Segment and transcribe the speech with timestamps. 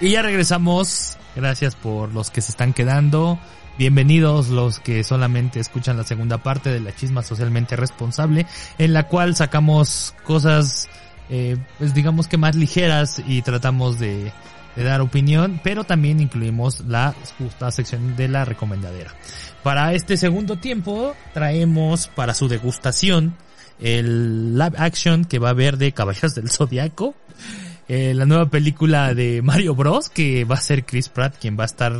[0.00, 1.16] Y ya regresamos.
[1.34, 3.38] Gracias por los que se están quedando.
[3.78, 8.46] Bienvenidos los que solamente escuchan la segunda parte de la chisma socialmente responsable,
[8.78, 10.88] en la cual sacamos cosas,
[11.28, 14.32] eh, pues digamos que más ligeras y tratamos de,
[14.76, 19.14] de dar opinión, pero también incluimos la justa sección de la recomendadera.
[19.62, 23.34] Para este segundo tiempo traemos para su degustación
[23.78, 27.14] el live action que va a haber de Caballeros del Zodiaco,
[27.88, 31.64] eh, la nueva película de Mario Bros que va a ser Chris Pratt quien va
[31.64, 31.92] a estar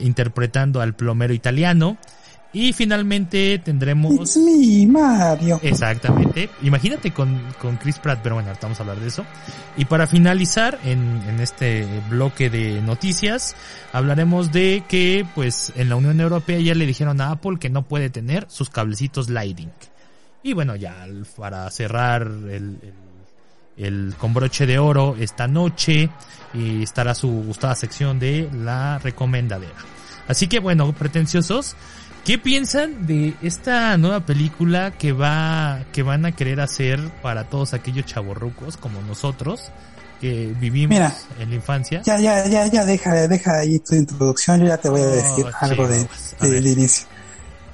[0.00, 1.98] interpretando al plomero italiano.
[2.54, 4.12] Y finalmente tendremos...
[4.12, 5.58] It's me, Mario.
[5.62, 6.50] Exactamente.
[6.60, 9.24] Imagínate con, con Chris Pratt, pero bueno, ahorita vamos a hablar de eso.
[9.78, 13.56] Y para finalizar en, en este bloque de noticias,
[13.94, 17.84] hablaremos de que pues en la Unión Europea ya le dijeron a Apple que no
[17.84, 19.70] puede tener sus cablecitos Lighting.
[20.42, 22.50] Y bueno, ya para cerrar el,
[22.82, 22.94] el,
[23.76, 26.10] el con broche de oro esta noche
[26.54, 29.74] y estará su gustada sección de la recomendadera.
[30.28, 31.74] Así que bueno, pretenciosos,
[32.24, 37.74] ¿qué piensan de esta nueva película que va que van a querer hacer para todos
[37.74, 39.70] aquellos chavorrucos como nosotros
[40.20, 42.02] que vivimos Mira, en la infancia?
[42.04, 45.46] Ya, ya, ya, ya, deja, deja ahí tu introducción, yo ya te voy a decir
[45.46, 46.06] Oh, algo de,
[46.40, 47.06] de- inicio.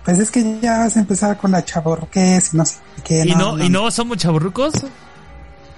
[0.04, 3.26] Pues es que ya vas a empezar con la chaborruqués y no sé qué.
[3.26, 4.72] ¿Y no, y no somos chavorrucos?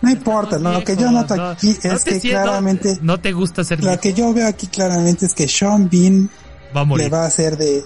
[0.03, 3.21] No importa, No, lo que yo noto no- aquí no es que siento- claramente, no
[3.21, 4.01] te gusta ser lo viejo.
[4.01, 6.31] que yo veo aquí claramente es que Sean Bean
[6.75, 7.05] va a morir.
[7.07, 7.85] le va a hacer de,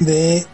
[0.00, 0.46] de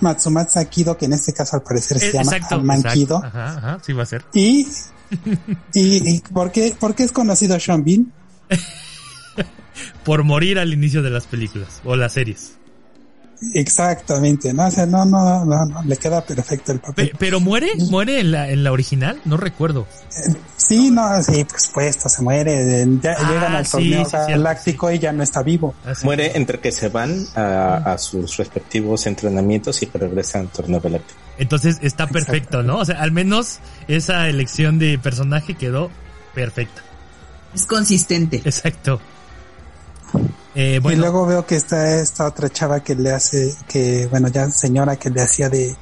[0.00, 2.98] Matsumatsu Kido, que en este caso al parecer se Eh, llama exacto, Alman exacto.
[2.98, 3.16] Kido.
[3.24, 4.24] Ajá, ajá, sí va a ser.
[4.32, 4.66] Y,
[5.74, 8.12] y, y ¿por qué, por qué es conocido Sean Bean?
[10.04, 12.57] Por morir al inicio de las películas o las series.
[13.54, 14.66] Exactamente, ¿no?
[14.66, 17.10] O sea, no, no, no, no, le queda perfecto el papel.
[17.10, 19.86] Pe- pero muere, muere en la, en la original, no recuerdo.
[20.56, 22.82] Sí, no, sí, por supuesto, se muere.
[22.82, 25.74] eh, Ya Ah, llegan al sí, torneo sí, galáctico y ya no está vivo.
[25.84, 26.04] Así.
[26.04, 30.80] Muere entre que se van a, a sus respectivos entrenamientos y que regresan al torneo
[30.80, 31.18] galáctico.
[31.38, 32.78] Entonces está perfecto, ¿no?
[32.78, 35.90] O sea, al menos esa elección de personaje quedó
[36.34, 36.82] perfecta.
[37.54, 38.42] Es consistente.
[38.44, 39.00] Exacto.
[40.54, 44.48] Eh, Y luego veo que está esta otra chava que le hace, que bueno, ya
[44.50, 45.76] señora que le hacía de,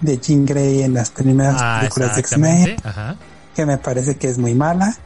[0.00, 2.76] de Jean Grey en las primeras ah, películas de X-Men,
[3.54, 4.96] que me parece que es muy mala.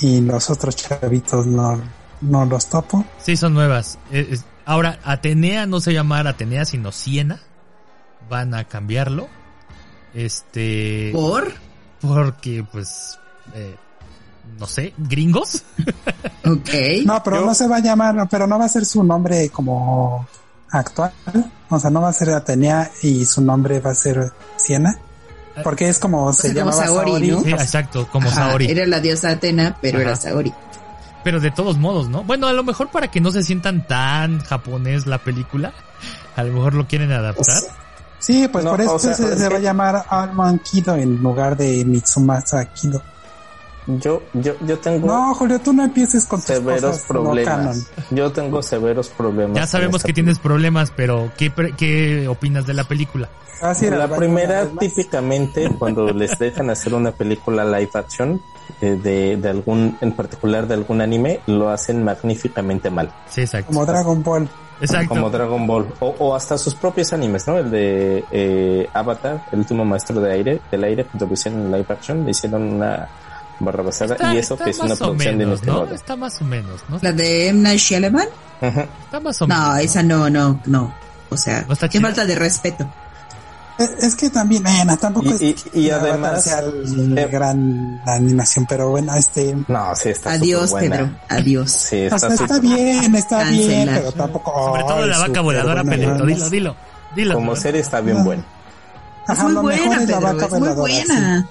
[0.00, 1.80] Y los otros chavitos no,
[2.20, 3.04] no los topo.
[3.20, 3.98] Sí, son nuevas.
[4.12, 7.40] Eh, es- ahora, Atenea no se llama Atenea, sino Siena.
[8.30, 9.26] Van a cambiarlo.
[10.14, 11.10] Este.
[11.12, 11.52] ¿Por?
[12.00, 13.18] Porque, pues.
[13.54, 13.74] eh,
[14.58, 15.62] no sé, gringos.
[16.44, 16.70] Ok.
[17.04, 19.50] No, pero Yo- no se va a llamar, pero no va a ser su nombre
[19.50, 20.26] como
[20.70, 21.12] actual.
[21.68, 24.96] O sea, no va a ser Atenea y su nombre va a ser Siena.
[25.62, 27.30] Porque es como se sea, como llamaba Saori, Saori.
[27.32, 27.40] ¿no?
[27.42, 28.70] Sí, exacto, como Ajá, Saori.
[28.70, 30.06] Era la diosa Atena, pero Ajá.
[30.06, 30.54] era Saori.
[31.24, 32.24] Pero de todos modos, ¿no?
[32.24, 35.74] Bueno, a lo mejor para que no se sientan tan japonés la película,
[36.36, 37.60] a lo mejor lo quieren adaptar.
[38.20, 40.94] Sí, pues No, por eso o sea, se, es se va a llamar Alman Kido
[40.94, 43.02] en lugar de Mitsumasa Kido.
[43.88, 47.90] Yo, yo, yo tengo No, Julio, tú no empieces con tus severos no problemas.
[48.10, 49.56] Yo tengo severos problemas.
[49.56, 53.30] Ya sabemos que tienes problemas, pero ¿qué, qué opinas de la película?
[53.62, 58.40] Vas a ir al La primera, típicamente, cuando les dejan hacer una película live action
[58.82, 63.68] eh, de, de algún, en particular de algún anime, lo hacen magníficamente mal, Sí, exacto.
[63.68, 64.48] Como Dragon Ball.
[64.80, 65.08] Exacto.
[65.08, 67.58] como Dragon Ball, o, o hasta sus propios animes, ¿no?
[67.58, 71.72] El de eh, Avatar, el último maestro de aire, del aire, cuando lo hicieron en
[71.72, 73.08] live action, le hicieron una
[73.60, 75.84] barrabasada Está- y eso que es una o producción de menos, ¿no?
[75.86, 76.98] Está más o menos, ¿no?
[77.02, 77.60] La de M.
[77.60, 78.28] Night Shyamalan.
[78.60, 78.80] Ujú.
[79.04, 79.66] Está más o menos.
[79.68, 80.94] No, esa no, no, no.
[81.30, 82.88] O sea, ¿No qué falta de respeto.
[84.00, 88.02] Es que también, bueno, tampoco Y- es y- y la además, sea el eh, gran
[88.04, 90.72] la animación, pero bueno, este, No, sí, está Adiós.
[90.72, 91.10] Pedro.
[91.28, 91.70] Adiós.
[91.70, 93.98] Sí, o está sea, está bien, está bien, Cancelar.
[94.00, 94.64] pero tampoco.
[94.66, 96.76] Sobre todo ay, la vaca voladora, buena, nada Dilo, dilo.
[97.14, 97.34] Dilo.
[97.36, 98.42] Como serie está bien buena.
[99.24, 100.32] Es Ajá, muy lo mejor buena, es la Pedro.
[100.32, 101.44] vaca Es muy voladora, sí.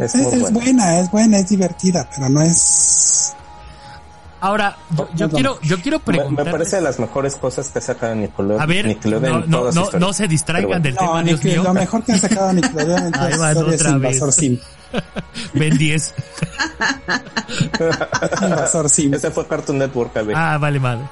[0.00, 0.58] Es Es, muy es buena.
[0.60, 3.34] buena, es buena, es divertida, pero no es.
[4.40, 4.76] Ahora,
[5.16, 6.44] yo, quiero, yo quiero preguntar.
[6.46, 8.60] me parece de las mejores cosas que ha sacado Nickelodeon.
[8.62, 11.62] A ver, Nickelodeon no, no, toda no, se distraigan del No, tema, ni Dios mío.
[11.64, 14.34] lo mejor que ha sacado Nickelodeon en Ahí vez.
[14.34, 14.58] Sim.
[15.54, 16.14] Ben 10.
[18.42, 19.14] Invasor Sim.
[19.14, 20.36] Ese fue Cartoon Network, a ver.
[20.36, 21.02] Ah, vale, madre.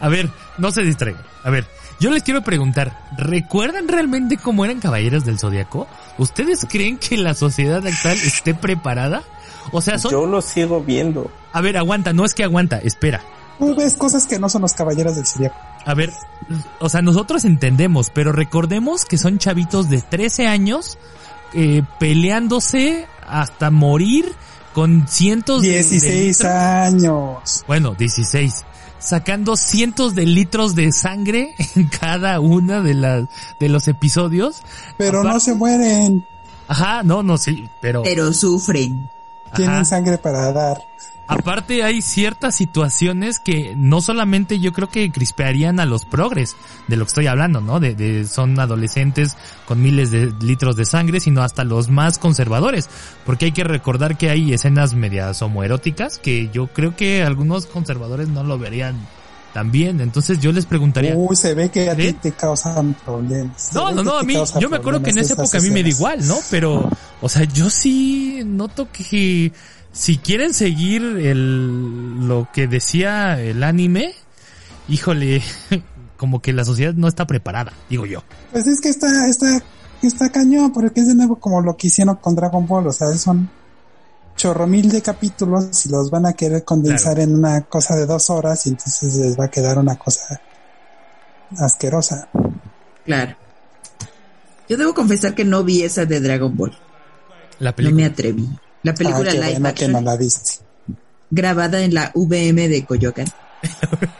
[0.00, 0.28] A ver,
[0.58, 1.22] no se distraigan.
[1.44, 1.66] A ver,
[2.00, 5.86] yo les quiero preguntar, ¿recuerdan realmente cómo eran caballeros del zodiaco?
[6.18, 9.22] ¿Ustedes creen que la sociedad actual esté preparada?
[9.72, 10.12] O sea, son...
[10.12, 11.30] Yo lo sigo viendo.
[11.52, 13.20] A ver, aguanta, no es que aguanta, espera.
[13.58, 15.56] Tú ves cosas que no son los caballeros del Zodiaco.
[15.84, 16.12] A ver,
[16.80, 20.96] o sea, nosotros entendemos, pero recordemos que son chavitos de 13 años
[21.54, 24.32] eh, peleándose hasta morir
[24.74, 26.52] con cientos de- de 16 litros.
[26.52, 27.64] años.
[27.66, 28.64] Bueno, 16.
[28.98, 33.28] Sacando cientos de litros de sangre en cada una de las
[33.58, 34.62] de los episodios.
[34.96, 36.26] Pero no se mueren.
[36.66, 39.08] Ajá, no, no, sí, pero Pero sufren.
[39.54, 39.84] Tienen ajá.
[39.84, 40.82] sangre para dar.
[41.28, 46.56] Aparte hay ciertas situaciones que no solamente yo creo que crispearían a los progres
[46.88, 47.78] de lo que estoy hablando, ¿no?
[47.78, 49.36] De, de son adolescentes
[49.66, 52.88] con miles de litros de sangre, sino hasta los más conservadores,
[53.24, 58.28] porque hay que recordar que hay escenas medias homoeróticas que yo creo que algunos conservadores
[58.28, 58.96] no lo verían
[59.52, 62.12] tan bien, entonces yo les preguntaría Uy, se ve que a ti ¿Sí?
[62.14, 63.70] te causan problemas.
[63.74, 65.82] No, no, no, a mí, yo me acuerdo que en esa época a mí me
[65.82, 66.36] da igual, ¿no?
[66.50, 66.88] Pero,
[67.20, 69.52] o sea, yo sí noto que
[69.92, 74.14] si quieren seguir el, lo que decía el anime,
[74.88, 75.42] híjole,
[76.16, 78.22] como que la sociedad no está preparada, digo yo.
[78.52, 79.62] Pues es que está, está,
[80.02, 83.12] está cañón, porque es de nuevo como lo que hicieron con Dragon Ball, o sea,
[83.16, 83.48] son
[84.36, 88.30] chorro mil de capítulos y los van a querer condensar en una cosa de dos
[88.30, 90.40] horas y entonces les va a quedar una cosa
[91.58, 92.28] asquerosa.
[93.04, 93.34] Claro.
[94.68, 96.70] Yo debo confesar que no vi esa de Dragon Ball.
[97.58, 98.06] La No me película.
[98.06, 98.48] atreví.
[98.82, 100.60] La película Ah, live bueno action no la viste.
[101.30, 103.26] grabada en la VM de Coyoacán.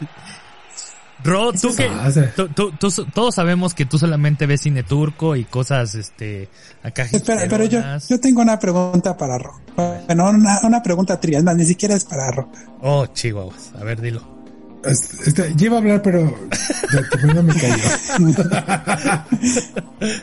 [1.21, 2.31] Ro, tú que, pasa?
[2.33, 6.47] tú- tú- tú- todos sabemos que tú solamente ves cine turco y cosas, este,
[6.81, 9.59] acá Espera, pero yo, yo tengo una pregunta para Ro.
[9.75, 12.49] Bueno, una, una pregunta trivial, más, ni siquiera es para Ro.
[12.81, 14.39] Oh, chihuahuas, a ver, dilo.
[14.85, 16.33] Este, este, yo iba a hablar, pero
[17.11, 17.83] primero me cayó.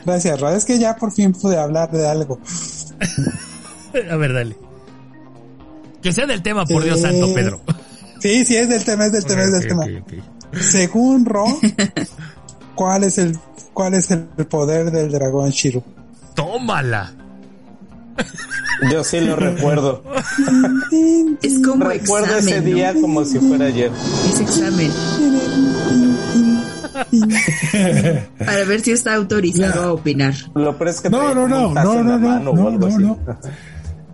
[0.06, 0.48] Gracias, Ro.
[0.48, 2.40] Es que ya por fin pude hablar de algo.
[4.10, 4.56] A ver, dale.
[6.02, 7.60] Que sea del tema, por Dios santo, Pedro.
[8.20, 9.84] Sí, sí, es del tema, es del tema, es del tema.
[10.52, 11.44] Según Ro,
[12.74, 13.36] ¿cuál es el
[13.74, 15.82] cuál es el poder del dragón Shiru?
[16.34, 17.12] Tómala.
[18.90, 20.02] Yo sí lo recuerdo.
[21.42, 22.76] Es como Recuerdo examen, ese ¿no?
[22.76, 23.90] día como si fuera ayer.
[24.30, 24.90] Es examen.
[28.38, 30.34] Para ver si está autorizado a opinar.
[30.54, 33.18] Lo peor es que No, no, no, no, no, no.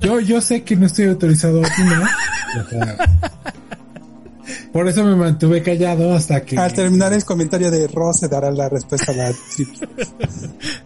[0.02, 2.02] Yo, yo sé que no estoy autorizado a opinar.
[2.64, 2.96] O sea,
[4.72, 6.58] por eso me mantuve callado hasta que.
[6.58, 9.32] Al terminar el comentario de Ro se dará la respuesta a la.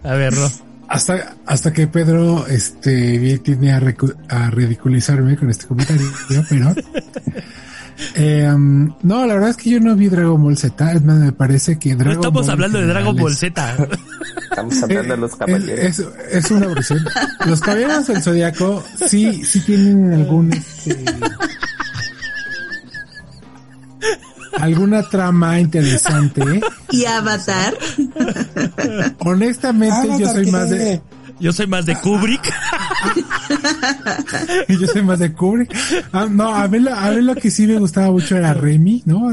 [0.03, 0.51] A ver, Ro.
[0.89, 6.07] Hasta, hasta que Pedro este bien tiene a, recu- a ridiculizarme con este comentario,
[6.49, 6.73] pero
[8.15, 11.19] eh, um, no, la verdad es que yo no vi Dragon Ball Z, es más,
[11.19, 13.77] me parece que No Dragon estamos Ball hablando de Dragon Ball Z.
[14.51, 15.85] Estamos hablando de los Eh, caballeros.
[15.85, 16.07] Es, es,
[16.45, 17.05] es una versión.
[17.47, 21.05] Los caballeros del zodiaco sí, sí tienen algún este,
[24.59, 26.61] alguna trama interesante.
[26.91, 27.75] Y Avatar,
[29.19, 31.01] Honestamente, yo soy más de,
[31.39, 32.53] Yo soy más de Kubrick.
[34.69, 35.75] yo soy más de Kubrick.
[36.13, 39.03] Ah, no, a ver, lo- a ver lo que sí me gustaba mucho era Remy,
[39.05, 39.33] ¿no?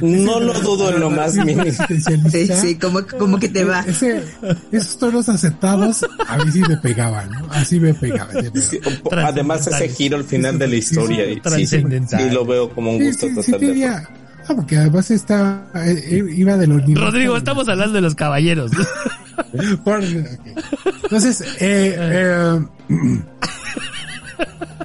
[0.00, 1.62] No lo dudo en lo más mínimo.
[1.64, 2.60] sí, Especialista.
[2.60, 3.80] sí, como, como que te va.
[3.80, 4.24] Ese,
[4.72, 7.46] esos tonos aceptados a mí sí me pegaban, ¿no?
[7.50, 8.36] Así me pegaban.
[8.60, 8.78] Sí.
[9.10, 11.84] Además ese giro al final de la historia y sí, sí,
[12.32, 14.08] lo veo como un gusto sí, sí total
[14.50, 16.82] Ah, porque además está, eh, eh, iba de los.
[16.92, 18.72] Rodrigo, estamos hablando de los caballeros.
[19.84, 20.02] Por-.
[20.02, 22.60] Entonces, eh, eh,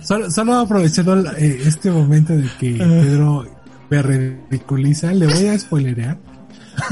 [0.04, 3.44] solo, solo aprovechando eh, este momento de que Pedro
[3.90, 6.20] me ridiculiza, le voy a spoilerear.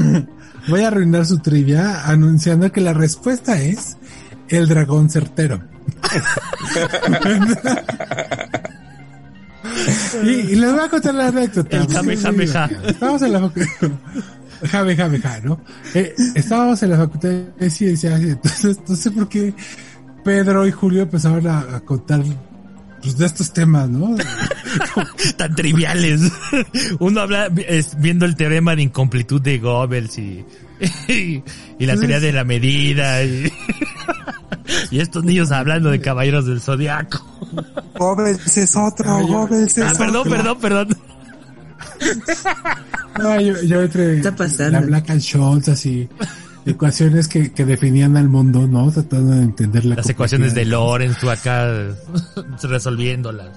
[0.68, 3.98] voy a arruinar su trivia anunciando que la respuesta es
[4.48, 5.62] el dragón certero.
[10.22, 11.76] y, y les voy a contar la anécdota.
[11.76, 12.70] El Kamehameha.
[12.86, 13.90] Estábamos en la facultad.
[14.70, 15.60] Jame, jame, ja, ¿no?
[15.94, 19.52] Eh, estábamos en la facultad de ciencias entonces no sé por qué
[20.24, 22.22] Pedro y Julio empezaron a, a contar
[23.04, 24.16] pues, de estos temas, ¿no?
[25.36, 26.22] Tan triviales.
[26.98, 30.42] Uno habla es, viendo el teorema de incomplitud de Goebbels y,
[31.08, 31.42] y,
[31.86, 33.22] la teoría de la medida.
[33.24, 33.52] Y,
[34.90, 37.24] y estos niños hablando de caballeros del zodiaco.
[37.98, 40.30] Goebbels es otro, Goebbels es Ah, perdón, otro.
[40.32, 40.88] perdón, perdón.
[43.18, 44.72] No, yo, yo entre está pasando?
[44.72, 46.08] la Black and Scholes, así,
[46.66, 48.90] ecuaciones que, que definían al mundo, ¿no?
[48.90, 50.64] Tratando de entender la Las ecuaciones de.
[50.64, 51.68] Lorenz, tú acá
[52.62, 53.50] resolviéndolas.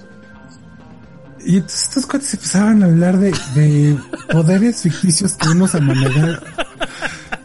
[1.44, 3.98] Y entonces estos cuates empezaban a hablar de, de
[4.30, 6.42] poderes ficticios que unos a manejar.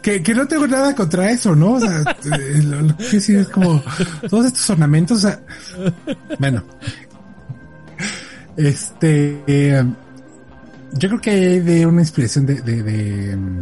[0.01, 1.73] Que, que no tengo nada contra eso, ¿no?
[1.73, 3.81] O sea, eh, lo, lo que sí es como
[4.29, 5.39] todos estos ornamentos, o sea,
[6.39, 6.63] bueno.
[8.57, 9.83] Este, eh,
[10.93, 13.59] yo creo que hay de una inspiración de, de, de, mm,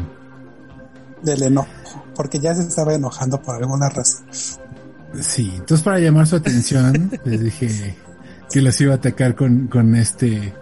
[1.23, 1.69] Del enojo,
[2.15, 4.25] porque ya se estaba enojando por alguna razón.
[5.19, 7.97] Sí, entonces para llamar su atención, les dije
[8.51, 10.53] que los iba a atacar con, con este.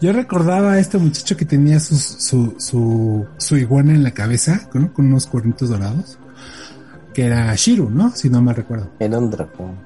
[0.00, 4.68] Yo recordaba a este muchacho que tenía su, su, su, su iguana en la cabeza,
[4.72, 4.92] ¿no?
[4.94, 6.18] con unos cuernitos dorados,
[7.12, 8.10] que era Shiru, ¿no?
[8.16, 8.90] Si no me recuerdo.
[8.98, 9.78] Era un dragón.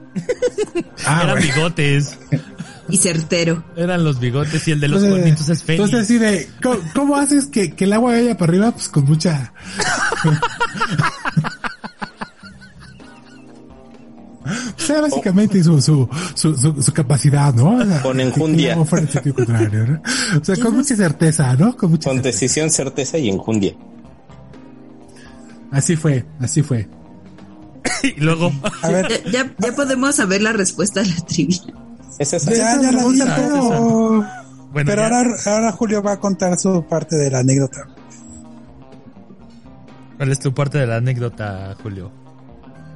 [1.04, 1.54] Ah, Eran bueno.
[1.54, 2.16] bigotes.
[2.88, 3.64] Y certero.
[3.76, 5.84] Eran los bigotes y el de los Entonces, cuernitos es Fénix.
[5.84, 8.70] Entonces así de, ¿cómo, cómo haces que, que el agua vaya para arriba?
[8.70, 9.52] Pues con mucha...
[14.44, 17.76] O sea, básicamente su, su, su, su, su capacidad, ¿no?
[17.78, 18.72] O sea, Con enjundia.
[18.74, 20.02] agua fuera sentido contrario, ¿no?
[20.40, 21.76] O sea, con mucha certeza, ¿no?
[21.76, 22.32] Con mucha Con certeza.
[22.40, 23.74] decisión, certeza y enjundia.
[25.70, 26.88] Así fue, así fue.
[28.02, 31.60] y luego, A ver, Ya, ya, ya podemos saber la respuesta a la trivia.
[32.18, 32.52] Es esa.
[32.52, 34.24] ya, ya la pero,
[34.72, 37.88] bueno, pero ahora, ahora Julio va a contar su parte de la anécdota.
[40.16, 42.12] ¿cuál es tu parte de la anécdota, Julio?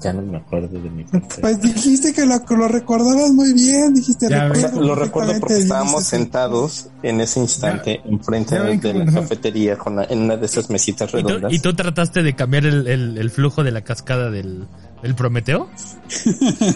[0.00, 1.40] Ya no me acuerdo de mi parte.
[1.40, 4.62] Pues dijiste que lo, recordabas muy bien, dijiste Ya ves.
[4.62, 9.76] recuerdo Lo recuerdo porque estábamos dijiste, sentados en ese instante enfrente ya de la cafetería
[9.76, 11.52] con la- en una de esas mesitas ¿Y tú, redondas.
[11.52, 14.66] y tú trataste de cambiar el, el- el flujo de la cascada del,
[15.02, 15.68] del Prometeo?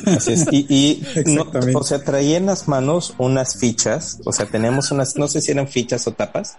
[0.07, 0.47] Así es.
[0.51, 5.17] Y, y no, o sea, traía en las manos unas fichas, o sea, teníamos unas,
[5.17, 6.57] no sé si eran fichas o tapas,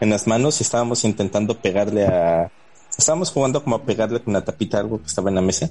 [0.00, 2.50] en las manos y estábamos intentando pegarle a,
[2.98, 5.70] estábamos jugando como a pegarle con la tapita a algo que estaba en la mesa.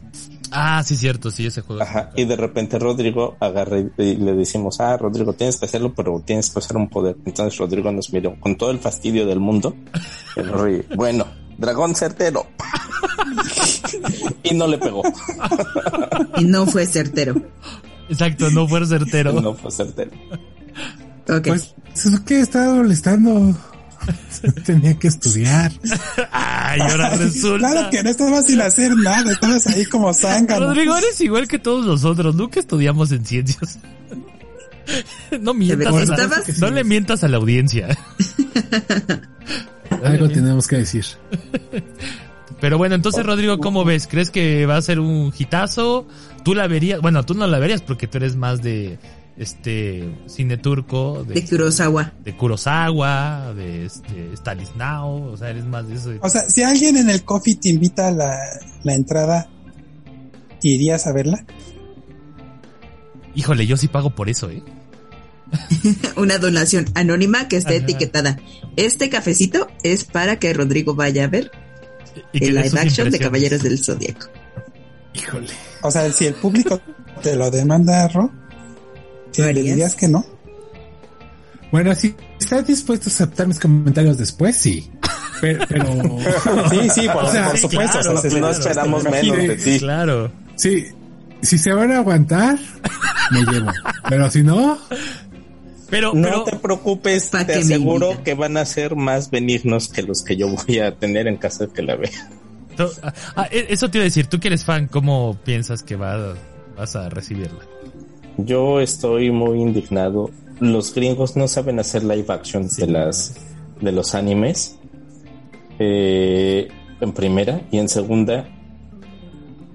[0.52, 1.82] Ah, sí, cierto, sí, ese juego.
[1.82, 2.12] Ajá.
[2.16, 6.22] Y de repente Rodrigo agarra y y le decimos, ah, Rodrigo, tienes que hacerlo, pero
[6.26, 7.18] tienes que usar un poder.
[7.26, 9.76] Entonces Rodrigo nos miró con todo el fastidio del mundo.
[10.96, 11.26] Bueno,
[11.58, 12.46] dragón certero.
[14.44, 15.02] y no le pegó.
[16.38, 17.42] Y no fue certero.
[18.10, 19.32] Exacto, no fue certero.
[19.42, 20.12] No fue certero.
[21.30, 21.48] Ok.
[21.48, 23.56] Pues, es que estaba molestando.
[24.66, 25.72] Tenía que estudiar.
[26.32, 27.72] Ay, ahora resulta.
[27.72, 30.68] Claro que no estabas sin hacer nada, estabas ahí como zángano.
[30.68, 32.36] Rodrigo, eres igual que todos nosotros.
[32.36, 33.80] Nunca estudiamos en ciencias.
[35.42, 35.88] No mientas.
[35.88, 37.88] a la- Estabas- no le mientas a la audiencia.
[40.04, 41.06] Algo tenemos que decir.
[42.62, 44.08] Pero bueno, entonces, Rodrigo, ¿cómo ves?
[44.08, 46.08] ¿Crees que va a ser un hitazo?
[46.44, 47.02] ¿Tú la verías?
[47.02, 48.98] Bueno, tú no la verías porque tú eres más de
[49.38, 52.14] este cine turco, de, De Kurosawa.
[52.24, 56.12] de Kurosawa, de este, Stanislao, o sea, eres más de eso.
[56.22, 58.38] O sea, si alguien en el coffee te invita a la,
[58.84, 59.50] la entrada,
[60.62, 61.46] ¿irías a verla?
[63.36, 64.64] Híjole, yo sí pago por eso, ¿eh?
[66.16, 67.80] Una donación anónima que está Ajá.
[67.80, 68.40] etiquetada.
[68.78, 71.52] Este cafecito es para que Rodrigo vaya a ver
[72.34, 73.20] el live action de.
[73.20, 74.28] Caballeros del Zodíaco.
[75.14, 75.48] Híjole.
[75.82, 76.80] O sea, si el público
[77.22, 78.32] te lo demanda, Ro,
[79.42, 79.66] ¿Lo ¿le harías?
[79.66, 80.26] dirías que no?
[81.72, 84.90] Bueno, si estás dispuesto a aceptar mis comentarios después, sí.
[85.42, 85.86] Pero, pero
[86.70, 88.00] Sí, sí, por, O sea, por sí, supuesto.
[88.00, 89.80] claro, o sea, se- no esperamos menos de ti.
[89.80, 90.32] Claro.
[90.56, 90.86] sí,
[91.42, 92.58] si se van a aguantar,
[93.32, 93.72] me llevo.
[94.10, 94.78] Pero si no,
[95.90, 100.24] Pero, No pero, te preocupes, te aseguro que van a ser más benignos que los
[100.24, 102.30] que yo voy a tener en caso de que la vea.
[102.78, 102.92] to-
[103.36, 106.36] ah, e- eso te iba a decir, tú que eres fan, ¿cómo piensas que va,
[106.78, 107.60] vas a recibirla?
[108.38, 110.30] Yo estoy muy indignado.
[110.60, 113.36] Los gringos no saben hacer live action de las
[113.82, 114.78] de los animes.
[115.80, 116.68] Eh,
[117.02, 118.48] en primera y en segunda,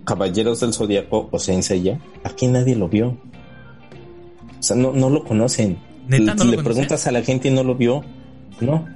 [0.05, 3.09] Caballeros del Zodiaco o Senseiya, aquí nadie lo vio.
[4.59, 5.79] O sea, no, no lo conocen.
[6.09, 8.03] ¿Neta no Le lo preguntas a la gente y no lo vio.
[8.61, 8.87] No.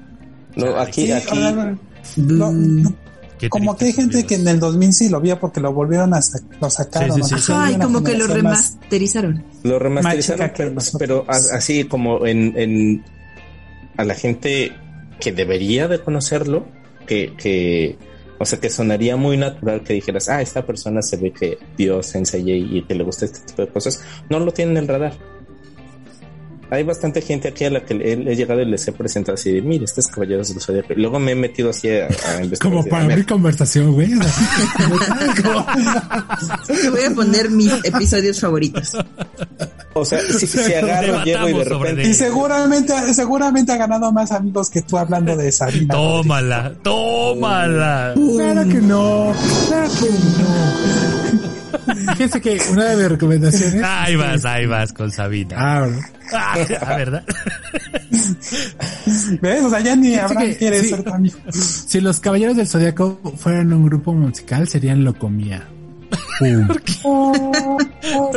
[0.56, 1.42] No, aquí, Sí, aquí.
[1.42, 1.76] a ver,
[2.16, 2.92] no, no,
[3.38, 6.14] Qué como que hay gente que en el 2000 sí lo vio porque lo volvieron
[6.14, 7.22] a sa- lo sacaron.
[7.22, 7.52] Sí, sí, sí.
[7.80, 9.42] Como que lo remasterizaron.
[9.64, 10.52] Lo remasterizaron,
[10.98, 13.04] pero, así como en, en
[13.96, 14.72] a la gente
[15.18, 16.66] que debería de conocerlo,
[17.06, 17.96] que, que,
[18.38, 22.02] o sea, que sonaría muy natural que dijeras, ah, esta persona se ve que vio
[22.02, 25.14] Sensei y que le gusta este tipo de cosas, no lo tiene en el radar.
[26.70, 29.52] Hay bastante gente aquí a la que he, he llegado y les he presentado así
[29.52, 30.92] de, mire, este es Caballeros del Zodiaco.
[30.94, 32.58] Y luego me he metido así a, a investigar.
[32.72, 34.10] como para abrir conversación, güey.
[36.66, 38.96] Te voy a poner mis episodios favoritos.
[39.94, 42.02] O sea, si, si agarro, llego y de repente...
[42.08, 45.94] Y seguramente, seguramente ha ganado más amigos que tú hablando de Sabina.
[45.94, 48.14] Tómala, tómala.
[48.14, 49.34] Claro que no,
[49.68, 51.53] claro que no.
[52.12, 53.82] Fíjense que una de mis recomendaciones.
[53.84, 55.56] Ahí vas, ahí vas con Sabina.
[55.58, 55.98] Ah, bueno.
[56.32, 57.22] Ah, ¿verdad?
[59.42, 59.62] ¿Ves?
[59.62, 60.88] O sea, ya ni Abraham que- quiere sí.
[60.88, 61.36] ser amigo.
[61.50, 65.68] Si los Caballeros del Zodiaco fueran un grupo musical, serían Locomía.
[66.38, 66.66] Pum.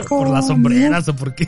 [0.08, 1.48] ¿Por las sombreras o por qué?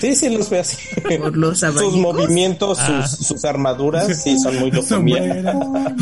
[0.00, 0.76] Sí, sí, los veo así.
[1.18, 3.06] Por los sus movimientos, Ah.
[3.06, 5.18] sus, sus armaduras, sí, son muy locomía.
[5.18, 5.54] Sombreras,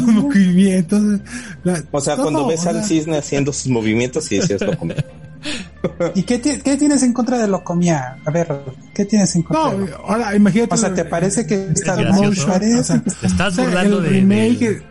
[0.05, 1.21] movimientos.
[1.65, 5.05] la- O sea, cuando ves al cisne haciendo sus movimientos, sí, sí es locomía.
[6.17, 8.17] ¿Y qué, ti- qué tienes en contra de Locomía?
[8.25, 8.49] A ver,
[8.93, 9.73] ¿qué tienes en contra?
[9.73, 10.75] No, de Lo- ahora imagínate.
[10.75, 12.47] o sea, ¿te parece que está gracioso.
[12.49, 12.75] parece?
[12.81, 14.83] O sea, Te estás burlando el de, remake, de-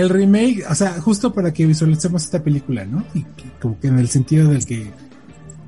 [0.00, 3.04] el remake, o sea, justo para que visualicemos esta película, ¿no?
[3.14, 4.88] Y que- como que en el sentido del que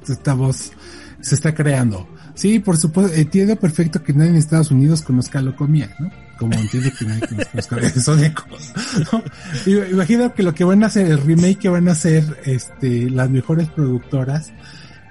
[0.09, 0.71] esta voz
[1.25, 2.07] se está creando.
[2.35, 6.11] Sí, por supuesto, entiendo perfecto que nadie en Estados Unidos conozca Locomía, ¿no?
[6.39, 8.35] Como entiendo que nadie conozca el
[9.13, 9.87] ¿no?
[9.91, 13.31] Imagino que lo que van a hacer, el remake que van a hacer, este, las
[13.31, 14.53] mejores productoras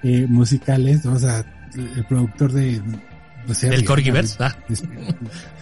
[0.03, 1.13] eh, musicales, ¿no?
[1.13, 1.43] o sea,
[1.73, 2.79] el, el productor de,
[3.47, 4.37] no sé, Rihanna, Corgiverse.
[4.39, 4.55] Ah,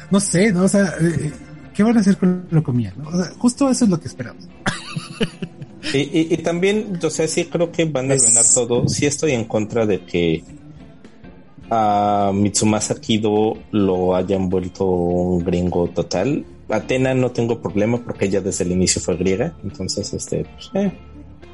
[0.09, 0.63] no sé, ¿no?
[0.63, 1.31] O sea, eh,
[1.73, 2.93] ¿qué van a hacer con Locomía?
[2.97, 3.07] ¿no?
[3.07, 4.49] O sea, justo eso es lo que esperamos.
[5.93, 8.87] Y, y, y también, o sea, sí creo que van a Es- arruinar todo.
[8.87, 10.43] Sí estoy en contra de que
[11.69, 16.45] a Mitsumasa Kido lo hayan vuelto un gringo total.
[16.69, 19.53] Atena no tengo problema porque ella desde el inicio fue griega.
[19.63, 20.91] Entonces, este, pues, eh,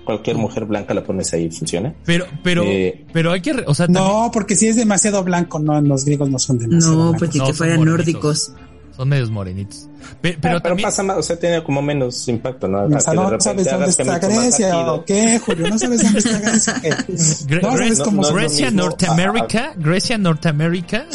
[0.03, 1.93] cualquier mujer blanca la pones ahí y funciona.
[2.05, 5.60] Pero, pero, Eh, pero hay que, o sea, también No, porque si es demasiado blanco,
[5.60, 7.19] no, los griegos no son demasiado No, blancos.
[7.19, 8.53] pues ni No, que fueran nórdicos.
[8.98, 9.88] Son medios morenitos.
[9.88, 12.84] Pe- Pero, pero, pero también, pasa más, o sea, tiene como menos impacto, ¿no?
[12.86, 16.82] O sea, no sabes dónde está Grecia o qué, Julio, no sabes dónde está Grecia.
[16.82, 16.89] ¿qué?
[17.48, 18.72] Gre- no, Gre- es como- no es lo Grecia.
[18.72, 21.06] Norteamérica, Grecia, Norteamérica.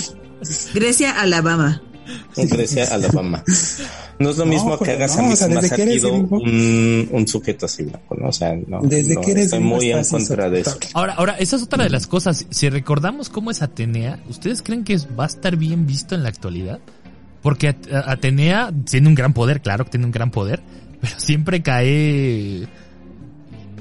[0.75, 1.83] Grecia, Alabama.
[2.37, 3.43] Grecia, Alabama.
[4.19, 5.83] No es lo No, mismo que pero hagas no, a o sea, Mitsumasa desde que
[5.83, 8.29] eres un, un sujeto así blanco, ¿no?
[8.29, 8.81] O sea, no.
[8.83, 10.77] Desde no, que eres estoy muy en contra de eso.
[10.95, 12.45] Ahora, ahora, esa es otra de las cosas.
[12.51, 16.29] Si recordamos cómo es Atenea, ¿ustedes creen que va a estar bien visto en la
[16.29, 16.81] actualidad?
[17.43, 20.63] Porque a- Atenea tiene un gran poder, claro que tiene un gran poder,
[21.01, 22.69] pero siempre cae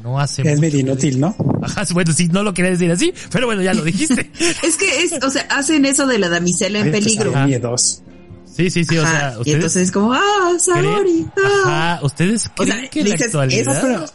[0.04, 0.62] no hace Es mucho.
[0.62, 1.36] medio inútil, ¿no?
[1.62, 4.32] Ajá, bueno, sí, no lo quería decir así, pero bueno, ya lo dijiste.
[4.64, 7.32] Es que es, o sea, hacen eso de la damisela en peligro.
[7.46, 8.02] Miedos.
[8.46, 9.04] Sí, sí, sí, o
[9.46, 10.20] y entonces es como, ah,
[10.60, 11.96] Saori, ah.
[12.00, 14.14] ajá, ustedes O creen sea, que en la dices, actualidad es,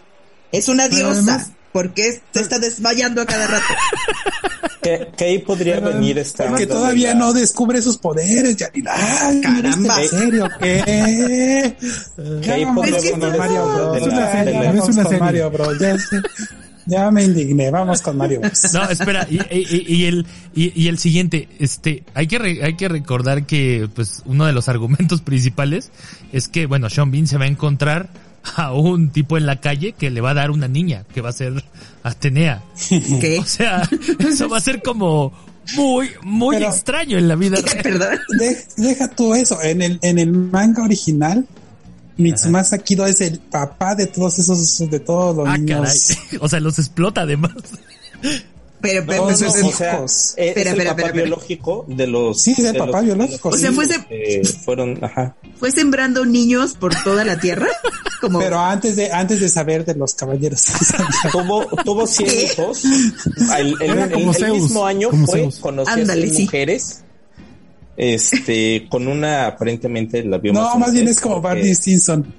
[0.52, 1.10] es una diosa.
[1.12, 3.64] además- ¿Por qué se está desmayando a cada rato?
[4.86, 6.46] Que, que ahí podría Pero, venir esta.
[6.48, 10.02] Porque todavía la- no descubre sus poderes, ya Ay, Caramba.
[10.02, 11.74] ¿En serio qué?
[12.42, 13.96] Que ahí podría venir Mario Bros.
[13.96, 15.18] Es una serie, es una con serie.
[15.20, 15.76] Mario Bros.
[16.88, 18.72] Ya, ya me indigné, vamos con Mario Bros.
[18.72, 22.76] No, espera, y, y- y el y, y el siguiente, este, hay que re- hay
[22.76, 25.90] que recordar que pues uno de los argumentos principales
[26.32, 28.08] es que bueno, Sean Bean se va a encontrar
[28.54, 31.30] a un tipo en la calle que le va a dar una niña, que va
[31.30, 31.64] a ser
[32.02, 32.62] Atenea.
[33.20, 33.38] ¿Qué?
[33.40, 33.88] O sea,
[34.20, 35.32] eso va a ser como
[35.76, 37.82] muy muy Pero- extraño en la vida real.
[37.82, 38.18] Perdón.
[38.38, 41.46] De- deja tú eso, en el, en el manga original,
[42.18, 45.80] Mitsumasa Kido es el papá de todos esos, de todos los Ah, niños.
[45.80, 46.38] caray.
[46.40, 47.52] O sea, los explota además.
[48.80, 50.12] Pero, pero, No, pero- no, es o sea, hijos.
[50.12, 51.12] es Espera, el espera, papá espera, espera.
[51.24, 52.42] biológico de los.
[52.42, 53.58] Sí, es el de papá los- biológico, los.
[53.58, 55.34] O sea, fue que fueron, ajá.
[55.58, 57.66] fue sembrando niños por toda la tierra.
[58.20, 60.64] Como, Pero antes de, antes de saber de los caballeros.
[61.32, 62.44] Tuvo, tuvo 100 ¿Qué?
[62.44, 62.82] hijos.
[62.84, 66.42] El, el- el- como el mismo año como fue, seis sí.
[66.44, 67.02] mujeres.
[67.96, 72.34] Este, con una aparentemente la vio no, más bien es como porque- Barney Simpson.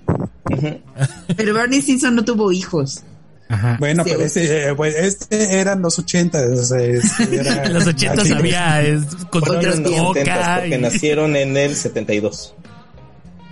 [1.36, 3.04] pero Barney Simpson no tuvo hijos.
[3.50, 3.78] Ajá.
[3.80, 6.72] Bueno, Sí, pero este, eh, pues, este eran los ochentas.
[6.72, 10.18] eh, este, era- En los ochentas así- había es, con Otros Fueron en los tiempos,
[10.18, 10.82] 70s, coca porque y...
[10.82, 12.54] nacieron en el 72.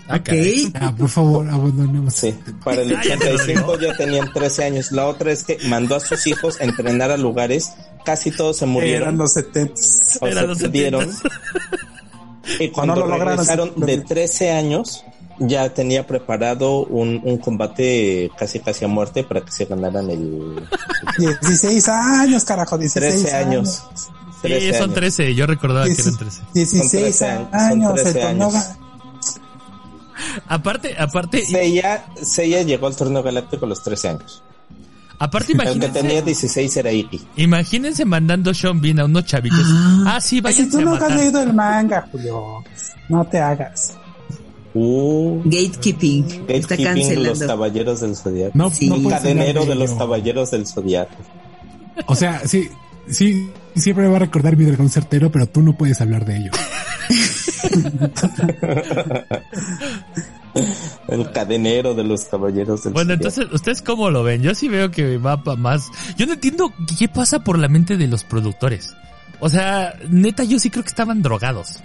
[0.08, 0.18] Ah.
[0.18, 0.30] Ok.
[0.80, 2.14] Ah, por favor, abandonemos.
[2.14, 4.92] Sí, para el Ah, ya te 85 ya tenían 13 años.
[4.92, 7.72] La otra es que mandó a sus hijos a entrenar a lugares,
[8.06, 10.20] casi todos se Eran murieron los setentas.
[10.22, 11.10] o Eran se los perdieron.
[11.10, 11.32] 70s.
[12.60, 15.04] Y cuando no lo lograron, regresaron de 13 años,
[15.40, 20.56] ya tenía preparado un, un combate casi casi a muerte para que se ganaran el
[21.18, 23.84] 16 años, carajo, 16 13 años.
[24.42, 24.96] Sí, 13 son años.
[24.96, 26.42] 13, yo recordaba que eran 13.
[26.54, 28.54] 16 13 años, son años, 13 el torneo años.
[28.54, 28.78] ga-
[30.48, 34.44] Aparte, aparte, Seiya, Seiya llegó al torneo galáctico a los 13 años.
[35.20, 37.28] aparte El que imagínense, tenía 16 era Iki.
[37.38, 39.66] imagínense mandando Sean Bean a unos chavitos.
[40.06, 41.18] Ah, sí, Si váyanse tú nunca has matar.
[41.18, 42.64] leído el manga, Julio,
[43.10, 43.94] no te hagas.
[44.78, 46.46] Uh, Gatekeeping.
[46.50, 47.48] Está Gatekeeping los cancelando.
[47.48, 48.52] caballeros del zodiaco.
[48.58, 48.90] No, Sí.
[48.90, 51.16] no Un cadenero de los caballeros del zodiaco.
[52.08, 52.68] O sea, sí,
[53.10, 56.52] sí, siempre va a recordar mi dragón certero, pero tú no puedes hablar de ello.
[61.08, 63.30] El cadenero de los caballeros del Bueno, zodiaco.
[63.30, 64.42] entonces, ¿ustedes cómo lo ven?
[64.42, 65.90] Yo sí veo que va para más.
[66.18, 68.94] Yo no entiendo qué pasa por la mente de los productores.
[69.40, 71.80] O sea, neta, yo sí creo que estaban drogados.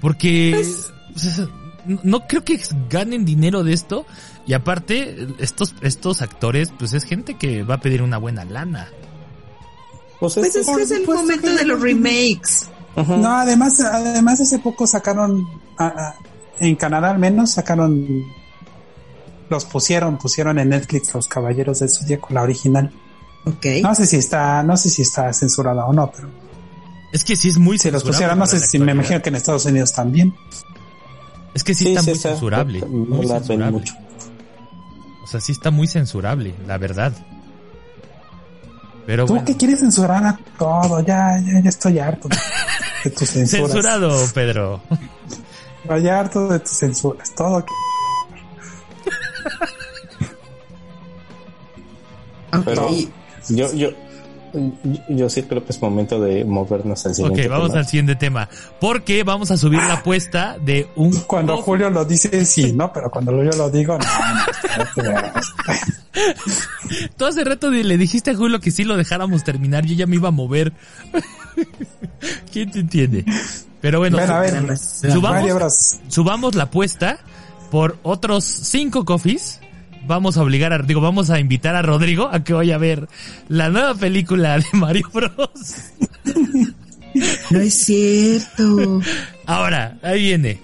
[0.00, 1.46] Porque Pues- o sea,
[1.86, 4.06] no- creo que ganen dinero de esto.
[4.46, 8.88] Y aparte, estos, estos actores, pues es gente que va a pedir una buena lana.
[10.20, 12.68] Pues Pues este- es que es el momento de los remakes.
[12.96, 15.46] No, además, además hace poco sacaron,
[15.78, 16.14] a- a-
[16.60, 18.06] en Canadá al menos, sacaron,
[19.50, 22.90] los pusieron, pusieron en Netflix Los Caballeros del Zodíaco, la original.
[23.44, 23.66] Ok.
[23.82, 26.28] No sé si está, no sé si está censurada o no, pero
[27.12, 29.36] Es que sí es muy si los pusieran, no sé si me imagino que en
[29.36, 30.34] Estados Unidos también.
[31.56, 32.28] Es que sí, Sí, está sí muy está.
[32.30, 32.80] censurable.
[32.84, 33.70] Muy censurable.
[33.70, 33.94] mucho.
[35.24, 37.12] O sea, sí está muy censurable, la verdad.
[39.06, 39.46] Pero ¿Tú bueno.
[39.46, 41.00] qué quieres censurar a todo?
[41.00, 43.70] Ya, ya, ya estoy harto de, tus censuras.
[43.72, 44.82] Censurado, Pedro.
[45.82, 47.30] Estoy harto de tus censuras.
[47.34, 47.58] Todo.
[47.58, 47.70] Ok.
[52.64, 52.88] Pero-
[53.48, 53.90] Yo, yo,
[55.08, 57.48] yo sí creo que es momento de movernos al Ok, siguiente.
[57.48, 57.80] vamos tema.
[57.80, 58.48] al siguiente tema.
[58.80, 61.12] Porque vamos a subir la apuesta de un...
[61.26, 62.92] Cuando Julio lo dice, sí, ¿no?
[62.92, 64.04] Pero cuando yo lo digo, no.
[67.16, 70.16] Tú hace rato le dijiste a Julio que si lo dejáramos terminar, yo ya me
[70.16, 70.72] iba a mover.
[72.52, 73.24] ¿Quién te entiende?
[73.80, 77.18] Pero bueno, a ver, subamos, subamos la apuesta
[77.70, 79.60] por otros cinco coffees.
[80.06, 83.08] Vamos a obligar a, digo, vamos a invitar a Rodrigo a que vaya a ver
[83.48, 85.92] la nueva película de Mario Bros.
[87.50, 89.00] No es cierto.
[89.46, 90.60] Ahora, ahí viene.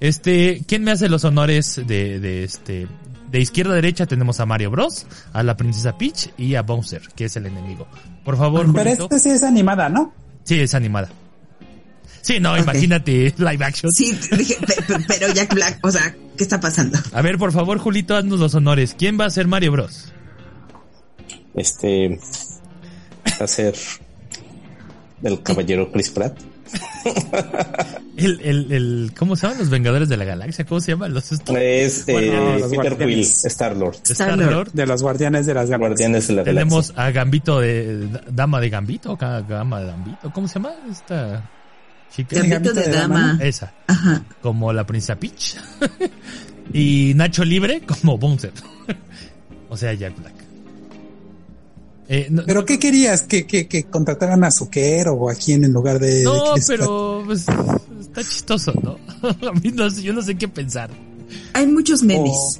[0.00, 2.86] Este, ¿quién me hace los honores de, de este,
[3.30, 7.02] de izquierda a derecha tenemos a Mario Bros, a la princesa Peach y a Bowser,
[7.14, 7.86] que es el enemigo.
[8.24, 9.04] Por favor, Pero Julito.
[9.04, 10.12] esta sí es animada, ¿no?
[10.44, 11.08] Sí, es animada.
[12.28, 13.90] Sí, no, imagínate live action.
[13.90, 16.98] Sí, dije, pe- pe- pero Jack Black, o sea, ¿qué está pasando?
[17.12, 18.94] A ver, por favor, Julito, haznos los honores.
[18.98, 20.12] ¿Quién va a ser Mario Bros?
[21.54, 22.20] Este
[23.40, 23.74] va a ser
[25.22, 26.38] el caballero Chris Pratt.
[28.18, 30.64] El, el, el, ¿cómo se llaman los Vengadores de la Galaxia?
[30.66, 31.54] ¿Cómo se llaman los estos?
[31.56, 33.44] Es eh, Bueno, los Peter Quill, guardianes.
[33.44, 34.72] Star Lord, Star-Lord.
[34.72, 35.68] De los guardianes de las.
[35.70, 36.64] Guardianes de la Galaxia.
[36.68, 41.48] Tenemos a Gambito de, Dama de Gambito, Ga- Gama de Gambito, ¿cómo se llama esta
[42.16, 43.26] Gambito Gambito de de dama.
[43.28, 43.44] dama.
[43.44, 44.24] Esa, Ajá.
[44.42, 45.56] como la princesa Peach.
[46.72, 48.52] y Nacho Libre como Bowser.
[49.68, 50.34] o sea, Jack Black.
[52.10, 53.22] Eh, no, ¿Pero qué querías?
[53.24, 56.24] ¿Que, que, que contrataran a Zucker o a quién en lugar de...
[56.24, 57.44] no, pero pues,
[58.00, 58.96] está chistoso, ¿no?
[59.48, 60.88] a mí no sé, yo no sé qué pensar.
[61.52, 62.32] Hay muchos memes.
[62.32, 62.58] Oh.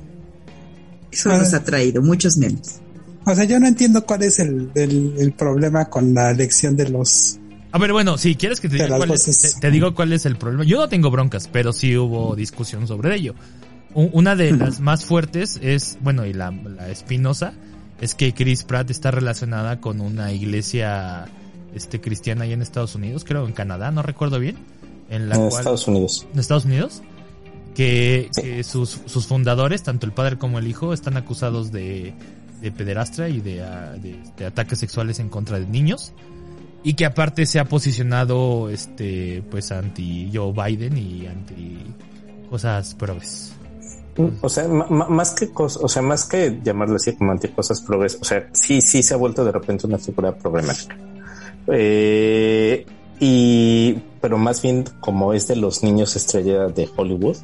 [1.10, 1.38] Eso Ah.
[1.38, 2.80] nos ha traído, muchos memes.
[3.24, 6.88] O sea, yo no entiendo cuál es el, el, el problema con la elección de
[6.90, 7.38] los...
[7.72, 10.24] A ver, bueno, si quieres que te diga cuál es, te, te digo cuál es
[10.26, 10.64] el problema.
[10.64, 13.34] Yo no tengo broncas, pero sí hubo discusión sobre ello.
[13.94, 17.52] Una de las más fuertes es, bueno, y la, la espinosa,
[18.00, 21.26] es que Chris Pratt está relacionada con una iglesia
[21.74, 24.56] este cristiana ahí en Estados Unidos, creo en Canadá, no recuerdo bien,
[25.10, 26.26] en la en cual Estados Unidos.
[26.32, 27.02] en Estados Unidos,
[27.74, 28.42] que, Sí.
[28.42, 32.14] que sus, sus fundadores, tanto el padre como el hijo, están acusados de,
[32.62, 36.12] de pederastra y de, ah, de- de ataques sexuales en contra de niños.
[36.82, 41.78] Y que aparte se ha posicionado, este, pues anti Joe Biden y anti
[42.48, 43.52] cosas probes.
[44.40, 48.18] O sea, más que cosas, o sea, más que llamarlo así como anti cosas progres,
[48.20, 50.96] o sea, sí, sí se ha vuelto de repente una figura problemática.
[51.68, 52.84] Eh,
[53.20, 57.36] y, pero más bien como es de los niños estrella de Hollywood,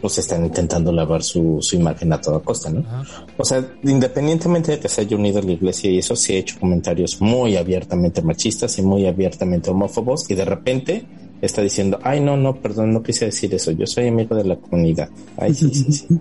[0.00, 2.80] pues están intentando lavar su, su imagen a toda costa, ¿no?
[2.80, 3.26] Ajá.
[3.36, 6.38] O sea, independientemente de que se haya unido a la iglesia y eso, sí ha
[6.38, 11.06] hecho comentarios muy abiertamente machistas y muy abiertamente homófobos y de repente
[11.40, 14.56] está diciendo, ay, no, no, perdón, no quise decir eso, yo soy amigo de la
[14.56, 15.08] comunidad.
[15.36, 16.06] Ay, sí, sí, sí.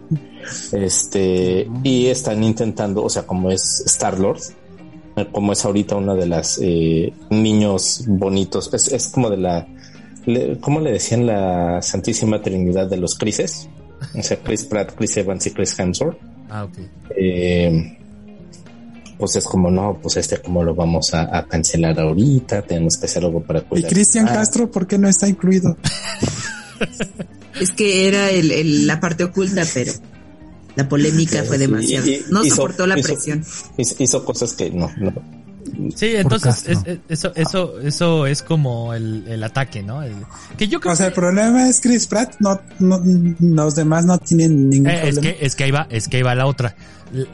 [0.71, 4.39] Este, y están intentando, o sea, como es Star Lord,
[5.31, 9.67] como es ahorita una de las eh, niños bonitos, es, es como de la,
[10.27, 13.67] le- ¿cómo le decían la Santísima Trinidad de los Crises?
[14.15, 16.77] O sea, Chris Pratt, Chris Evans y Chris Hemsworth Ah, ok.
[17.17, 17.97] eh,
[19.17, 23.07] pues es como no, pues este como lo vamos a, a cancelar ahorita, tenemos que
[23.07, 23.91] hacer algo para ¿Y cuidar.
[23.91, 25.75] Cristian Ah, Castro por qué no está incluido?
[27.59, 29.91] Es que era el, el- la parte oculta, pero
[30.75, 32.05] la polémica fue demasiado.
[32.05, 33.43] y- y- No soportó la presión.
[33.77, 35.11] Hizo, hizo cosas que no, no.
[35.95, 40.01] Sí, entonces es- es- eso, eso, eso es como el, el ataque, ¿no?
[40.03, 40.15] El-
[40.57, 43.01] que yo creo O sea, el problema es Chris Pratt, no, no,
[43.39, 45.21] los demás no tienen ningún Eh, es problema.
[45.39, 46.75] que, es que ahí va, es que ahí va la otra.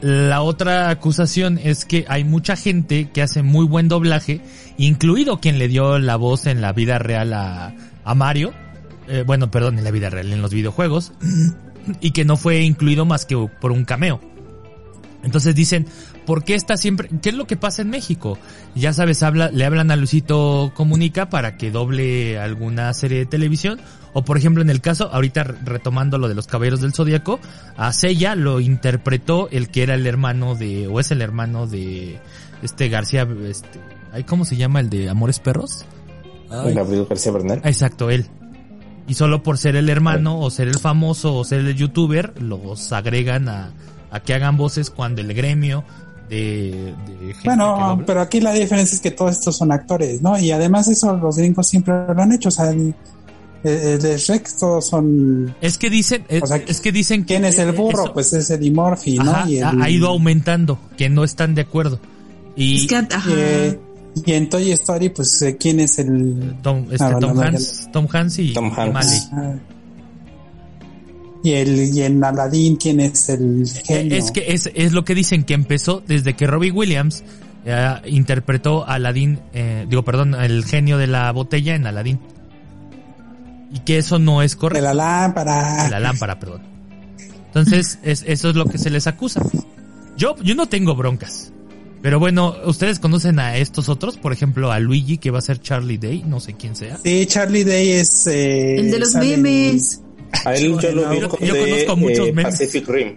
[0.00, 4.40] La otra acusación es que hay mucha gente que hace muy buen doblaje,
[4.78, 8.52] incluido quien le dio la voz en la vida real a, a Mario,
[9.08, 11.12] eh, bueno, perdón, en la vida real, en los videojuegos,
[12.00, 14.20] y que no fue incluido más que por un cameo.
[15.24, 15.86] Entonces dicen,
[16.26, 17.08] ¿por qué está siempre?
[17.22, 18.38] ¿Qué es lo que pasa en México?
[18.74, 23.80] Ya sabes, habla, le hablan a Luisito Comunica para que doble alguna serie de televisión.
[24.12, 27.40] O por ejemplo, en el caso, ahorita re- retomando lo de los Caballeros del Zodíaco,
[27.76, 32.20] a Sella lo interpretó el que era el hermano de, o es el hermano de
[32.62, 33.80] este García, este,
[34.12, 35.84] ay, ¿cómo se llama el de Amores Perros?
[36.48, 36.74] Ay.
[36.74, 37.60] Gabriel García Bernal.
[37.64, 38.26] Exacto, él.
[39.08, 42.92] Y solo por ser el hermano o ser el famoso o ser el youtuber, los
[42.92, 43.72] agregan a,
[44.12, 45.84] a que hagan voces cuando el gremio
[46.28, 48.06] de, de gente que Bueno, dobla.
[48.06, 50.38] pero aquí la diferencia es que todos estos son actores, ¿no?
[50.38, 52.94] Y además eso los gringos siempre lo han hecho, o sea, el,
[53.62, 55.54] el- el de Shrek todos son...
[55.60, 58.04] Es que dicen, es, O sea, es que dicen ¿Quién es el burro?
[58.04, 59.30] eso- Pues es Eddie Murphy, ¿no?
[59.30, 61.98] Ajá, y el- ha, ido aumentando, que no están de acuerdo.
[62.56, 63.30] Y Es que, ajá.
[63.34, 63.80] eh,
[64.24, 66.56] y en Toy Story, pues, eh, ¿quién es el...?
[66.62, 68.92] Tom, este, Ah, Tom no, Hanks, Tom Hanks y Tom Hanks.
[68.92, 69.60] Malley.
[71.44, 74.16] Y el y en Aladdin, ¿quién es el genio?
[74.16, 77.22] Es que es, es lo que dicen, que empezó desde que Robbie Williams
[77.66, 82.18] eh, interpretó a Aladdin, eh, digo, perdón, el genio de la botella en Aladdin.
[83.74, 84.84] Y que eso no es De correcto.
[84.86, 85.84] la lámpara.
[85.84, 86.62] De la lámpara, perdón.
[87.46, 89.42] Entonces, es, eso es lo que se les acusa.
[90.16, 91.52] Yo, yo no tengo broncas.
[92.00, 94.16] Pero bueno, ¿ustedes conocen a estos otros?
[94.16, 96.98] Por ejemplo, a Luigi, que va a ser Charlie Day, no sé quién sea.
[97.02, 98.26] Sí, Charlie Day es...
[98.26, 100.00] eh, el de los memes.
[100.44, 102.44] A él yo lo Yo- ubico yo de conozco muchos eh, memes.
[102.58, 103.16] Pacific Rim.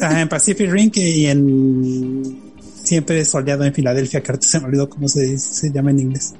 [0.00, 2.42] Ajá, en Pacific Ring y en...
[2.84, 6.34] Siempre soleado en Filadelfia, que ahorita se me olvidó cómo se, se llama en inglés.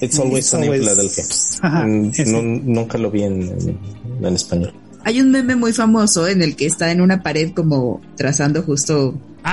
[0.00, 1.24] It's Always Sunny in Philadelphia.
[1.60, 3.78] Ajá, Mm, no- nunca lo vi en, en-
[4.24, 4.72] en español.
[5.04, 9.12] Hay un meme muy famoso en el que está en una pared como trazando justo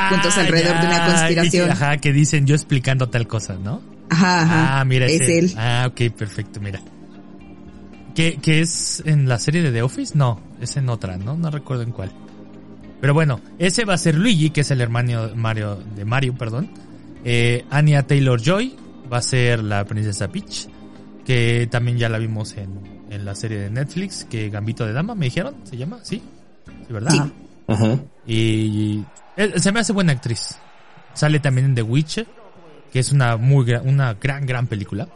[0.09, 1.67] puntos alrededor de una conspiración.
[1.67, 3.81] dice- ajá, que dicen yo explicando tal cosa, ¿no?
[4.09, 4.79] Ajá, ajá.
[4.79, 5.39] Ah, mira, es ese.
[5.39, 5.53] él.
[5.57, 6.81] Ah, ok, perfecto, mira.
[8.17, 10.17] ¿Qué, qué es en la serie de The Office?
[10.17, 11.37] No, es en otra, ¿no?
[11.37, 12.11] No recuerdo en cuál.
[12.99, 16.71] Pero bueno, ese va a ser Luigi, que es el hermano Mario, de Mario, perdón.
[17.23, 18.75] Eh, Anya Taylor Joy
[19.13, 20.67] va a ser la princesa Peach,
[21.27, 25.13] que también ya la vimos en, en la serie de Netflix, que Gambito de Dama,
[25.13, 26.23] me dijeron, se llama, ¿sí?
[26.65, 27.11] ¿Sí, verdad?
[27.11, 27.21] Sí.
[27.67, 27.99] Ajá.
[28.25, 29.03] Y
[29.35, 30.57] eh, se me hace buena actriz.
[31.13, 32.25] Sale también en The Witcher,
[32.91, 35.07] que es una muy una gran gran película.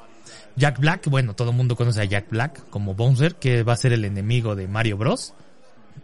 [0.55, 3.77] Jack Black, bueno, todo el mundo conoce a Jack Black como Bowser, que va a
[3.77, 5.33] ser el enemigo de Mario Bros.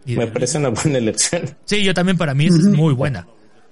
[0.06, 1.42] Y Me de- parece una buena elección.
[1.64, 3.26] Sí, yo también para mí es muy buena.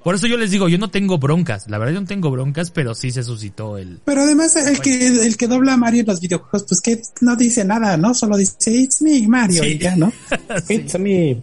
[0.04, 1.68] Por eso yo les digo, yo no tengo broncas.
[1.68, 3.98] La verdad yo no tengo broncas, pero sí se suscitó el...
[4.04, 7.34] Pero además el que el que dobla a Mario en los videojuegos, pues que no
[7.34, 8.14] dice nada, ¿no?
[8.14, 9.70] Solo dice It's me, Mario, Sí.
[9.70, 10.12] y ya, ¿no?
[10.68, 11.42] It's me.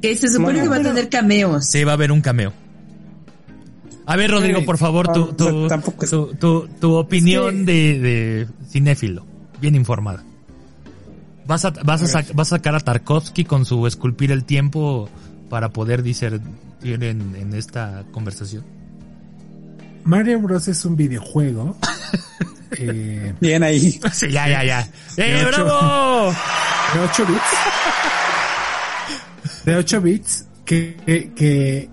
[0.00, 1.66] Que se supone Bueno, que va a tener cameos.
[1.66, 2.52] Sí, va a haber un cameo.
[4.10, 5.68] A ver, Rodrigo, por favor, tu, Ah, tu,
[6.08, 9.26] tu, tu- tu opinión Es de, de cinéfilo,
[9.60, 10.24] bien informada.
[11.46, 15.10] ¿Vas a, vas, a sac- vas a sacar a Tarkovsky con su esculpir el tiempo
[15.50, 16.42] para poder discernir
[16.82, 18.64] en, en esta conversación?
[20.04, 21.76] Mario Bros es un videojuego.
[22.78, 24.00] eh, Bien ahí.
[24.12, 24.88] Sí, ya, ya, ya.
[25.18, 25.64] ¡Eh, ocho.
[25.64, 26.32] bravo!
[26.94, 27.42] de 8 bits.
[29.66, 31.90] De 8 bits que, que, que,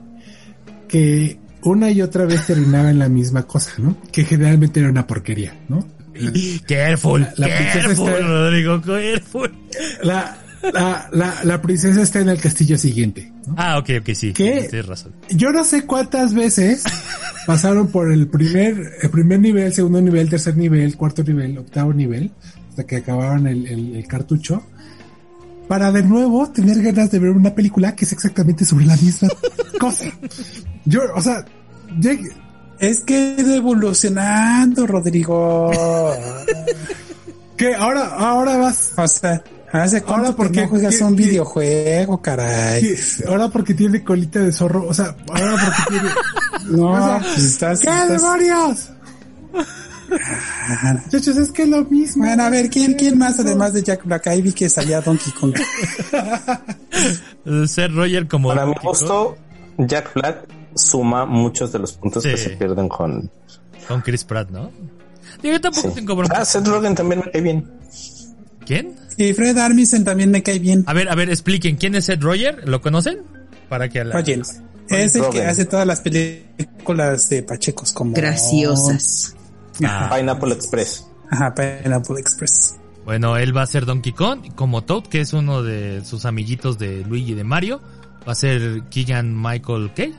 [0.87, 3.97] que una y otra vez terminaba en la misma cosa, ¿no?
[4.11, 5.85] Que generalmente era una porquería, ¿no?
[6.67, 9.51] Careful, La- la careful, está- Rodrigo, careful.
[10.03, 10.37] La,
[10.73, 13.31] la, la, la princesa está en el castillo siguiente.
[13.47, 13.55] ¿no?
[13.57, 14.33] Ah, ok, ok, sí.
[14.33, 14.67] ¿Qué?
[14.69, 15.11] Tienes razón.
[15.29, 16.83] Yo no sé cuántas veces
[17.45, 22.31] pasaron por el primer, el primer nivel, segundo nivel, tercer nivel, cuarto nivel, octavo nivel,
[22.69, 24.63] hasta que acabaron el, el- el cartucho,
[25.67, 29.29] para de nuevo tener ganas de ver una película que es exactamente sobre la misma
[29.79, 30.05] cosa.
[30.85, 31.43] Yo, o sea,
[32.79, 35.71] Es que es evolucionando, Rodrigo.
[37.57, 40.61] que ahora, ahora vas, O sea, hace Ahora, ¿por que qué?
[40.63, 42.81] no juegas ¿Qué- un videojuego, caray.
[42.81, 46.09] que- ahora porque tiene colita de zorro, o sea, ahora porque tiene,
[46.77, 48.89] No, O sea, estás, ¿qué estás- demonios?
[51.05, 52.25] Muchachos, es que es lo mismo.
[52.25, 54.27] Bueno, a ver, ¿quién, quién más además de Jack Black?
[54.27, 55.55] Ahí vi que salía Donkey Kong.
[57.47, 58.47] Eh, Ser Roger como...
[58.49, 59.37] Para mi Kong gusto,
[59.77, 63.29] Jack Black suma muchos de los puntos que se pierden con.
[63.87, 64.71] Con Chris Pratt, ¿no?
[65.41, 65.95] Digo, Yo tampoco sí.
[65.95, 66.37] tengo bronca.
[66.39, 67.69] Ah, Seth Rogen también me cae bien.
[68.65, 68.95] ¿Quién?
[69.17, 70.83] Y Fred Armisen también me cae bien.
[70.87, 71.75] A ver, a ver, expliquen.
[71.75, 72.67] ¿Quién es Seth Roger?
[72.67, 73.19] ¿Lo conocen?
[73.69, 74.17] Para que la...
[74.17, 74.41] Oye,
[74.89, 78.13] es el que hace todas las películas de Pachecos como...
[78.13, 79.35] Graciosas.
[79.83, 81.07] Ah, Pineapple Express.
[81.29, 82.77] Ajá, Pineapple Express.
[83.05, 84.53] bueno, él va a ser Donkey Kong.
[84.55, 87.81] Como Toad, que es uno de sus amiguitos de Luigi y de Mario.
[88.27, 90.13] Va a ser Keegan Michael Kay.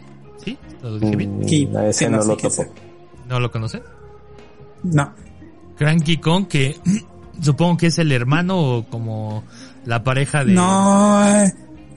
[0.45, 0.59] ¿Sí?
[0.83, 1.39] ¿Lo dije bien?
[1.39, 2.67] Mm, ese sí, no, no sé lo topo.
[3.29, 3.83] ¿No lo conocen?
[4.83, 5.13] No.
[5.77, 6.77] Cranky Kong, que
[7.41, 9.45] supongo que es el hermano o como
[9.85, 10.53] la pareja de...
[10.53, 11.25] No,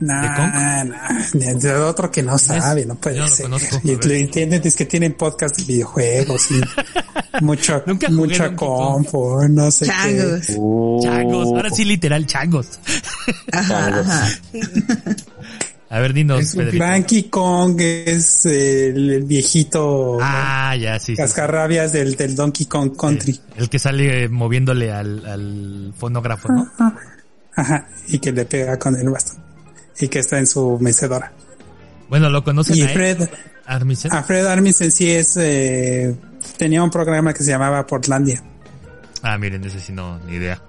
[0.00, 0.84] no,
[1.32, 3.44] ¿De no, de otro que no sabe, no puede yo no lo ser.
[3.44, 6.60] conozco, y lo entienden, es que tienen podcast de videojuegos y
[7.44, 8.08] mucho, Nunca
[8.56, 8.56] Kong.
[8.56, 10.44] compo, no sé Changos.
[10.56, 12.78] Uh, Changos, ahora sí literal, changos.
[13.52, 14.28] Ajá.
[15.92, 16.70] A ver, dinos, qué.
[16.70, 21.06] Cranky Kong es el, viejito Ah, ya, sí.
[21.06, 21.16] sí, sí.
[21.16, 23.40] cascarrabias del, del Donkey Kong Country.
[23.56, 26.70] El que sale eh, moviéndole al, al fonógrafo, ¿no?
[27.56, 29.49] Ajá, y que le pega con el bastón.
[30.00, 31.32] Y que está en su mecedora.
[32.08, 32.90] Bueno, lo conocen Y a él.
[32.92, 33.28] Fred,
[33.66, 34.12] Armisen.
[34.12, 36.16] Alfred Armisen sí es, eh,
[36.56, 38.42] tenía un programa que se llamaba Portlandia.
[39.22, 40.60] Ah, miren, ese sí no, ni idea.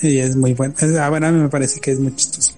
[0.00, 0.74] Y es muy bueno.
[0.98, 2.54] Ah, a mí me parece que es muy chistoso.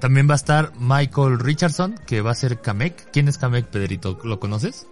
[0.00, 3.10] También va a estar Michael Richardson, que va a ser Kamek.
[3.10, 4.18] ¿Quién es Kamek, Pedrito?
[4.22, 4.86] ¿Lo conoces?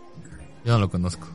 [0.64, 1.28] Yo no lo conozco.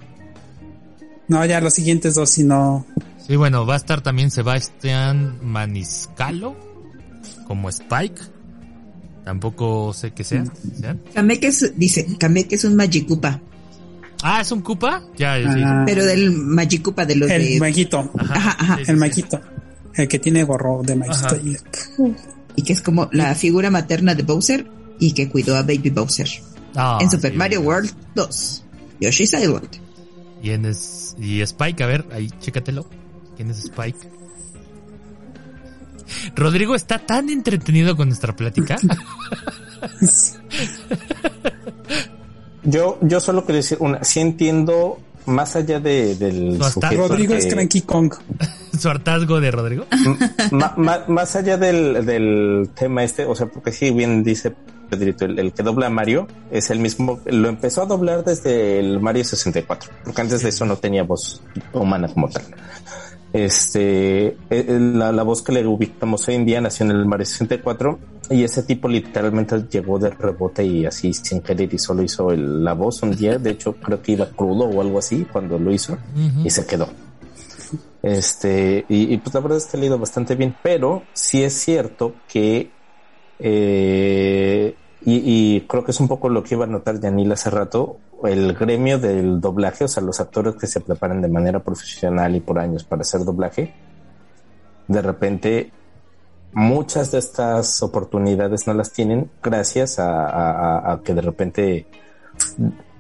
[1.30, 2.86] No, ya los siguientes dos, si no.
[3.26, 6.58] Sí, bueno, va a estar también Sebastián Maniscalo
[7.48, 8.22] como Spike.
[9.24, 10.44] Tampoco sé qué sea.
[10.80, 11.00] ¿sean?
[11.14, 13.40] Kamek es, dice, Kamek es un Magikupa,
[14.24, 15.02] Ah, ¿es un Koopa?
[15.18, 15.62] Ya, sí.
[15.66, 17.60] Ah, pero del Magikupa de los el de...
[17.60, 18.12] maguito.
[18.20, 19.00] Ajá, Ajá, ajá, sí, sí, El sí.
[19.00, 19.42] maguito.
[19.96, 21.36] El que tiene gorro de maguito.
[21.44, 21.58] Y-
[22.56, 24.68] Y que es como la figura materna de Bowser
[25.00, 26.30] y que cuidó a Baby Bowser.
[26.76, 27.38] Ah, en Super sí.
[27.38, 28.64] Mario World 2.
[29.00, 29.70] Yoshi's Island.
[30.44, 32.86] Y, en es- y Spike, a ver, ahí, chécatelo.
[33.36, 33.98] ¿Quién es Spike?
[36.36, 38.78] Rodrigo está tan entretenido con nuestra plática.
[42.64, 47.40] Yo, yo solo quiero decir una, sí entiendo más allá de, del sujeto Rodrigo que-
[47.40, 48.14] es Cranky Kong.
[48.80, 49.86] Su hartazgo de Rodrigo.
[50.52, 54.54] Ma- ma- más allá del, del tema este, o sea, porque sí, bien dice
[54.90, 58.80] Pedrito, el, el que dobla a Mario es el mismo, lo empezó a doblar desde
[58.80, 61.42] el Mario 64, porque antes de eso no tenía voz
[61.74, 62.44] humana como tal.
[63.34, 67.06] Este, eh, eh, la, la voz que le ubicamos hoy en día nació en el
[67.06, 67.98] Mario 64
[68.30, 72.64] y ese tipo literalmente llegó de rebote y así sin querer y solo hizo el-
[72.64, 75.72] la voz un día, de hecho creo que iba crudo o algo así cuando lo
[75.72, 75.98] hizo
[76.44, 76.88] y se quedó.
[78.04, 81.54] Este, y, y, pues la verdad es que ha leído bastante bien, pero sí es
[81.54, 82.70] cierto que,
[83.40, 84.11] eh,
[85.18, 87.98] y, y creo que es un poco lo que iba a notar Yanil hace rato,
[88.24, 92.40] el gremio del doblaje, o sea, los actores que se preparan de manera profesional y
[92.40, 93.74] por años para hacer doblaje,
[94.88, 95.72] de repente
[96.54, 101.88] muchas de estas oportunidades no las tienen gracias a, a- a- a que de repente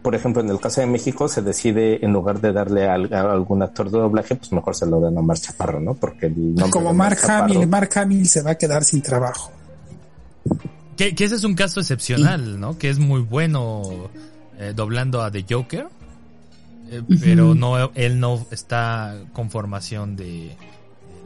[0.01, 3.31] por ejemplo, en el caso de México se decide, en lugar de darle a, a
[3.33, 5.93] algún actor de doblaje, pues mejor se lo dan a Omar Chaparro, ¿no?
[5.93, 7.67] Porque el Como Mark Hamill.
[7.67, 9.51] Mark Hamill se va a quedar sin trabajo.
[10.97, 12.77] Que, que ese es un caso excepcional, ¿no?
[12.77, 14.09] Que es muy bueno
[14.57, 15.87] eh, doblando a The Joker.
[16.89, 20.55] eh, Pero no, él no está con formación de,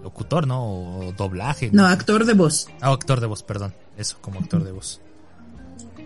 [0.04, 0.64] locutor, ¿no?
[0.64, 1.72] O doblaje.
[1.74, 2.68] No, actor de voz.
[2.80, 3.74] Ah, actor de voz, perdón.
[3.98, 5.02] Eso, como actor de voz.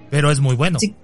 [0.10, 0.80] Pero es muy bueno.
[0.80, 0.96] Sí.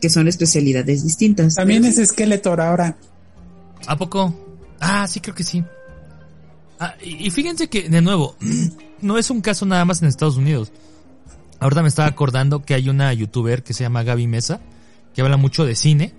[0.00, 1.54] Que son especialidades distintas.
[1.54, 2.96] También Pero es Skeletor ahora.
[3.86, 4.34] ¿A poco?
[4.80, 5.62] Ah, sí, creo que sí.
[6.80, 8.36] Ah, y, y fíjense que, de nuevo,
[9.02, 10.72] no es un caso nada más en Estados Unidos.
[11.60, 14.60] Ahorita me estaba acordando que hay una youtuber que se llama Gaby Mesa,
[15.14, 16.14] que habla mucho de cine.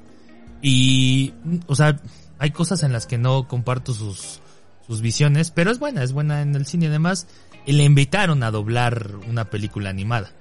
[0.62, 1.34] Y,
[1.68, 2.00] o sea,
[2.40, 4.40] hay cosas en las que no comparto sus,
[4.88, 7.28] sus visiones, pero es buena, es buena en el cine además.
[7.66, 10.32] Le invitaron a doblar una película animada.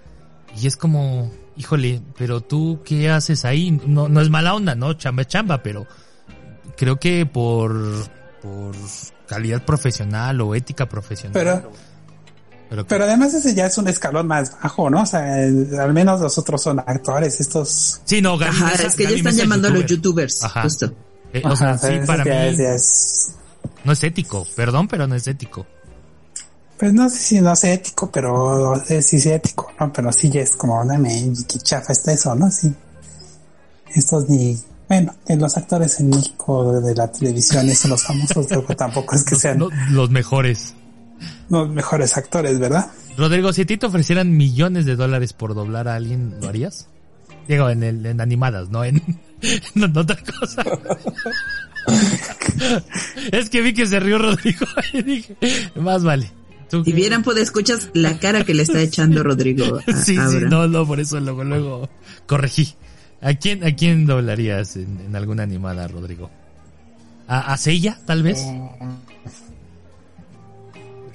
[0.61, 3.81] Y es como, híjole, pero tú, ¿qué haces ahí?
[3.87, 4.92] No, no es mala onda, ¿no?
[4.94, 5.87] Chamba chamba, pero
[6.76, 7.74] creo que por,
[8.42, 8.74] por
[9.26, 11.33] calidad profesional o ética profesional.
[11.33, 11.72] Pero-
[12.72, 15.02] pero, Pero además ese ya es un escalón más bajo, ¿no?
[15.02, 18.00] O sea, el- al menos los otros son actores, estos...
[18.04, 20.26] sí, no, Gaby Ajá, Mesa- es que ya están Mesa llamando a los youtuber.
[20.28, 20.44] youtubers.
[20.44, 20.62] Ajá.
[20.62, 20.92] Justo.
[21.35, 23.28] Eh, o sea, Ajá, sí, para ya mí es- ya es-
[23.85, 25.66] no es ético, perdón, pero no es ético.
[26.78, 29.92] Pues no sé si no es ético, pero eh, sí es ético, ¿no?
[29.92, 32.50] Pero sí ya es como, dame, qué chafa está eso, ¿no?
[32.50, 32.72] Sí.
[33.94, 34.58] Estos ni...
[34.88, 39.37] Bueno, en los actores en México de la televisión, esos los famosos, tampoco es que
[39.37, 40.74] sean Los, los mejores.
[41.50, 42.90] Los mejores actores, ¿verdad?
[43.16, 46.88] Rodrigo, si a ti te ofrecieran millones de dólares por doblar a alguien, ¿lo harías?
[47.48, 49.02] Digo, en, el, en animadas, no en,
[49.74, 50.64] no en otra cosa.
[53.32, 55.37] es que vi que se rió Rodrigo y dije,
[55.76, 56.30] más vale.
[56.70, 56.96] ¿Tú Si qué?
[56.96, 59.78] vieran, pues escuchas la cara que le está echando Rodrigo.
[59.87, 61.90] a- Sí, sí, no, no, por eso luego, luego
[62.26, 62.74] corregí.
[63.20, 66.30] ¿A quién, a quién doblarías en, en alguna animada, Rodrigo?
[67.28, 68.38] ¿A, a Seiya, tal vez?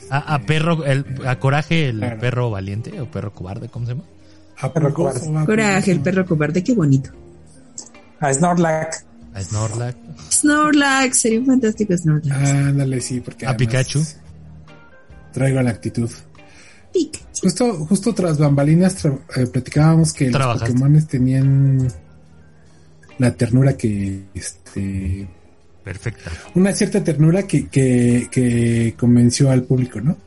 [0.09, 2.19] ¿A, a perro, el, a Coraje, el Claro.
[2.19, 4.03] perro valiente o perro cobarde, cómo se llama?
[4.60, 5.45] ¿A Pero poco cobarde.
[5.45, 7.12] Coraje, el perro cobarde, qué bonito.
[8.19, 9.05] A Snorlax.
[9.33, 9.97] A Snorlax.
[10.31, 12.49] Snorlax, sería un fantástico Snorlax.
[12.51, 13.45] Ándale, sí, porque.
[13.45, 14.03] A Pikachu.
[15.33, 16.10] Traigo la actitud.
[17.39, 20.60] Justo, justo tras bambalinas tra- eh, platicábamos que los.
[20.60, 21.87] Pokémon tenían
[23.19, 25.27] la ternura que, este,
[25.88, 26.31] Perfecta.
[26.56, 30.17] una cierta ternura que, que, que convenció al público, ¿no?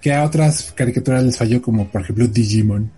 [0.00, 2.90] Que a otras caricaturas les falló, como por ejemplo Digimon.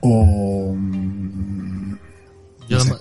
[0.00, 0.72] O.
[0.76, 1.94] mm,
[2.68, 2.94] Yo No sé.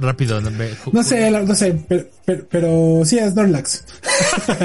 [0.00, 3.84] rápido, no, me- ju- No sé, no sé, pero, pero, pero sí es Snorlax.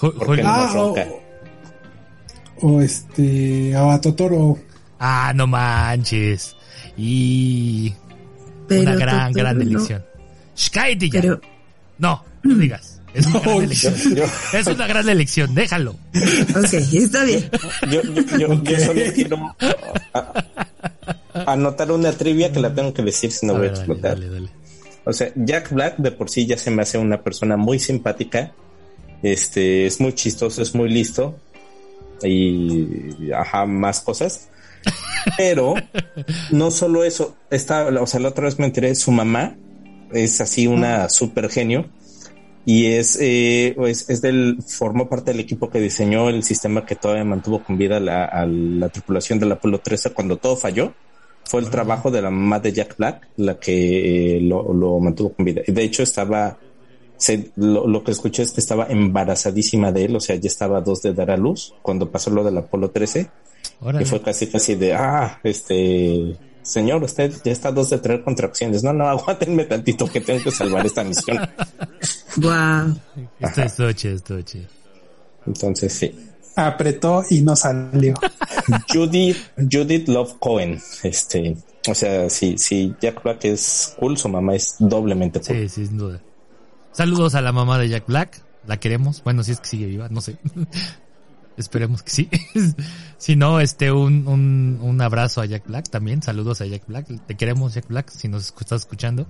[0.00, 0.94] ju- Porque Julio- no Ah, o,
[2.62, 3.74] o este.
[3.76, 4.58] A Totoro.
[4.98, 6.56] Ah, no manches.
[6.96, 7.92] Y
[8.68, 10.04] Pero una gran, Totoro gran elección.
[10.72, 11.20] Cállate ya.
[11.20, 11.40] Pero,
[11.98, 13.00] No, no digas.
[13.14, 13.94] Es una gran elección.
[14.16, 14.24] Yo,
[14.58, 15.90] Es una gran elección, déjalo.
[15.92, 17.50] ok, está bien.
[17.90, 20.32] yo, yo, yo- yo solo quiero a-
[21.34, 23.78] a- anotar una trivia que la tengo que decir si no A voy a dale,
[23.80, 24.14] explotar.
[24.18, 24.48] dale, dale.
[25.04, 28.52] O sea, Jack Black de por sí ya se me hace una persona muy simpática.
[29.22, 31.38] Este, es muy chistoso, es muy listo.
[32.22, 34.48] Y, ajá, más cosas.
[35.36, 35.74] Pero,
[36.50, 39.54] no solo eso, está, o sea, la otra vez me enteré, su mamá
[40.12, 41.86] es así una super genio.
[42.64, 46.94] Y es, eh, es, es del, formó parte del equipo que diseñó el sistema que
[46.94, 50.92] todavía mantuvo con vida la, a la tripulación del Apolo 13 cuando todo falló.
[51.44, 55.32] Fue el trabajo de la mamá de Jack Black la que eh, lo, lo mantuvo
[55.32, 55.62] con vida.
[55.66, 56.56] Y De hecho, estaba,
[57.16, 60.78] se, lo, lo que escuché es que estaba embarazadísima de él, o sea, ya estaba
[60.78, 63.28] a dos de dar a luz cuando pasó lo del Apolo 13.
[63.80, 64.04] Órale.
[64.04, 68.82] Y fue casi, casi de, ah, este, señor, usted ya está dos de traer contracciones.
[68.82, 71.38] No, no, aguántenme tantito que tengo que salvar esta misión.
[72.36, 72.98] Wow.
[73.40, 74.66] Esto es toche, es toche.
[75.46, 76.30] Entonces, sí.
[76.56, 78.14] Apretó y no salió.
[78.88, 79.36] Judith,
[79.70, 84.76] Judith Love Cohen, este, o sea, si, si Jack Black es cool, su mamá es
[84.78, 85.56] doblemente cool.
[85.56, 86.22] Sí, sí, sin duda.
[86.92, 88.40] Saludos a la mamá de Jack Black.
[88.66, 89.22] La queremos.
[89.22, 90.38] Bueno, si es que sigue viva, no sé.
[91.58, 92.30] Esperemos que sí.
[93.22, 96.24] Si no, este, un, un, un abrazo a Jack Black también.
[96.24, 97.06] Saludos a Jack Black.
[97.24, 99.28] Te queremos, Jack Black, si nos estás escuchando.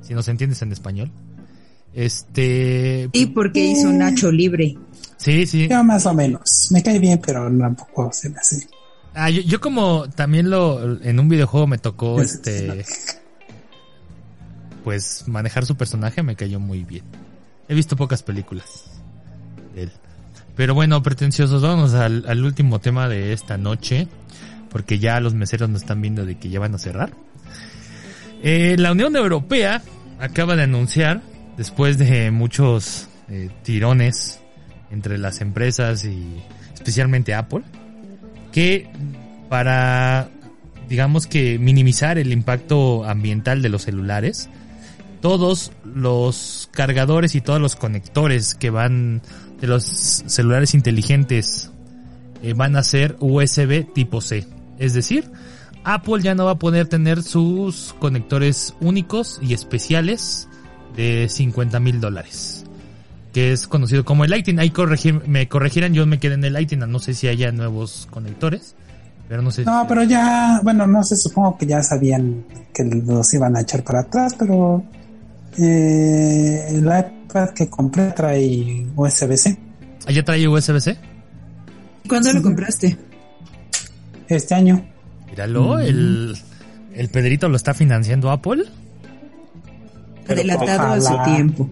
[0.00, 1.12] Si nos entiendes en español.
[1.92, 3.10] Este.
[3.12, 4.78] Y porque hizo Nacho libre.
[5.18, 5.68] Sí, sí.
[5.68, 6.68] Yo más o menos.
[6.70, 8.66] Me cae bien, pero tampoco se me hace.
[9.12, 12.86] Ah, yo, yo como también lo en un videojuego me tocó este
[14.82, 17.04] pues manejar su personaje me cayó muy bien.
[17.68, 18.84] He visto pocas películas
[19.74, 19.92] de él.
[20.56, 24.08] Pero bueno, pretenciosos, vamos al, último tema de esta noche,
[24.70, 27.12] porque ya los meseros nos están viendo de que ya van a cerrar.
[28.42, 29.82] Eh, la Unión Europea
[30.18, 31.20] acaba de anunciar,
[31.58, 34.40] después de muchos eh, tirones
[34.90, 36.24] entre las empresas y
[36.72, 37.62] especialmente Apple,
[38.50, 38.88] que
[39.50, 40.30] para,
[40.88, 44.48] digamos que minimizar el impacto ambiental de los celulares,
[45.20, 49.20] todos los cargadores y todos los conectores que van
[49.60, 51.70] de los celulares inteligentes
[52.42, 54.46] eh, van a ser USB tipo C.
[54.78, 55.30] Es decir,
[55.84, 60.48] Apple ya no va a poder tener sus conectores únicos y especiales
[60.96, 62.64] de 50 mil dólares.
[63.32, 64.58] Que es conocido como el Lightning.
[64.58, 66.80] Ahí corregir, me corregirán, yo me quedé en el Lightning.
[66.90, 68.74] No sé si haya nuevos conectores.
[69.28, 69.64] Pero no sé.
[69.64, 73.60] No, si- pero ya, bueno, no sé, supongo que ya sabían que los iban a
[73.62, 74.84] echar para atrás, pero
[75.58, 76.88] eh, el
[77.26, 79.58] iPad que compré trae USB-C.
[80.06, 80.96] ¿Allá trae USB-C?
[82.08, 82.96] ¿Cuándo lo compraste?
[84.28, 84.84] Este año.
[85.28, 86.36] Míralo, el,
[86.94, 88.64] el Pedrito lo está financiando Apple.
[90.26, 91.68] Pero Adelantado a su tiempo.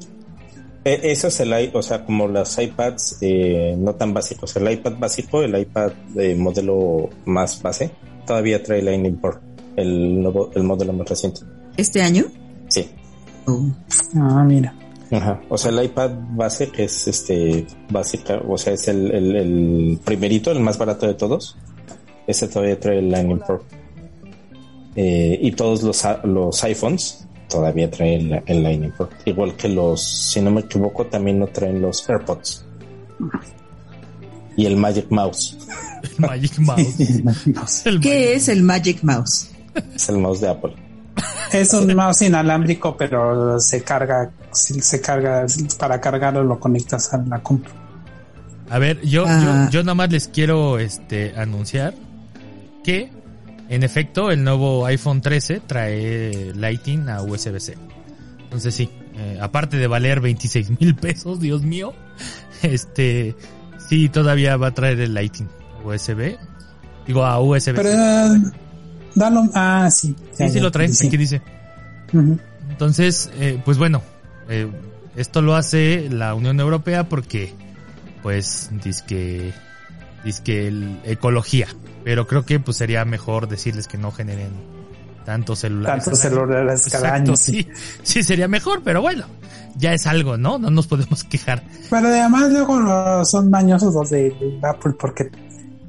[0.84, 4.54] Eh, Eso es el, o sea, como las iPads eh, no tan básicos.
[4.56, 7.90] El iPad básico, el iPad de modelo más base,
[8.26, 9.40] todavía trae Lightning Port,
[9.76, 11.40] el nuevo, el modelo más reciente.
[11.76, 12.24] ¿Este año?
[12.68, 12.88] Sí.
[13.46, 13.70] Oh.
[14.16, 14.74] Ah, mira.
[15.10, 15.40] Ajá.
[15.48, 20.00] O sea, el iPad base, que es este básica, o sea, es el, el, el
[20.04, 21.56] primerito, el más barato de todos.
[22.26, 23.64] Ese todavía trae el Lightning Port.
[24.96, 29.12] Eh, y todos los, los iPhones todavía traen el, el Lightning Port.
[29.24, 32.64] Igual que los, si no me equivoco, también no traen los AirPods.
[34.56, 35.58] Y el Magic Mouse.
[36.02, 37.86] El Magic Mouse.
[37.86, 39.50] El ¿Qué es el Magic Mouse?
[39.94, 40.74] Es el mouse de Apple.
[41.52, 45.46] Es un mouse inalámbrico, pero se carga, si se carga,
[45.78, 47.70] para cargarlo lo conectas a la compu.
[48.70, 49.66] A ver, yo, Ah.
[49.70, 51.94] yo, yo nada más les quiero este anunciar
[52.82, 53.12] que
[53.68, 57.76] en efecto el nuevo iPhone 13 trae Lightning a USB-C.
[58.42, 61.92] Entonces sí, eh, aparte de valer 26 mil pesos, Dios mío,
[62.62, 63.36] este
[63.88, 65.48] sí todavía va a traer el Lightning
[65.84, 66.36] USB.
[67.06, 67.74] Digo a USB.
[67.76, 67.90] Pero
[69.14, 70.14] dalo, ah, sí.
[70.32, 71.06] sí, sí lo trae, Sí.
[71.08, 71.42] aquí dice.
[72.70, 74.02] Entonces, eh, pues bueno,
[74.48, 74.68] eh,
[75.16, 77.52] esto lo hace la Unión Europea porque,
[78.22, 79.52] pues, dice que,
[80.44, 81.68] que el ecología.
[82.04, 84.50] Pero creo que pues sería mejor decirles que no generen
[85.24, 86.04] tantos celulares.
[86.04, 87.36] Tantos celulares cada Exacto, año.
[87.36, 87.66] sí.
[88.02, 89.24] Sí, sería mejor, pero bueno,
[89.76, 90.58] ya es algo, ¿no?
[90.58, 91.62] No nos podemos quejar.
[91.88, 95.30] Pero además luego son mañosos los de Apple porque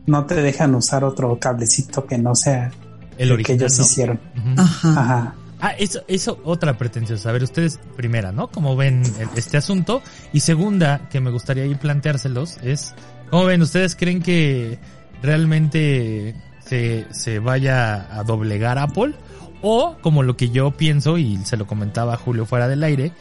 [0.06, 2.72] no te dejan usar otro cablecito que no sea
[3.18, 3.60] El el que original.
[3.62, 3.86] ellos ¿no?
[3.86, 4.20] hicieron.
[4.58, 4.90] Ajá.
[5.02, 5.36] Ajá.
[5.62, 7.30] Ah, eso, eso otra pretenciosa.
[7.30, 8.48] A ver, ustedes primera, ¿no?
[8.48, 10.02] ¿Cómo ven el- este asunto?
[10.34, 12.94] Y segunda, que me gustaría ahí planteárselos, es,
[13.30, 13.62] ¿cómo ven?
[13.62, 14.78] ¿Ustedes creen que
[15.46, 16.36] realmente
[16.66, 19.14] se, se vaya a doblegar Apple
[19.62, 23.12] o como lo que yo pienso y se lo comentaba Julio fuera del aire,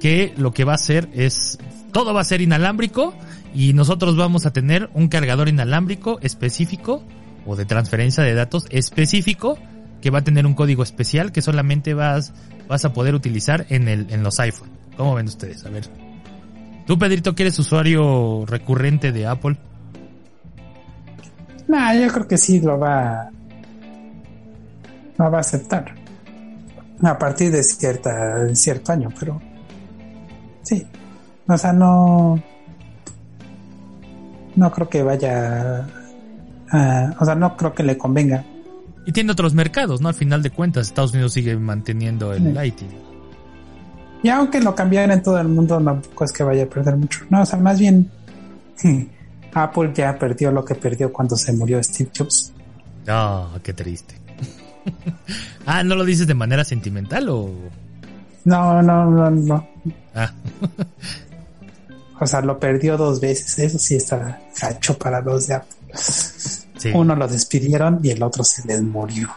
[0.00, 1.58] que lo que va a hacer es
[1.92, 3.14] todo va a ser inalámbrico
[3.54, 7.02] y nosotros vamos a tener un cargador inalámbrico específico
[7.46, 9.58] o de transferencia de datos específico
[10.00, 12.32] que va a tener un código especial que solamente vas,
[12.68, 14.70] vas a poder utilizar en, el, en los iPhone.
[14.96, 15.64] ¿Cómo ven ustedes?
[15.64, 15.88] A ver.
[16.86, 19.56] ¿Tú, Pedrito, que eres usuario recurrente de Apple?
[21.68, 23.30] Nah, yo creo que sí lo va,
[25.18, 25.94] lo va a aceptar.
[27.02, 29.40] A partir de cierta, cierto año, pero
[30.62, 30.86] sí.
[31.48, 32.40] O sea, no,
[34.54, 35.86] no creo que vaya,
[36.70, 38.44] a, o sea, no creo que le convenga.
[39.06, 40.08] Y tiene otros mercados, ¿no?
[40.08, 42.52] Al final de cuentas, Estados Unidos sigue manteniendo el Sí.
[42.52, 42.88] Lighting.
[44.22, 47.20] Y aunque lo cambiaran en todo el mundo, tampoco es que vaya a perder mucho.
[47.30, 48.10] No, o sea, más bien
[49.54, 52.52] Apple ya perdió lo que perdió cuando se murió Steve Jobs.
[53.06, 54.16] Ah, qué triste.
[55.66, 57.50] ah, ¿no lo dices de manera sentimental o...?
[58.44, 59.68] No, no, no, no.
[60.14, 60.32] Ah,
[62.20, 63.58] O sea, lo perdió dos veces.
[63.58, 65.75] Eso sí está gacho para los de Apple.
[65.96, 66.90] Sí.
[66.94, 69.28] Uno lo despidieron y el otro se les murió.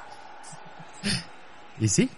[1.80, 2.10] ¿Y sí?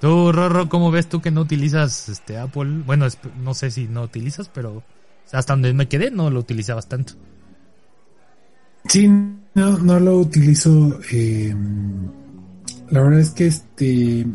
[0.00, 2.82] Tú, Rorro, ¿cómo ves tú que no utilizas este Apple?
[2.84, 3.06] Bueno,
[3.42, 4.82] no sé si no utilizas, pero
[5.32, 7.14] hasta donde me quedé no lo utilizabas tanto.
[8.88, 11.00] Sí, no, no lo utilizo.
[11.10, 11.54] eh,
[12.90, 14.26] la verdad es que este.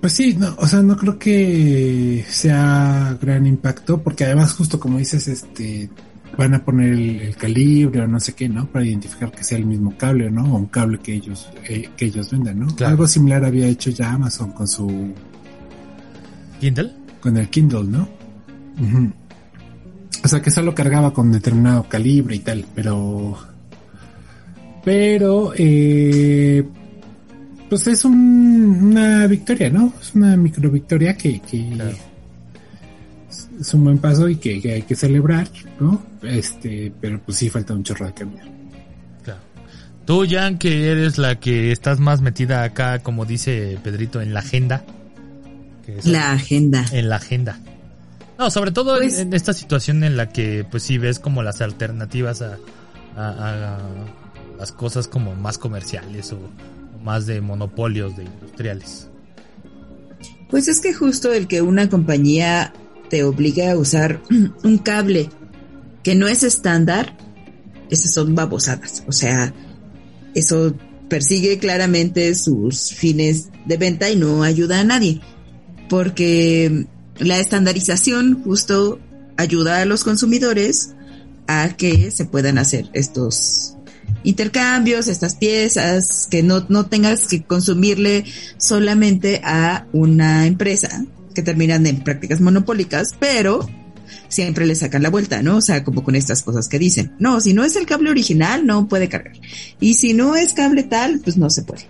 [0.00, 4.98] Pues sí, no, o sea, no creo que sea gran impacto, porque además, justo como
[4.98, 5.90] dices, este
[6.36, 8.66] van a poner el, el calibre o no sé qué, ¿no?
[8.66, 10.44] Para identificar que sea el mismo cable, ¿no?
[10.54, 12.66] O un cable que ellos, eh, que ellos vendan, ¿no?
[12.68, 12.90] Claro.
[12.92, 15.12] Algo similar había hecho ya Amazon con su
[16.60, 16.92] ¿Kindle?
[17.20, 18.08] con el Kindle, ¿no?
[20.24, 23.38] O sea que solo cargaba con determinado calibre y tal, pero
[24.84, 26.64] pero eh,
[27.68, 29.92] pues es un- una victoria, ¿no?
[30.00, 31.96] Es una micro victoria que, que Claro.
[33.60, 35.48] Es- un buen paso y que, que hay que celebrar,
[35.80, 36.02] ¿no?
[36.22, 38.42] Este, pero pues sí falta un chorro de camino.
[39.22, 39.40] Claro.
[40.04, 44.40] Tú, Jan, que eres la que estás más metida acá, como dice Pedrito, en la
[44.40, 44.84] agenda.
[45.84, 46.84] que es- La agenda.
[46.92, 47.60] En la agenda.
[48.38, 51.42] No, sobre todo en- Pues- en esta situación en la que, pues sí ves como
[51.44, 52.58] las alternativas a,
[53.16, 53.78] a- a
[54.58, 59.08] las cosas como más comerciales o, o más de monopolios de industriales.
[60.50, 62.72] Pues es que justo el que una compañía
[63.08, 64.22] te obliga a usar
[64.62, 65.30] un cable
[66.02, 67.16] que no es estándar,
[67.90, 69.02] esas son babosadas.
[69.08, 69.52] O sea,
[70.34, 70.74] eso
[71.08, 75.20] persigue claramente sus fines de venta y no ayuda a nadie.
[75.88, 76.86] Porque
[77.18, 79.00] la estandarización justo
[79.36, 80.94] ayuda a los consumidores
[81.46, 83.76] a que se puedan hacer estos
[84.24, 88.24] intercambios, estas piezas, que no, no tengas que consumirle
[88.58, 91.04] solamente a una empresa
[91.36, 93.68] que terminan en prácticas monopólicas, pero
[94.28, 95.58] siempre le sacan la vuelta, ¿no?
[95.58, 98.66] O sea, como con estas cosas que dicen, no, si no es el cable original,
[98.66, 99.34] no puede cargar.
[99.78, 101.86] Y si no es cable tal, pues no se puede.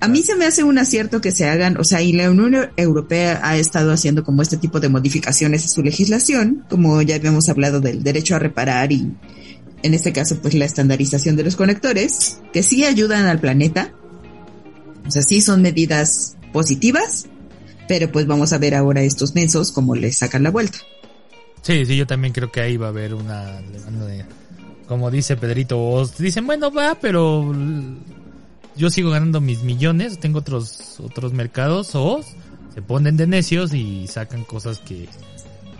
[0.00, 2.70] A mí se me hace un acierto que se hagan, o sea, y la Unión
[2.76, 7.48] Europea ha estado haciendo como este tipo de modificaciones a su legislación, como ya habíamos
[7.48, 9.12] hablado del derecho a reparar y
[9.82, 13.92] en este caso pues la estandarización de los conectores, que sí ayudan al planeta,
[15.04, 17.26] o sea, sí son medidas positivas,
[17.88, 20.78] pero pues vamos a ver ahora estos mensos cómo les sacan la vuelta.
[21.62, 23.60] Sí, sí, yo también creo que ahí va a haber una
[24.86, 27.54] como dice Pedrito, o dicen, bueno, va, pero
[28.74, 32.22] yo sigo ganando mis millones, tengo otros otros mercados, o
[32.72, 35.08] se ponen de necios y sacan cosas que,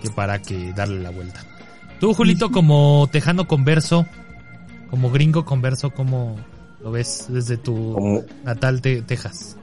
[0.03, 1.41] que para que darle la vuelta.
[2.01, 4.05] Tú, Julito, como tejano converso,
[4.91, 6.37] como gringo converso, ¿cómo
[6.83, 9.57] lo ves desde tu Como, natal te- Texas?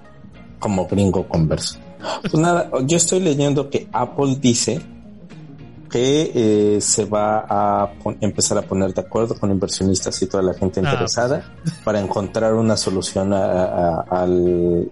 [0.66, 1.78] Como gringo converso.
[2.22, 4.82] Pues nada, yo estoy leyendo que Apple dice
[5.92, 10.54] que eh, se va a empezar a poner de acuerdo con inversionistas y toda la
[10.56, 11.54] gente Ah, interesada
[11.84, 14.90] para encontrar una solución a- a- al,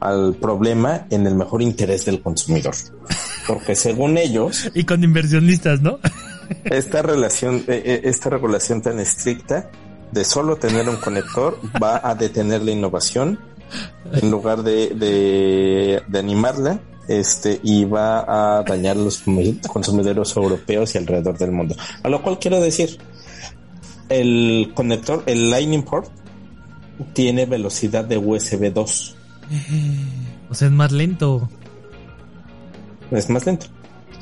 [0.00, 2.74] al problema en el mejor interés del consumidor.
[3.46, 5.98] Porque según ellos, Y con inversionistas, ¿no?
[6.64, 9.68] esta relación, eh, eh, esta regulación tan estricta
[10.10, 13.38] de solo tener un conector va a detener la innovación
[14.12, 20.94] en lugar de, de, de animarla, este, y va a dañar los consumi- consumidores europeos
[20.94, 21.74] y alrededor del mundo.
[22.02, 22.98] A lo cual quiero decir,
[24.08, 26.08] el conector, el Lightning Port,
[27.14, 29.16] tiene velocidad de USB 2.
[30.50, 31.48] O sea, es más lento.
[33.10, 33.66] Es más lento.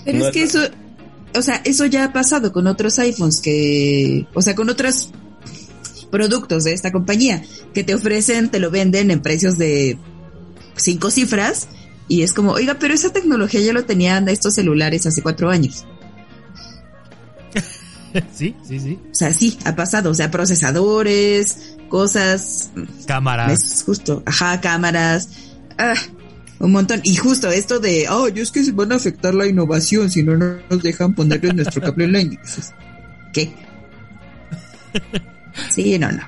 [0.04, 0.68] Pero No es que es- eso,
[1.36, 5.10] o sea, eso ya ha pasado con otros iPhones que, o sea, con otros
[6.10, 7.42] productos de esta compañía
[7.72, 9.98] que te ofrecen, te lo venden en precios de
[10.76, 11.68] cinco cifras
[12.08, 15.86] y es como, oiga, pero esa tecnología ya lo tenían estos celulares hace cuatro años.
[18.34, 18.98] sí, sí, sí.
[19.10, 22.70] O sea, sí, ha pasado, o sea, procesadores, cosas.
[23.06, 23.52] Cámaras.
[23.52, 25.28] Es justo, ajá, cámaras.
[25.78, 25.94] Ah,
[26.58, 27.00] un montón.
[27.04, 30.24] Y justo esto de, oh, yo es que se van a afectar la innovación si
[30.24, 32.40] no nos dejan ponerle nuestro cable online.
[33.32, 33.54] ¿Qué?
[35.70, 36.22] Sí, no, no.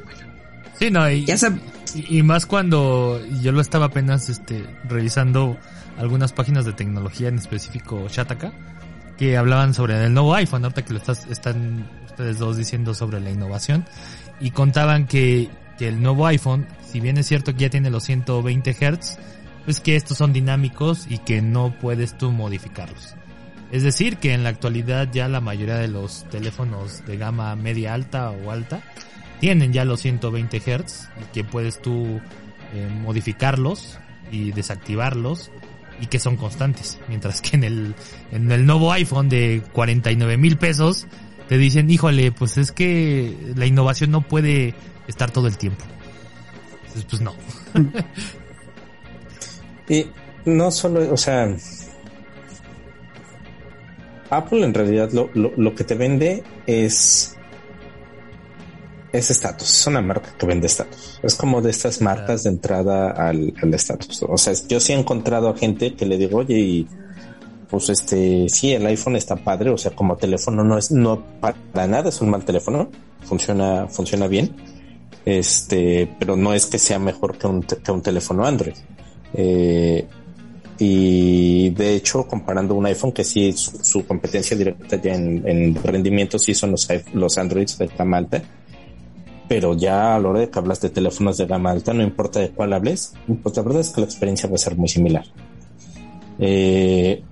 [0.79, 1.37] Sí, no, y, Ya
[1.95, 5.59] y, y más cuando yo lo estaba apenas este revisando
[5.99, 8.53] algunas páginas de tecnología, en específico Shataka,
[9.17, 13.21] que hablaban sobre el nuevo iPhone, ahorita que lo estás, están ustedes dos diciendo sobre
[13.21, 13.85] la innovación,
[14.41, 18.05] y contaban que, que el nuevo iPhone, si bien es cierto que ya tiene los
[18.05, 19.19] 120 Hz,
[19.65, 23.15] pues que estos son dinámicos y que no puedes tú modificarlos.
[23.71, 27.95] Es decir, que en la actualidad ya la mayoría de los teléfonos de gama media
[27.95, 28.83] alta o alta
[29.43, 32.21] tienen ya los 120 Hz y que puedes tú
[32.75, 33.99] eh, modificarlos
[34.31, 35.51] y desactivarlos
[36.01, 37.01] y que son constantes.
[37.09, 37.95] Mientras que en el,
[38.31, 41.09] en el nuevo iPhone de 49 mil pesos
[41.49, 44.77] te dicen, híjole, pues es que la innovación no puede
[45.09, 45.83] estar todo el tiempo.
[46.87, 47.35] Entonces, pues no.
[49.89, 50.07] Y
[50.45, 51.53] no solo, o sea,
[54.31, 57.37] Apple en realidad lo, lo, lo que te vende es
[59.13, 61.21] es estatus, es una marca que vende estatus.
[61.23, 64.25] Es como de estas marcas de entrada al al estatus.
[64.29, 66.89] O sea, yo sí he encontrado a gente que le digo, oye, y
[67.73, 71.87] pues este, sí, el iPhone está padre, o sea, como teléfono no es, no para
[71.87, 72.91] nada es un mal teléfono,
[73.25, 74.55] funciona, funciona bien,
[75.25, 78.75] este, pero no es que sea mejor que un, que un teléfono Android.
[79.33, 80.07] Eh,
[80.79, 85.75] y de hecho, comparando un iPhone que sí, su, su competencia directa ya en, en
[85.83, 88.43] rendimiento sí son los, los Androids de gama alta,
[89.55, 92.41] pero ya a la hora de que hablas de teléfonos de gama alta, no importa
[92.41, 95.27] de cuál hables, pues la verdad es que la experiencia va a ser muy similar.
[96.39, 97.23] Eh,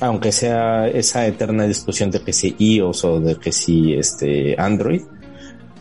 [0.00, 5.00] aunque sea esa eterna discusión de que si iOS o de que si este Android,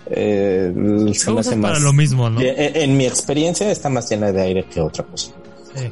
[0.09, 0.71] eh,
[1.15, 1.81] se me hace para más.
[1.81, 2.39] lo mismo, ¿no?
[2.39, 5.33] Eh, En mi experiencia está más llena de aire que otra cosa.
[5.75, 5.91] Sí.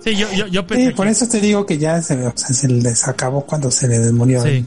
[0.00, 2.32] Sí, yo, yo, yo pensé Sí, por que- eso te digo que ya se, o
[2.36, 4.48] sea, se les acabó cuando se le murió Sí.
[4.48, 4.66] el-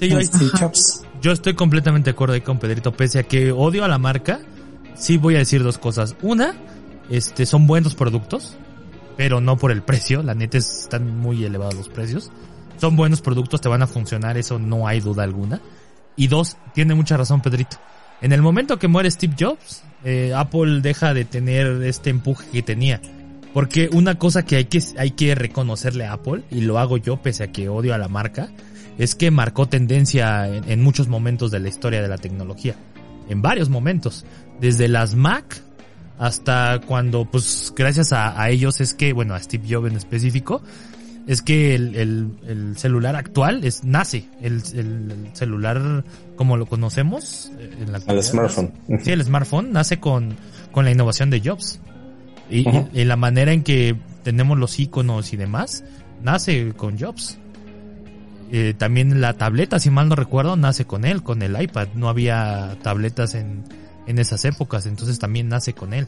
[0.00, 0.28] Sí, el.
[1.22, 4.40] yo estoy completamente de acuerdo ahí con Pedrito, pese a que odio a la marca,
[4.94, 6.16] sí voy a decir dos cosas.
[6.20, 6.54] Una,
[7.08, 8.56] este, son buenos productos,
[9.16, 12.30] pero no por el precio, la neta es- están muy elevados los precios.
[12.78, 15.60] Son buenos productos, te van a funcionar, eso no hay duda alguna.
[16.16, 17.78] Y dos, tiene mucha razón Pedrito.
[18.20, 22.62] En el momento que muere Steve Jobs, eh, Apple deja de tener este empuje que
[22.62, 23.00] tenía.
[23.54, 27.18] Porque una cosa que hay que, hay que reconocerle a Apple, y lo hago yo
[27.22, 28.48] pese a que odio a la marca,
[29.02, 32.74] es que marcó tendencia en, en muchos momentos de la historia de la tecnología.
[33.28, 34.24] En varios momentos.
[34.60, 35.60] Desde las Mac
[36.18, 40.62] hasta cuando, pues, gracias a, a ellos es que, bueno, a Steve Jobs en específico,
[41.26, 44.28] es que el, el- el celular actual es, nace.
[44.40, 46.04] El, el- el celular
[46.36, 48.72] como lo conocemos eh, en la Al actualidad, smartphone.
[49.02, 50.36] Sí, el smartphone nace con,
[50.72, 51.80] con la innovación de Jobs.
[52.50, 55.84] Y, y- y la manera en que tenemos los iconos y demás,
[56.22, 57.38] nace con Jobs.
[58.52, 61.88] Eh, también la tableta, si mal no recuerdo, nace con él, con el iPad.
[61.94, 63.64] No había tabletas en,
[64.06, 66.06] en esas épocas, entonces también nace con él.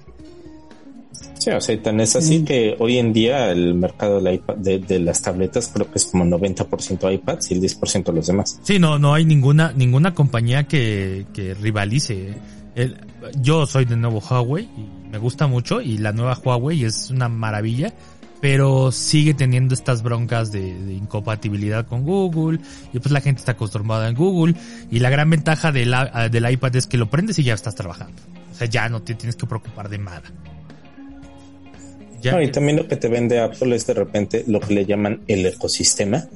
[1.38, 4.78] Sí, o sea, tan es así que hoy en día el mercado del iPad, de,
[4.78, 8.58] de las tabletas creo que es como 90% iPads y el 10% los demás.
[8.62, 12.34] Sí, no, no hay ninguna, ninguna compañía que, que rivalice.
[12.74, 12.96] El-
[13.40, 17.28] yo soy de nuevo Huawei y me gusta mucho y la nueva Huawei es una
[17.28, 17.92] maravilla,
[18.44, 22.58] pero sigue teniendo estas broncas de, de incompatibilidad con Google
[22.92, 24.54] y pues la gente está acostumbrada en Google
[24.90, 25.94] y la gran ventaja del,
[26.30, 28.20] del iPad es que lo prendes y ya estás trabajando.
[28.52, 30.24] O sea, ya no te tienes que preocupar de nada.
[32.20, 34.84] Ya No, y también lo que te vende Apple es de repente lo que le
[34.84, 36.28] llaman el ecosistema,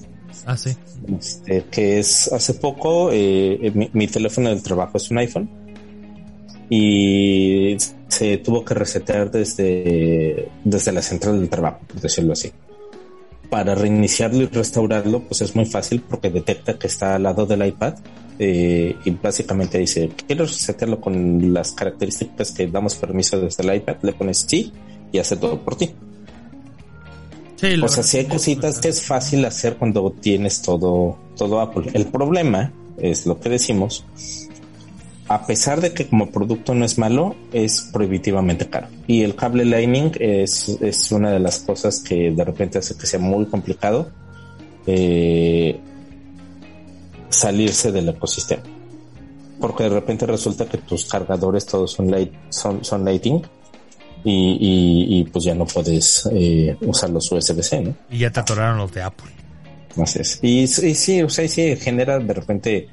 [0.46, 0.74] ah, sí.
[1.20, 5.50] este, que es hace poco eh, mi, mi teléfono del trabajo es un iPhone
[6.70, 7.76] y
[8.09, 12.50] se tuvo que resetear desde, desde la central del trabajo, por decirlo así.
[13.50, 17.66] Para reiniciarlo y restaurarlo, pues es muy fácil porque detecta que está al lado del
[17.66, 17.94] iPad
[18.38, 23.96] eh, y básicamente dice, ¿quieres resetearlo con las características que damos permiso desde el iPad?
[24.02, 24.72] Le pones sí
[25.12, 25.90] y hace todo por ti.
[27.56, 31.90] Sí, O sea, sí hay cositas que es fácil hacer cuando tienes todo, todo Apple.
[31.92, 34.04] El problema es lo que decimos.
[35.29, 38.89] A pesar de que como producto no es malo, es prohibitivamente caro.
[39.07, 43.07] Y el cable Lightning es, es una de las cosas que de repente hace que
[43.07, 44.11] sea muy complicado.
[44.87, 45.79] Eh,
[47.29, 48.62] salirse del ecosistema.
[49.61, 53.43] Porque de repente resulta que tus cargadores todos son, light, son, son lighting
[54.24, 57.95] y, y, y pues ya no puedes eh, usar los USB-C, ¿no?
[58.11, 59.31] Y ya te atoraron los de Apple.
[59.97, 60.39] Así es.
[60.43, 62.89] Y, y sí, o sea, sí genera de repente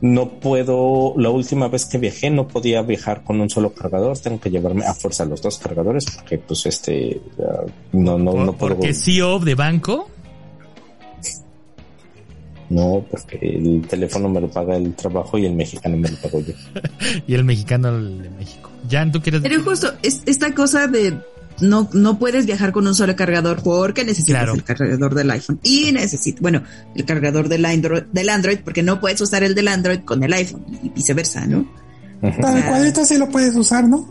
[0.00, 4.40] no puedo, la última vez que viajé no podía viajar con un solo cargador, tengo
[4.40, 7.20] que llevarme a fuerza los dos cargadores porque pues este
[7.92, 8.76] no no no puedo.
[8.76, 10.10] Porque CEO de banco.
[12.70, 16.40] No, porque el teléfono me lo paga el trabajo y el mexicano me lo pago
[16.40, 16.54] yo.
[17.26, 18.70] y el mexicano el de México.
[18.90, 21.14] Jan, tú quieres Pero justo es, esta cosa de
[21.60, 24.54] no, no puedes viajar con un solo cargador porque necesitas Claro.
[24.54, 26.62] el cargador del iPhone y necesitas, bueno,
[26.94, 30.32] el cargador del Android, del Android porque no puedes usar el del Android con el
[30.32, 31.64] iPhone y viceversa, ¿no?
[32.40, 34.08] Para el cuadrito sí lo puedes usar, ¿no?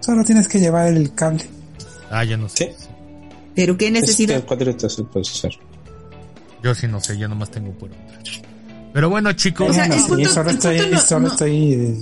[0.00, 1.44] Solo tienes que llevar el cable.
[2.10, 2.74] Ah, yo no sé.
[2.78, 2.86] Sí.
[3.54, 4.44] Pero qué Este necesidad.
[4.44, 5.50] cuadrito sí lo puedes usar.
[6.62, 8.42] Yo sí no sé, yo nomás tengo puro Android.
[8.92, 11.72] Pero bueno, chicos, O sea, Bueno, el sí, punto- solo estoy, no- solo no- estoy
[11.74, 12.00] eh,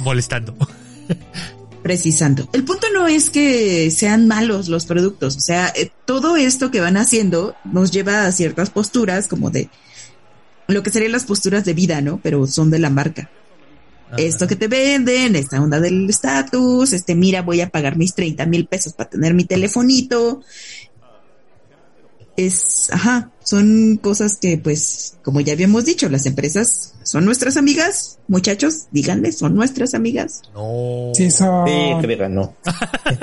[0.00, 0.54] molestando.
[1.82, 2.48] precisando.
[2.52, 6.80] El punto no es que sean malos los productos, o sea, eh, todo esto que
[6.80, 9.68] van haciendo nos lleva a ciertas posturas como de
[10.68, 12.20] lo que serían las posturas de vida, ¿no?
[12.22, 13.30] Pero son de la marca.
[14.18, 18.44] Esto que te venden, esta onda del estatus, este, mira, voy a pagar mis 30
[18.44, 20.42] mil pesos para tener mi telefonito.
[22.36, 28.18] Es, ajá, son cosas que pues, como ya habíamos dicho, las empresas son nuestras amigas,
[28.28, 30.42] muchachos, díganle, son nuestras amigas.
[30.54, 31.12] No.
[31.14, 32.56] sí son Sí, que digan no.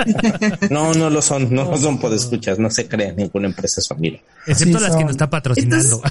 [0.70, 3.94] no, no lo son, no lo son por escuchas, no se crean ninguna empresa su
[3.94, 4.20] amiga.
[4.46, 6.02] Excepto Sí, las que nos está patrocinando.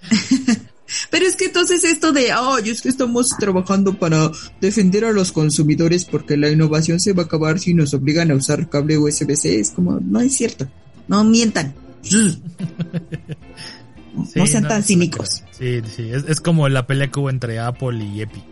[1.10, 4.30] Pero es que entonces esto de, ay, es que estamos trabajando para
[4.60, 8.34] defender a los consumidores porque la innovación se va a acabar si nos obligan a
[8.34, 10.66] usar cable USB-C, es como, no es cierto,
[11.06, 11.74] no mientan.
[12.02, 12.42] Sí,
[14.36, 15.44] no sean no, tan cínicos.
[15.52, 18.44] Sí, sí, es, es como la pelea que hubo entre Apple y Epic.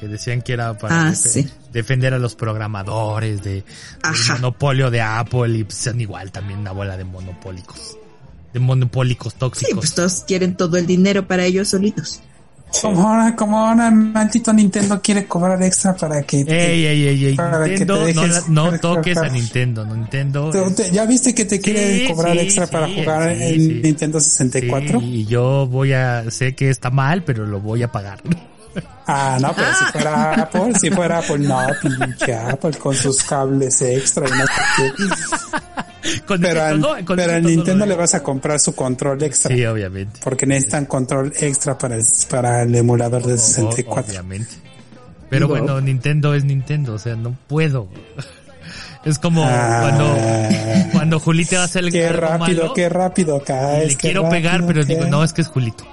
[0.00, 1.14] Que decían que era para Ah, defe-
[1.44, 1.48] sí.
[1.72, 3.64] defender a los programadores de, del
[4.30, 7.96] monopolio de Apple y pues, son igual también una bola de monopólicos.
[8.52, 9.74] De monopólicos Sí, tóxicos.
[9.76, 12.20] pues todos quieren todo el dinero para ellos solitos.
[12.82, 17.34] Como ahora, como ahora maldito Nintendo quiere cobrar extra para que te- Ey, ey, ey,
[17.36, 19.28] Para que te Nintendo, no, dejes no jugar toques a.
[19.28, 20.50] Nintendo, no, Nintendo.
[20.50, 23.82] te- es- ya viste que te quiere Sí, cobrar sí, extra sí, para jugar en.
[23.82, 25.00] Nintendo 64.
[25.00, 28.20] Sí, y yo voy a, sé que está mal, pero lo voy a pagar.
[29.06, 33.80] Ah, no, pero si fuera Apple, si fuera Apple, no, pinche Apple con sus cables
[33.82, 34.52] extra y no sé
[36.06, 36.20] qué.
[36.26, 39.54] Con Pero al, todo- con pero al Nintendo le vas a comprar su control extra.
[39.54, 40.20] Sí, obviamente.
[40.22, 44.10] Porque necesitan control extra para el, para el emulador de O- 64.
[44.10, 44.54] Obviamente.
[45.30, 47.88] Pero bueno, Nintendo es Nintendo, o sea, no puedo.
[49.04, 49.80] Es como Ah.
[49.82, 53.88] cuando, cuando Julito hace el Qué rápido, malo, qué rápido caes.
[53.88, 55.84] le quiero pegar, pero digo, no, es que es Julito.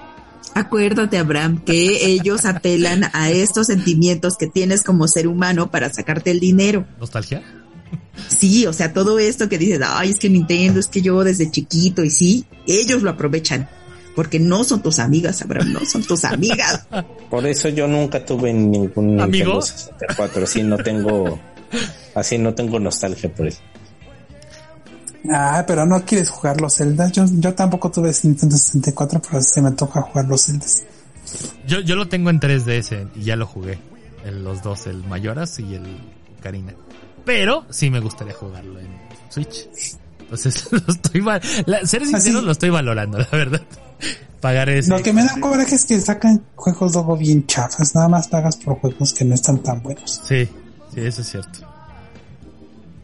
[0.54, 6.32] Acuérdate, Abraham, que ellos apelan a estos sentimientos que tienes como ser humano para sacarte
[6.32, 6.86] el dinero.
[7.00, 7.42] ¿Nostalgia?
[8.28, 11.50] Sí, o sea, todo esto que dices, ay, es que Nintendo, es que yo desde
[11.50, 13.70] chiquito, y sí, ellos lo aprovechan.
[14.16, 16.86] Porque no son tus amigas, Abraham, no son tus amigas.
[17.30, 19.54] Por eso yo nunca tuve ningún ¿Amigo?
[19.54, 21.40] Nintendo 64, así no tengo,
[22.14, 23.62] así no tengo nostalgia por eso.
[25.30, 27.10] Ah, pero no quieres jugar los Zelda.
[27.10, 30.84] Yo, yo tampoco tuve Nintendo 64, pero se me toca jugar los Zeldas.
[31.68, 33.80] Yo, yo lo tengo en 3DS y ya lo jugué.
[34.26, 35.84] En los dos, el Mayoras y el
[36.42, 36.74] Karina.
[37.26, 38.88] Pero sí me gustaría jugarlo en
[39.30, 39.68] Switch.
[40.20, 42.46] Entonces lo estoy val- la- ser sincero Así.
[42.46, 43.62] lo estoy valorando, la verdad.
[44.42, 44.90] Pagar ese.
[44.90, 47.94] Lo que me da coraje es que sacan juegos luego bien chafas.
[47.94, 50.20] Nada más pagas por juegos que no están tan buenos.
[50.28, 50.50] Sí,
[50.94, 51.60] sí, eso es cierto.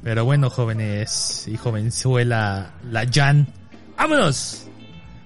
[0.08, 3.45] Pero bueno, jóvenes y jovenzuela, la Jan,
[3.97, 4.64] vámonos.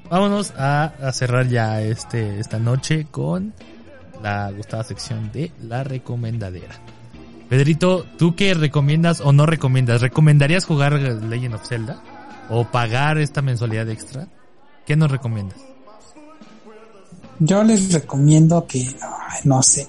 [0.10, 3.54] Vámonos a, cerrar ya este esta noche con
[4.24, 6.74] la gustada sección de la recomendadera.
[7.48, 10.02] Pedrito, ¿tú qué recomiendas o no recomiendas?
[10.02, 12.02] ¿Recomendarías jugar Legend of Zelda?
[12.50, 14.30] ¿O pagar esta mensualidad extra?
[14.88, 15.60] ¿Qué nos recomiendas?
[17.38, 18.96] Yo les recomiendo que,
[19.44, 19.88] no sé.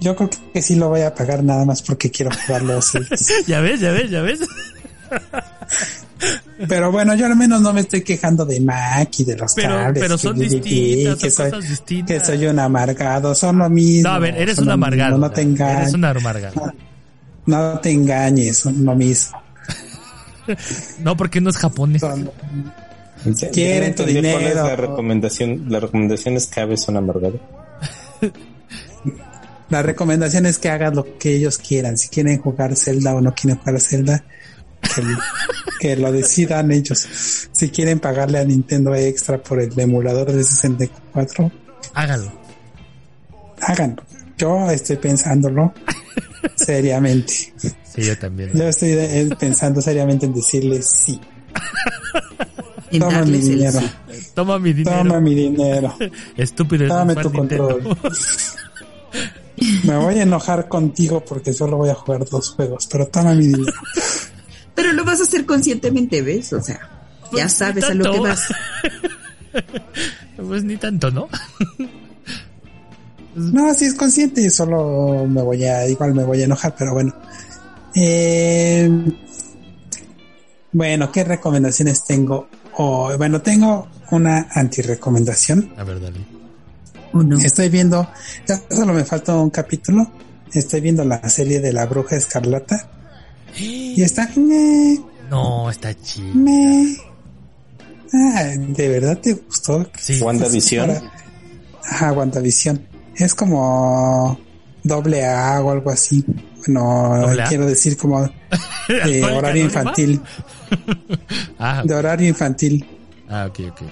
[0.00, 3.44] Yo creo que sí lo voy a pagar nada más porque quiero jugar los Zeldas.
[3.46, 4.40] Ya ves, ya ves, ya ves.
[6.68, 9.70] Pero bueno, yo al menos no me estoy quejando de Mac y de los Pero,
[9.76, 10.02] cables.
[10.02, 12.18] pero que son DVD, distintas, que son soy, cosas distintas.
[12.20, 14.08] que soy un amargado, son lo mismo.
[14.08, 15.12] No, a ver, eres un amargado.
[15.12, 15.80] mismo, No te engañes.
[15.82, 16.72] Eres un amargado.
[17.46, 19.38] No te engañes, son lo mismo.
[21.00, 22.00] No, porque no es japonés.
[22.00, 22.30] Son-
[23.52, 24.66] Quieren tu entendí ¿Cuál es dinero.
[24.66, 25.64] la recomendación?
[25.68, 27.38] La recomendación es que Aves son amargado.
[29.70, 31.96] La recomendación es que hagas lo que ellos quieran.
[31.98, 34.24] Si quieren jugar Zelda o no quieren jugar Zelda,
[34.82, 35.02] que,
[35.80, 37.06] que lo decidan ellos.
[37.52, 41.50] Si quieren pagarle a Nintendo extra por el emulador de 64,
[41.94, 42.32] Hágalo.
[43.60, 44.02] háganlo.
[44.36, 45.72] Yo estoy pensándolo
[46.56, 47.52] seriamente.
[47.58, 48.50] Sí, yo también.
[48.52, 51.20] Yo estoy eh, pensando seriamente en decirles sí.
[52.98, 53.80] Toma mi dinero.
[53.80, 54.26] sí.
[54.34, 54.98] Toma mi dinero.
[54.98, 55.96] Toma mi dinero.
[56.36, 56.84] Estúpido.
[56.84, 57.96] es Dame tu control.
[59.84, 63.46] Me voy a enojar contigo porque solo voy a jugar dos juegos, pero toma mi
[63.46, 63.72] dinero.
[64.74, 66.52] Pero lo vas a hacer conscientemente, ¿ves?
[66.52, 66.80] O sea,
[67.30, 68.48] Pues ya ni sabes a lo que vas.
[70.36, 71.28] Pues ni tanto, ¿no?
[73.36, 77.14] No, si es consciente, solo me voy a, igual me voy a enojar, pero bueno.
[77.94, 78.90] Eh,
[80.72, 82.48] bueno, ¿qué recomendaciones tengo?
[82.76, 85.72] Oh, bueno, tengo una anti-recomendación.
[85.76, 86.33] A ver, dale.
[87.14, 87.38] ¿O no?
[87.38, 88.06] Estoy viendo,
[88.46, 90.10] ya solo me falta un capítulo.
[90.52, 92.88] Estoy viendo la serie de la bruja escarlata
[93.56, 94.98] y está me,
[95.30, 96.32] No, está chido.
[98.12, 99.88] Ah, ¿de verdad te gustó?
[99.98, 100.20] Sí.
[100.20, 100.90] WandaVision.
[100.90, 101.12] Ahora-
[101.84, 102.86] Ajá, WandaVision.
[103.16, 104.38] Es como
[104.82, 106.24] doble A o algo así.
[106.66, 108.22] Bueno, quiero decir como
[108.88, 110.20] de ¿Alcohólica horario infantil.
[111.58, 112.84] Ah, De horario infantil.
[113.28, 113.82] ah, ok, ok.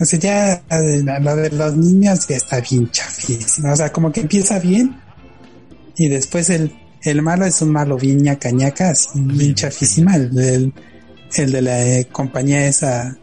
[0.00, 0.62] O sea, ya
[1.20, 3.72] lo de los niños ya está bien chafísimo.
[3.72, 5.00] O sea, como que empieza bien
[5.96, 6.72] y después el,
[7.02, 10.16] el malo es un malo bien ñaca ñaca, así bien chafísima.
[10.16, 10.72] El, del-
[11.36, 13.16] el de la eh, compañía esa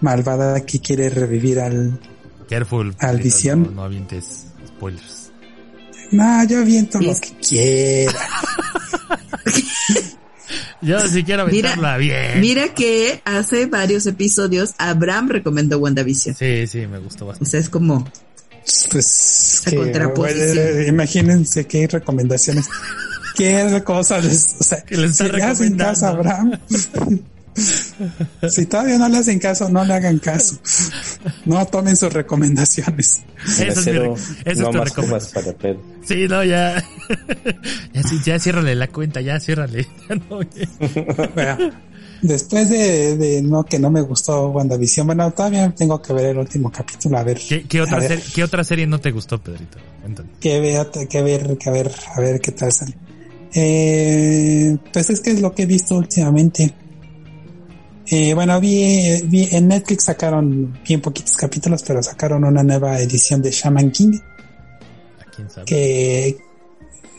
[0.00, 1.98] malvada que quiere revivir al...
[2.48, 2.94] Careful.
[2.98, 3.62] Al visión.
[3.64, 5.30] No, no avientes spoilers.
[6.10, 8.12] No, yo viento lo que quiera.
[10.82, 12.40] Yo sí quiero Mira, aventarla bien.
[12.40, 16.34] Mira que hace varios episodios Abraham recomendó WandaVision.
[16.34, 17.50] Sí, sí, me gustó O bastante.
[17.50, 18.04] sea, es como,
[18.90, 22.66] Pues bueno, imagínense que hay recomendaciones.
[23.36, 26.06] ¿Qué cosas les, o sea, Que le está si recomendando.
[26.06, 26.58] Abraham?
[27.58, 30.56] si todavía no le hacen caso, no le hagan caso.
[31.44, 33.20] No tomen sus recomendaciones.
[33.44, 34.12] Esa es, mi, re-
[34.44, 35.06] esa no es tu más recomendación.
[35.06, 35.82] cubas para Pedro.
[36.04, 36.82] Sí, no, ya.
[37.92, 39.86] ya, sí, ya ciérrale la cuenta, ya ciérrale.
[40.08, 41.28] Ya no, ya.
[41.34, 41.72] Bueno,
[42.22, 46.38] después de, de no que no me gustó WandaVision, bueno, todavía tengo que ver el
[46.38, 47.38] último capítulo a ver.
[47.48, 49.78] ¿Qué, qué otra a ver, serie, ¿Qué otra serie no te gustó, Pedrito?
[50.02, 50.28] Cuéntame.
[50.40, 52.94] que ver, que ver, que ver, a ver qué tal sale.
[53.54, 56.72] Eh, pues es que es lo que he visto últimamente.
[58.10, 63.42] Eh, bueno, vi, vi en Netflix sacaron bien poquitos capítulos, pero sacaron una nueva edición
[63.42, 64.18] de Shaman King,
[65.20, 65.66] ¿A quién sabe?
[65.66, 66.38] que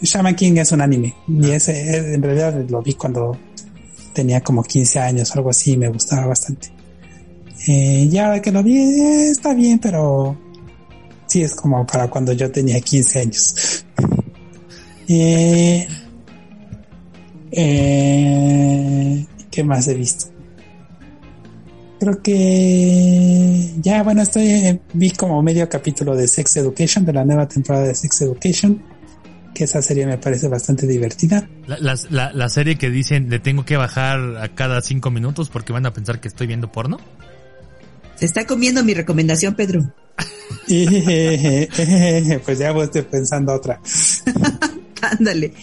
[0.01, 3.37] Shaman King es un anime y ese eh, en realidad lo vi cuando
[4.13, 6.71] tenía como 15 años, algo así, y me gustaba bastante.
[7.67, 10.35] Eh, ya ahora que lo vi, eh, está bien, pero
[11.27, 13.85] sí es como para cuando yo tenía 15 años.
[15.11, 15.87] Eh,
[17.51, 20.27] eh, ¿Qué más he visto?
[22.09, 27.23] Creo que ya, bueno, estoy, eh, vi como medio capítulo de Sex Education, de la
[27.23, 28.81] nueva temporada de Sex Education,
[29.53, 31.47] que esa serie me parece bastante divertida.
[31.67, 35.49] La, la, la, la serie que dicen le tengo que bajar a cada cinco minutos
[35.51, 36.99] porque van a pensar que estoy viendo porno.
[38.15, 39.93] se está comiendo mi recomendación, Pedro.
[40.67, 43.79] Pues ya estoy pensando otra.
[45.01, 45.53] Ándale.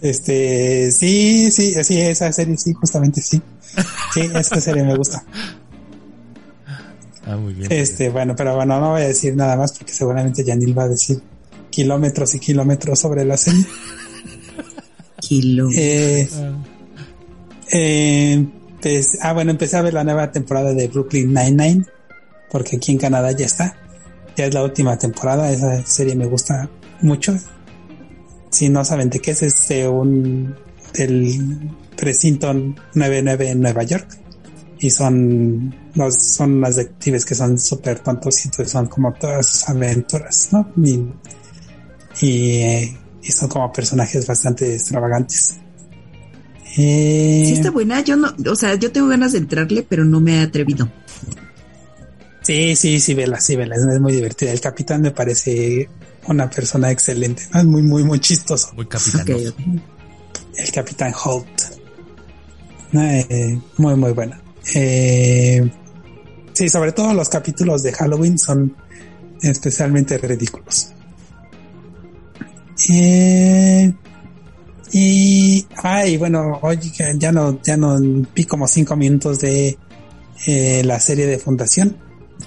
[0.00, 3.42] Este, sí, sí, sí, esa serie, sí, justamente sí.
[4.12, 5.24] Sí, esa serie me gusta.
[7.26, 7.70] Ah, muy bien.
[7.70, 10.88] Este, bueno, pero bueno, no voy a decir nada más porque seguramente Yanil va a
[10.88, 11.22] decir
[11.70, 13.64] kilómetros y kilómetros sobre la serie.
[15.20, 15.68] Kilo.
[15.74, 16.28] Eh,
[17.72, 18.46] eh,
[18.80, 21.86] pues, ah, bueno, empecé a ver la nueva temporada de Brooklyn Nine-Nine
[22.52, 23.76] porque aquí en Canadá ya está.
[24.36, 25.50] Ya es la última temporada.
[25.50, 26.68] Esa serie me gusta
[27.00, 27.34] mucho.
[28.50, 30.54] Si no saben de qué es, es de un
[30.92, 31.70] del
[32.02, 34.08] precinto 99 en Nueva York.
[34.80, 39.46] Y son los, son las detectives que son súper tontos y entonces son como todas
[39.46, 40.68] sus aventuras, ¿no?
[40.84, 41.00] Y,
[42.20, 45.60] y, y son como personajes bastante extravagantes.
[46.76, 50.18] Eh, Sí está buena, yo no, o sea, yo tengo ganas de entrarle, pero no
[50.18, 50.90] me he atrevido.
[52.40, 54.50] Sí, sí, sí, vela, sí, vela, es, muy divertida.
[54.50, 55.88] El capitán me parece
[56.26, 57.60] una persona excelente, ¿no?
[57.60, 58.72] es muy, muy, muy chistoso.
[58.74, 59.50] Muy capitanoso.
[59.50, 61.81] Ok, El capitán Holt.
[62.94, 64.40] Eh, muy, muy buena.
[64.74, 65.68] Eh,
[66.52, 68.76] sí, sobre todo los capítulos de Halloween son
[69.40, 70.92] especialmente ridículos.
[72.88, 73.92] Eh,
[74.92, 76.60] y, ay, bueno,
[76.96, 77.98] que ya no, ya no
[78.34, 79.78] vi como cinco minutos de
[80.46, 81.96] eh, la serie de Fundación.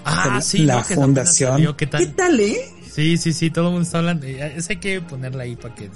[0.04, 0.80] Ah, La- sí, la ¿no?
[0.82, 1.52] Que apenas fundación.
[1.54, 2.40] salió, ¿Qué ¿Qué tal?
[2.40, 2.58] eh?
[2.92, 4.26] Sí, sí, sí, todo el mundo está hablando.
[4.28, 5.90] Esa hay que ponerla ahí para que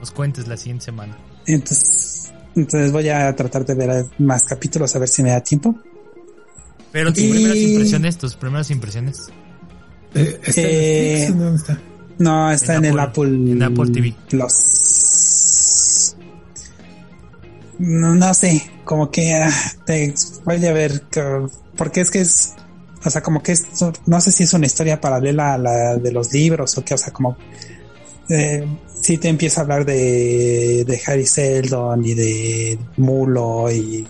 [0.00, 1.16] nos cuentes la siguiente semana.
[1.46, 2.21] Entonces,
[2.54, 5.74] Entonces voy a tratar de ver más capítulos a ver si me da tiempo.
[6.92, 9.28] Pero tus Y- primeras impresiones, tus primeras impresiones.
[10.14, 11.38] Eh, ¿Está en Eh, Netflix?
[11.38, 11.80] ¿Dónde está?
[12.18, 14.14] No, está en, En el Apple- Apple, en Apple TV.
[14.28, 16.14] Plus.
[17.78, 19.50] No, no sé, como que ah,
[19.86, 21.46] te voy a ver que-
[21.76, 22.52] porque es que es,
[23.04, 23.64] o sea, como que es,
[24.06, 26.98] no sé si es una historia paralela a la de los libros o qué, o
[26.98, 27.36] sea, como
[28.28, 28.66] eh,
[29.18, 34.06] te empieza a hablar de, de Harry Seldon y de Mulo y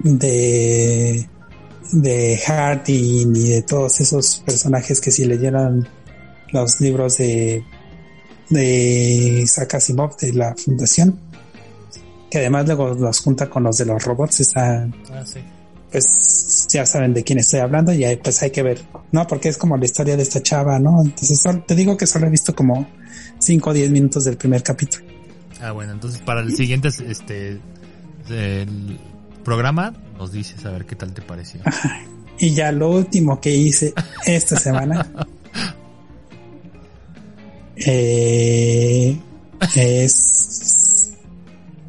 [0.00, 1.28] de
[1.92, 2.40] de
[2.86, 5.86] y de todos esos personajes que si leyeran
[6.52, 7.64] los libros de
[8.48, 11.18] de Isaac Asimov de la fundación
[12.30, 15.40] que además luego los junta con los de los robots está Ah, sí.
[15.92, 18.80] Pues ya saben de quién estoy hablando y ahí, pues hay que ver
[19.12, 22.06] no porque es como la historia de esta chava no entonces sol- te digo que
[22.06, 22.86] solo he visto como
[23.38, 25.04] 5 o 10 minutos del primer capítulo.
[25.60, 27.60] Ah, bueno, entonces para el siguiente este
[28.30, 28.98] el
[29.44, 31.60] programa nos dices a ver qué tal te pareció.
[32.38, 33.92] y ya lo último que hice
[34.26, 35.06] esta semana
[37.76, 39.16] eh,
[39.76, 41.12] es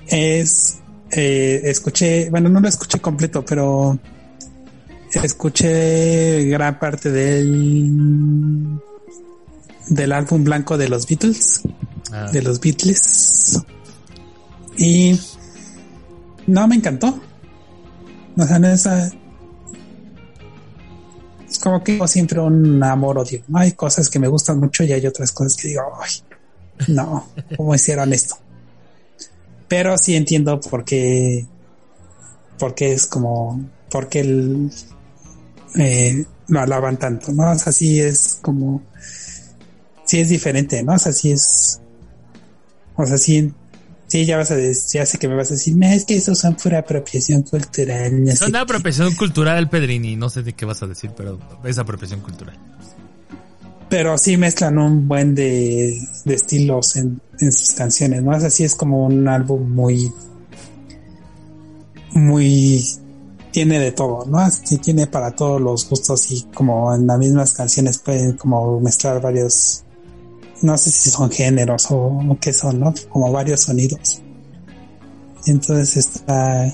[0.08, 0.80] es
[1.16, 3.98] eh, escuché bueno no lo escuché completo pero
[5.14, 8.80] escuché gran parte del
[9.90, 11.64] del álbum blanco de los Beatles
[12.14, 13.60] Ah, de los Beatles.
[14.78, 15.20] Y
[16.46, 17.20] no me encantó.
[18.38, 19.10] O sea no es, ah,
[21.50, 23.42] es como que siempre un amor odio.
[23.56, 26.12] Hay cosas que me gustan mucho y hay otras cosas que digo ay
[26.88, 28.36] no cómo hicieron esto
[29.68, 31.46] pero sí entiendo por qué
[32.60, 34.72] porque es como porque el
[35.76, 38.82] eh, lo alaban tanto no o sea sí es como
[40.06, 41.80] sí es diferente no o sea sí es
[42.96, 43.52] o sea sí
[44.08, 46.16] sí ya vas a decir ya sé que me vas a decir "No, es que
[46.16, 48.64] eso son pura apropiación cultural no es una qué".
[48.64, 50.16] apropiación cultural, Pedrini.
[50.16, 52.58] No sé de qué vas a decir, pero es apropiación cultural.
[53.90, 58.32] pero sí mezclan un buen de, de estilos en, en sus canciones, ¿no?
[58.36, 60.12] O sea, sí es como un álbum muy,
[62.14, 62.84] muy,
[63.52, 64.40] tiene de todo, ¿no?
[64.50, 69.22] Sí tiene para todos los gustos y como en las mismas canciones pueden como mezclar
[69.22, 69.84] varios,
[70.62, 72.94] no sé si son géneros o, qué son, ¿no?
[73.10, 74.22] Como varios sonidos.
[75.46, 76.72] Entonces está,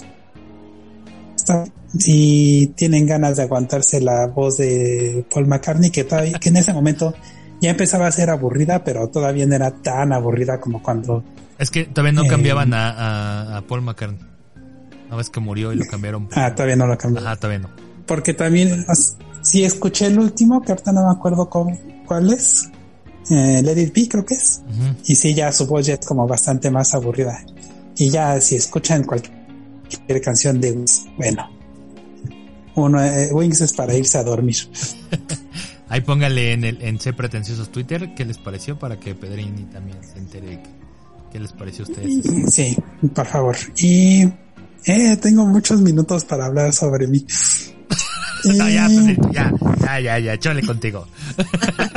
[1.36, 1.66] está,
[1.98, 6.72] si tienen ganas de aguantarse la voz de Paul McCartney, que todavía, que en ese
[6.72, 7.14] momento
[7.62, 11.24] ya empezaba a ser aburrida, pero todavía no era tan aburrida como cuando
[11.58, 12.28] Es que todavía no Eh.
[12.30, 14.20] cambiaban a, a, a Paul McCartney.
[15.08, 16.28] Una vez que murió y lo cambiaron.
[16.28, 17.22] por- ah, todavía no lo cambió.
[17.22, 17.70] Ajá, todavía no.
[18.06, 18.86] Porque también,
[19.42, 22.70] si escuché el último, que ahorita no me acuerdo cómo- cuál es,
[23.32, 24.62] eh, Let It Be creo que es,
[25.06, 27.40] y sí, ya su voz ya es como bastante más aburrida.
[27.98, 31.50] Y ya si escuchan cualquier canción de Wings, bueno,
[32.76, 34.56] uno, eh, Wings es para irse a dormir.
[35.90, 39.98] Ahí póngale en el en C Pretenciosos Twitter qué les pareció para que Pedrini también
[40.04, 40.70] se entere qué,
[41.34, 42.54] qué les pareció a ustedes.
[42.54, 42.78] Sí,
[43.14, 43.58] por favor.
[43.78, 44.24] Y
[44.86, 47.26] eh, tengo muchos minutos para hablar sobre mí.
[48.46, 51.06] No, ya, Pedrito, ya, ya, ya, ya, chole contigo.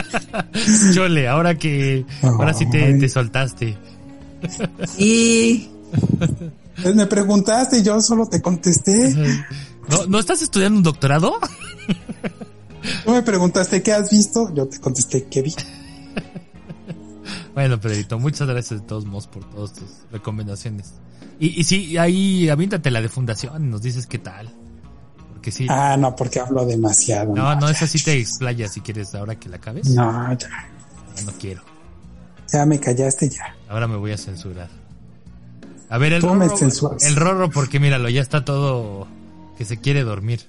[0.92, 3.78] chole, ahora que, ahora sí te, te soltaste.
[4.98, 5.68] Y
[6.82, 9.14] Pues me preguntaste y yo solo te contesté.
[9.88, 11.38] ¿No, ¿No estás estudiando un doctorado?
[13.04, 15.54] Tú me preguntaste qué has visto, yo te contesté qué vi.
[17.54, 20.94] Bueno, Pedrito, muchas gracias de todos modos por todas tus recomendaciones.
[21.38, 24.50] Y, y sí, ahí aviéntate la de fundación y nos dices qué tal.
[25.32, 25.66] Porque sí.
[25.68, 27.34] Ah, no, porque hablo demasiado.
[27.34, 29.90] no, no, ya, esa sí te explayas si quieres ahora que la acabes.
[29.90, 30.48] No, ya,
[31.16, 31.62] Ya no quiero.
[32.50, 33.54] ya me callaste ya.
[33.68, 34.70] Ahora me voy a censurar.
[35.90, 39.06] A ver, el Tú rorro, el rorro, porque míralo, ya está todo
[39.58, 40.48] que se quiere dormir.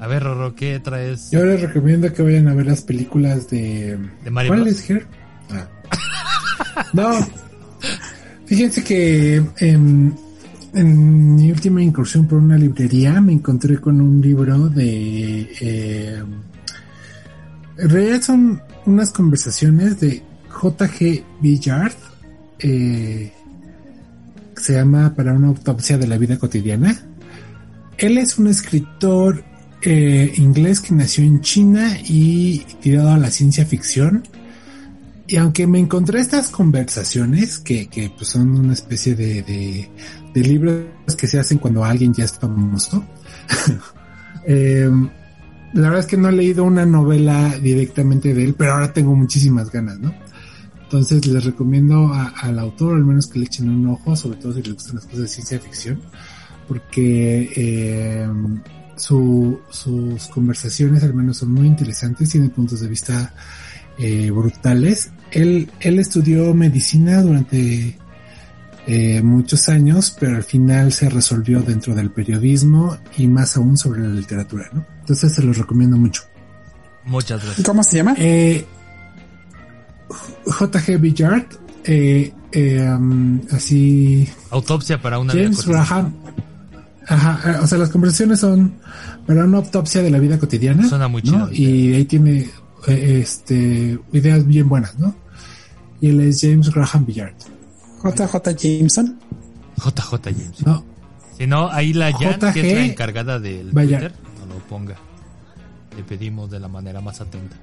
[0.00, 1.30] A ver, Rorro, ¿qué traes?
[1.30, 3.98] Yo les recomiendo que vayan a ver las películas de.
[4.24, 5.06] ¿De Mario ¿Cuál es, Ger?
[5.50, 5.68] Ah.
[6.94, 7.10] No.
[8.46, 10.12] Fíjense que em,
[10.72, 15.42] en mi última incursión por una librería me encontré con un libro de.
[15.60, 16.26] em,
[17.76, 21.24] en realidad son unas conversaciones de J.G.
[21.42, 21.92] Billard.
[22.60, 23.32] eh,
[24.56, 26.98] se llama Para una autopsia de la vida cotidiana.
[27.98, 29.44] Él es un escritor
[29.82, 34.24] eh, inglés que nació en China y tirado a la ciencia ficción.
[35.26, 39.90] Y aunque me encontré estas conversaciones, que, que pues son una especie de, de,
[40.34, 40.84] de libros
[41.16, 43.04] que se hacen cuando alguien ya es famoso,
[44.46, 44.90] eh,
[45.72, 49.14] la verdad es que no he leído una novela directamente de él, pero ahora tengo
[49.14, 50.12] muchísimas ganas, ¿no?
[50.82, 54.62] Entonces les recomiendo al autor al menos que le echen un ojo, sobre todo si
[54.62, 56.00] les gustan las cosas de ciencia ficción,
[56.66, 58.28] porque eh,
[59.00, 63.32] su- sus conversaciones al menos son muy interesantes, tiene puntos de vista
[63.98, 65.10] eh, brutales.
[65.30, 67.96] Él, él estudió medicina durante
[68.86, 74.00] eh, muchos años, pero al final se resolvió dentro del periodismo y más aún sobre
[74.00, 74.84] la literatura, ¿no?
[75.00, 76.22] Entonces se los recomiendo mucho.
[77.04, 77.66] Muchas gracias.
[77.66, 78.14] ¿Cómo se llama?
[78.18, 78.64] Eh,
[80.46, 80.98] J.G.
[80.98, 81.44] Billard,
[81.84, 85.64] eh, eh, um, así Autopsia para una James.
[85.64, 86.12] Graham.
[87.10, 88.74] Ajá, eh, o sea, las conversaciones son
[89.26, 90.88] para una autopsia de la vida cotidiana.
[90.88, 91.50] Suena muy ¿no?
[91.50, 91.52] chido.
[91.52, 92.48] Y ahí tiene
[92.86, 95.14] eh, este ideas bien buenas, ¿no?
[96.00, 97.34] Y él es James Graham Billard.
[98.02, 99.18] JJ Jameson.
[99.76, 100.64] JJ James.
[100.66, 100.84] No,
[101.36, 103.98] Si no, ahí la Jan, JG, que es la encargada del vaya.
[103.98, 104.14] Twitter,
[104.48, 104.94] no lo ponga.
[105.96, 107.56] Le pedimos de la manera más atenta.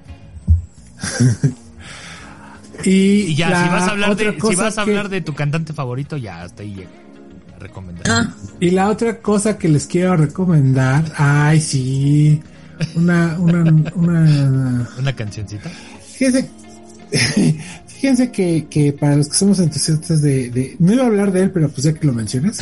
[2.84, 5.34] y, Y ya, si vas a hablar de, si vas a que- hablar de tu
[5.34, 6.90] cantante favorito, ya hasta ahí llega
[7.60, 8.16] recomendación.
[8.16, 12.42] Ah, Y la otra cosa que les quiero recomendar, ay sí,
[12.96, 13.64] una, una,
[13.96, 15.70] una, Una cancioncita.
[16.18, 16.50] fíjense,
[17.98, 21.42] fíjense que, que para los que somos entusiastas de, de, no iba a hablar de
[21.44, 22.60] él, pero pues ya que lo mencionas,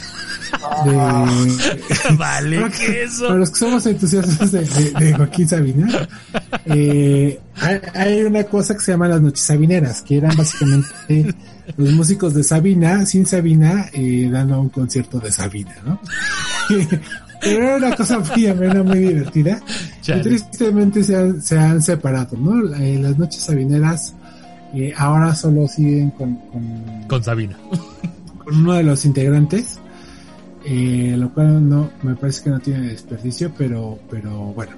[0.85, 0.95] de,
[2.17, 3.27] vale, para, que eso.
[3.27, 6.07] para los que somos entusiastas de, Joaquín Sabina,
[6.65, 11.35] eh, hay, hay una cosa que se llama las noches sabineras, que eran básicamente
[11.75, 15.99] los músicos de Sabina, sin Sabina, eh, dando un concierto de Sabina, ¿no?
[17.41, 19.61] Pero era una cosa muy amena, muy divertida.
[20.01, 20.21] Chale.
[20.21, 22.73] Y tristemente se han, se han separado, ¿no?
[22.75, 24.15] Eh, las noches sabineras
[24.75, 26.63] eh, ahora solo siguen con, con,
[27.07, 27.57] Con Sabina.
[28.43, 29.79] con uno de los integrantes,
[30.65, 34.73] eh, lo cual no me parece que no tiene desperdicio, pero, pero bueno.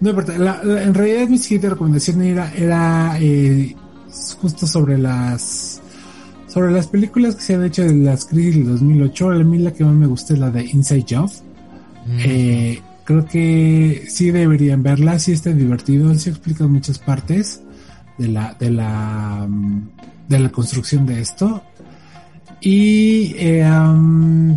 [0.00, 0.36] No importa.
[0.38, 3.74] La- la- en realidad mi siguiente recomendación era, era eh,
[4.40, 5.80] justo sobre las
[6.48, 9.30] sobre las películas que se han hecho de las crisis del 2008.
[9.30, 11.30] A mí la que más me gusta es la de Inside Job.
[12.06, 12.18] Mm.
[12.24, 17.62] Eh, creo que sí deberían verla, sí está divertido, sí explica muchas partes
[18.20, 19.88] de la, de la, mm,
[20.28, 21.62] de la construcción de esto.
[22.60, 23.66] Y, eh,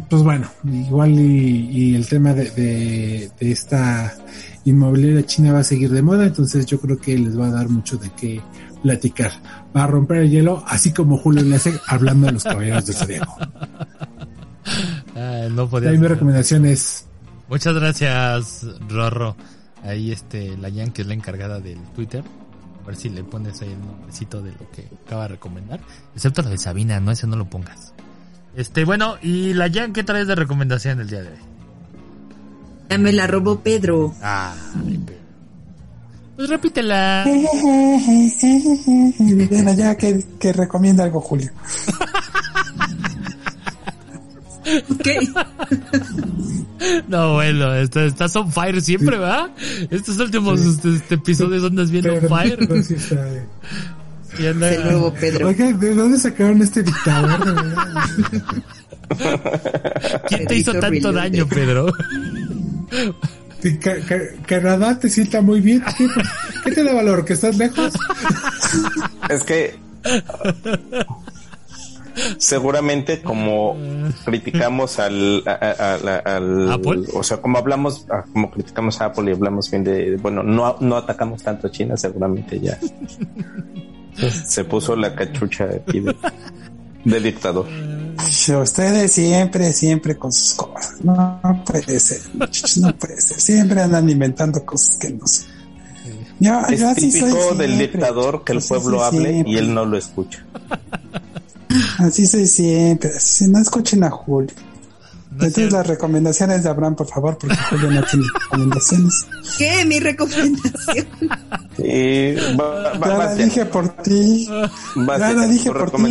[0.10, 4.14] pues bueno, igual y, y el tema de, de, de esta
[4.66, 7.70] inmobiliaria china va a seguir de moda, entonces yo creo que les va a dar
[7.70, 8.42] mucho de qué
[8.82, 9.32] platicar.
[9.76, 12.96] Va a romper el hielo, así como Julio le hace hablando de los caballeros del
[12.96, 13.38] zodiaco.
[15.16, 17.06] Ah, no podía Ahí mi recomendación es
[17.50, 19.36] Muchas gracias, Rorro.
[19.84, 22.24] Ahí este, la Jan, que es la encargada del Twitter.
[22.84, 25.80] A ver si le pones ahí el nombrecito de lo que acaba de recomendar.
[26.16, 27.94] Excepto lo de Sabina, no, ese no lo pongas.
[28.56, 31.54] Este, bueno, y la Jan, ¿qué traes de recomendación el día de hoy?
[32.90, 34.14] ya me la robó Pedro.
[34.22, 34.54] Ah,
[36.36, 37.26] pues repítela.
[39.18, 41.52] Bueno, ya que, que recomienda algo, Julio.
[44.90, 45.08] Ok.
[47.08, 49.50] No, bueno, está- estás on fire siempre, ¿va?
[49.90, 52.58] Estos últimos este, este, episodios andas bien on Pero- fire.
[52.68, 53.48] pero sí está bien.
[54.40, 55.48] Y anda- De nuevo Pedro.
[55.48, 57.46] Oiga, ¿de dónde sacaron este dictador?
[57.46, 57.88] De verdad?
[60.28, 61.92] ¿Quién te hizo tanto daño, Pedro?
[63.62, 65.84] Que Ca- Ca- Canadá te sienta muy bien.
[65.98, 66.08] ¿Qué,
[66.64, 67.24] qué te da valor?
[67.26, 67.94] ¿Que estás lejos?
[69.30, 69.76] Es que
[72.38, 73.76] seguramente como
[74.26, 77.04] criticamos al, a- a- a- al- ¿Apple?
[77.14, 80.78] o sea, como hablamos, ah, como criticamos a Apple y hablamos bien de, bueno, no,
[80.80, 82.78] no atacamos tanto a China, seguramente ya
[84.46, 86.16] se puso la cachucha aquí de,
[87.06, 87.66] de dictador.
[88.62, 90.98] Ustedes siempre, siempre con sus cosas.
[91.04, 93.40] No, puede ser, muchachos, no puede ser.
[93.40, 95.48] Siempre andan inventando cosas que no son.
[96.40, 99.86] Yo, Es yo así soy típico del dictador que el pueblo hable y él no
[99.86, 100.46] lo escucha.
[102.00, 103.12] Así soy siempre.
[103.16, 104.52] así, no escuchen a Julio.
[105.32, 109.26] No es Entonces las recomendaciones de Abraham, por favor, porque Julio no tiene recomendaciones.
[109.58, 109.84] ¿Qué?
[109.84, 111.08] Mi recomendación.
[111.80, 114.46] Y va, va- Ya va- la dije por ti.
[114.48, 116.02] Ya la dije por ti,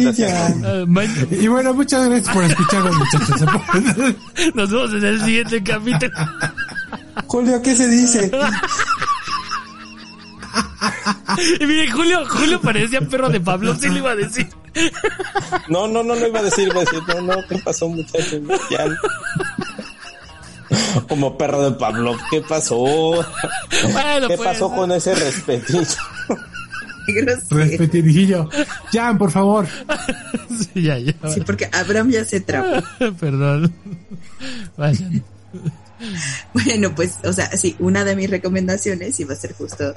[0.88, 3.40] ma- Y bueno, muchas gracias por escucharnos, muchachos.
[4.54, 6.12] Nos vemos en el siguiente capítulo.
[7.28, 8.28] Julio, ¿qué se dice?
[11.60, 14.48] Y mire, Julio, Julio parecía perro de Pablo, sí le iba a decir.
[15.68, 18.40] No, no, no, no iba a decir, iba a decir, no, no, ¿qué pasó, muchachos?
[18.70, 18.86] Ya.
[21.08, 22.76] Como perro de Pablo, ¿qué pasó?
[22.78, 25.84] Bueno, ¿Qué pues, pasó con ese respetillo?
[27.06, 27.56] Qué grosero.
[27.56, 28.48] Respetirijillo.
[28.92, 29.66] Jan, por favor.
[30.72, 31.14] Sí, ya, ya.
[31.28, 32.82] Sí, porque Abraham ya se trabó.
[33.20, 33.72] Perdón.
[34.76, 35.24] Vayan.
[36.52, 39.94] Bueno, pues, o sea, sí, una de mis recomendaciones iba a ser justo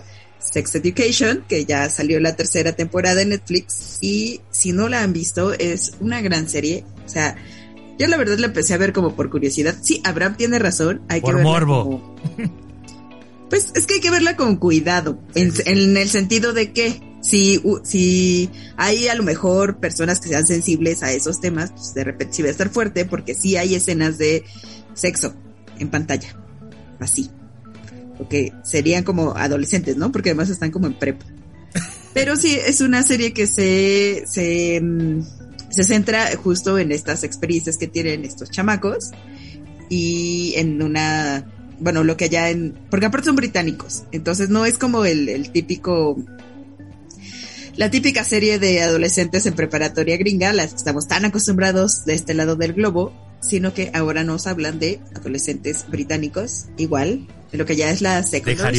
[0.52, 5.14] Sex Education, que ya salió la tercera temporada en Netflix y si no la han
[5.14, 6.84] visto es una gran serie.
[7.06, 7.36] O sea,
[8.00, 9.76] yo la verdad la empecé a ver como por curiosidad.
[9.82, 11.02] Sí, Abraham tiene razón.
[11.10, 11.84] Hay Por que verla morbo.
[11.84, 12.16] como-
[13.50, 17.62] Pues es que hay que verla con cuidado, en, en el sentido de que si,
[17.84, 22.34] si hay a lo mejor personas que sean sensibles a esos temas, pues de repente
[22.36, 24.44] sí va a estar fuerte porque sí hay escenas de
[24.96, 25.36] sexo
[25.78, 26.36] en pantalla,
[27.00, 27.30] así.
[28.18, 30.12] Porque serían como adolescentes, ¿no?
[30.12, 31.26] Porque además están como en prepa.
[32.14, 35.22] Pero sí, es una serie que se, se, mm,
[35.70, 39.12] se centra justo en estas experiencias que tienen estos chamacos
[39.90, 41.46] y en una,
[41.80, 45.52] bueno, lo que allá en, porque aparte son británicos, entonces no es como el, el
[45.52, 46.18] típico,
[47.76, 52.34] la típica serie de adolescentes en preparatoria gringa, las que estamos tan acostumbrados de este
[52.34, 57.90] lado del globo, sino que ahora nos hablan de adolescentes británicos, igual, lo que ya
[57.92, 58.72] es la secundaria.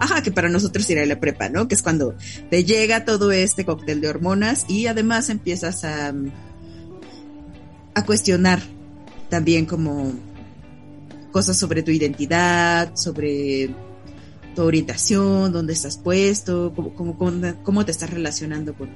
[0.00, 1.66] Ajá, que para nosotros irá la prepa, ¿no?
[1.66, 2.14] Que es cuando
[2.50, 6.12] te llega todo este cóctel de hormonas y además empiezas a,
[7.94, 8.60] a cuestionar
[9.28, 10.12] también como
[11.32, 13.70] cosas sobre tu identidad, sobre
[14.54, 18.88] tu orientación, dónde estás puesto, cómo, cómo, cómo- cómo te estás relacionando con,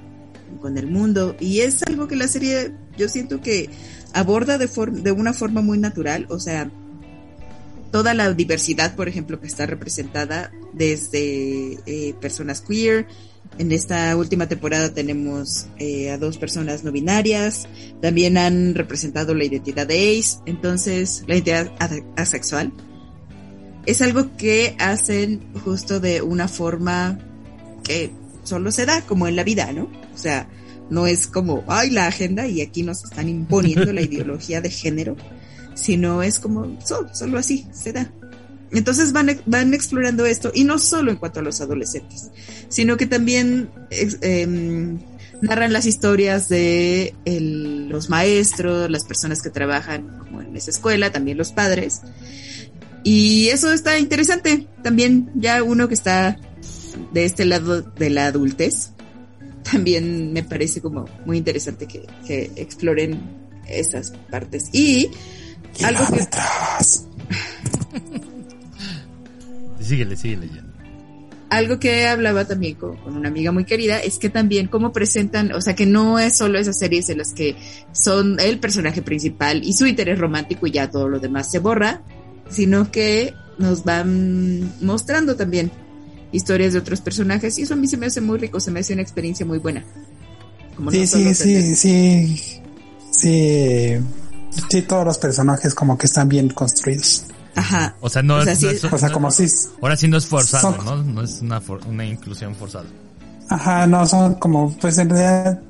[0.61, 1.37] con el mundo.
[1.41, 3.69] Y es algo que la serie yo siento que
[4.12, 6.70] aborda de una forma muy natural, o sea,
[7.93, 13.06] toda la diversidad, por ejemplo, que está representada desde eh, personas queer.
[13.59, 17.69] En esta última temporada tenemos eh, a dos personas no binarias.
[18.01, 22.73] También han representado la identidad de ace, entonces la identidad ase- asexual.
[23.85, 27.19] Es algo que hacen justo de una forma
[27.85, 28.10] que
[28.44, 29.85] solo se da como en la vida, ¿no?
[30.14, 30.48] O sea,
[30.89, 35.16] no es como, ay, la agenda y aquí nos están imponiendo la ideología de género,
[35.74, 38.11] sino es como, so- solo así se da.
[38.70, 42.31] Entonces van, van explorando esto, y no solo en cuanto a los adolescentes,
[42.69, 44.99] sino que también em,
[45.43, 51.36] narran las historias de los maestros, las personas que trabajan como en esa escuela, también
[51.36, 52.01] los padres.
[53.05, 54.69] Y eso está interesante.
[54.82, 56.39] También ya uno que está
[57.12, 58.93] de este lado de la adultez,
[59.70, 63.20] también me parece como muy interesante que, que exploren
[63.69, 64.70] esas partes.
[64.73, 65.11] Y
[65.85, 66.27] algo que.
[69.85, 70.65] Síguele, síguele ya.
[71.51, 75.53] algo que hablaba también con, con una amiga muy querida es que también cómo presentan,
[75.53, 77.57] o sea, que no es solo esas series en las que
[77.93, 82.03] son el personaje principal y su interés romántico y ya todo lo demás se borra,
[82.49, 85.70] sino que nos van mostrando también
[86.32, 88.81] historias de otros personajes y eso a mí se me hace muy rico, se me
[88.81, 89.85] hace una experiencia muy buena.
[90.77, 92.61] Como no Sí, sí, sí, sí.
[93.11, 93.99] Sí.
[94.70, 97.24] Sí, todos los personajes como que están bien construidos.
[97.55, 97.95] Ajá.
[98.01, 99.47] O sea, no, O sea, es- sí no es- O sea, como si...
[99.83, 101.03] Ahora sí no es forzado, Son- ¿no?
[101.03, 102.87] No es una, for- una inclusión forzada.
[103.49, 105.61] Ajá, no, son como, pues en realidad,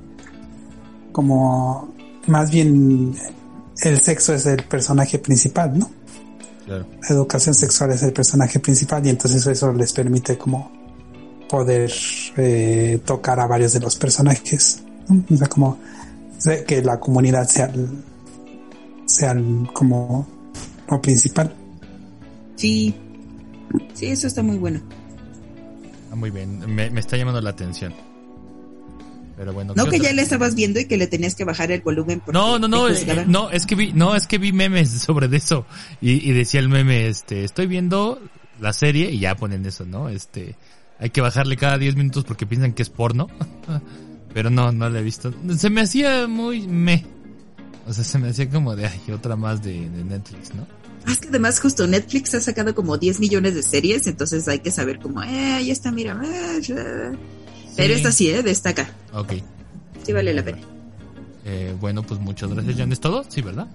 [1.11, 1.93] como
[2.27, 3.15] más bien
[3.83, 5.91] el sexo es el personaje principal, ¿no?
[6.65, 6.87] Claro.
[7.03, 10.71] La educación sexual es el personaje principal y entonces eso les permite como
[11.49, 11.93] poder
[12.37, 14.83] eh, tocar a varios de los personajes.
[15.09, 15.25] ¿no?
[15.35, 15.79] O sea, como
[16.67, 18.05] que la comunidad sea, el-
[19.15, 20.27] sea el- como
[20.91, 21.55] lo principal.
[22.57, 22.95] Sí.
[23.95, 24.81] Sí, eso está muy bueno.
[26.11, 26.61] Ah, muy bien.
[26.75, 27.95] Me, me está llamando la atención.
[29.37, 29.73] Pero bueno.
[29.75, 30.11] No ¿qué que otra?
[30.11, 32.23] ya le estabas viendo y que le tenías que bajar el volumen.
[32.33, 33.31] No, no, no, eh, juzgaban.
[33.31, 35.65] no, es que vi, no, es que vi memes sobre de eso
[36.01, 38.21] y, y decía el meme, este, estoy viendo
[38.61, 40.09] la serie y ya ponen eso, ¿no?
[40.11, 40.55] Este,
[41.01, 43.29] hay que bajarle cada 10 minutos porque piensan que es porno,
[44.35, 45.33] pero no, no la he visto.
[45.57, 47.05] Se me hacía muy me,
[47.87, 50.67] o sea, se me hacía como de, ay, otra más de, de Netflix, ¿no?
[51.11, 54.71] Es que además justo Netflix ha sacado como 10 millones de series, entonces hay que
[54.71, 56.21] saber como, eh, ahí está, mira.
[56.25, 57.13] eh, eh.
[57.77, 58.89] Pero esta sí, eh, destaca.
[59.13, 59.33] Ok.
[60.05, 60.59] Sí vale la pena.
[61.45, 62.93] Eh, bueno, pues muchas gracias, Jan.
[62.93, 63.25] ¿Es todo?
[63.29, 63.67] Sí, ¿verdad?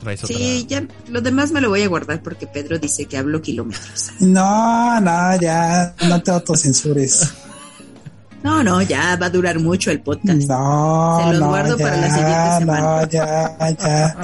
[0.00, 0.36] ¿Traes otra?
[0.36, 4.10] Sí, ya, lo demás me lo voy a guardar porque Pedro dice que hablo kilómetros.
[4.20, 7.32] No, no, ya, no te autocensures.
[8.42, 10.48] No, no, ya va a durar mucho el podcast.
[10.48, 12.80] No, Se los no, guardo ya, para la siguiente semana.
[12.80, 14.16] No, ya, ya,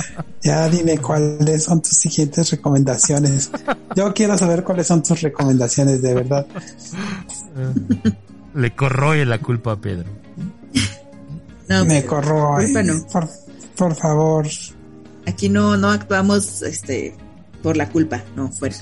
[0.43, 3.51] ya dime cuáles son tus siguientes recomendaciones.
[3.95, 6.47] Yo quiero saber cuáles son tus recomendaciones, de verdad.
[8.55, 10.09] Le corroe la culpa a Pedro.
[11.69, 12.55] No, Me Pedro, corro.
[12.57, 13.07] culpa no.
[13.13, 13.29] Por,
[13.77, 14.47] por favor.
[15.27, 17.15] Aquí no, no actuamos este
[17.63, 18.77] por la culpa, no, fuera.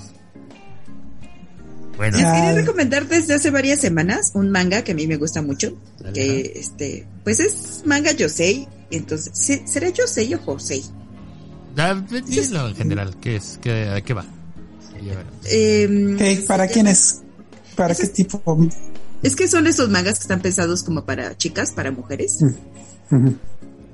[1.96, 5.40] Bueno, Les quería recomendar desde hace varias semanas un manga que a mí me gusta
[5.42, 10.84] mucho, Dale, que este, pues es manga Yosei, entonces, ¿se- ¿será Yosei o Josei?
[12.26, 13.58] dilo en general, ¿qué es?
[13.62, 14.24] ¿Qué, ¿A qué va?
[15.44, 17.22] Em, ¿Qué- ¿Para quién es?
[17.76, 18.42] ¿Para qué tipo?
[19.22, 22.38] Es que son esos mangas que están pensados como para chicas, para mujeres.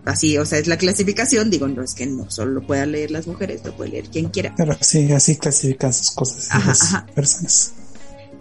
[0.04, 1.48] Así, o sea, es la clasificación.
[1.50, 4.28] Digo, no es que no solo lo puedan leer las mujeres, lo puede leer quien
[4.30, 4.52] quiera.
[4.56, 7.72] Pero sí, así clasifican sus cosas las personas.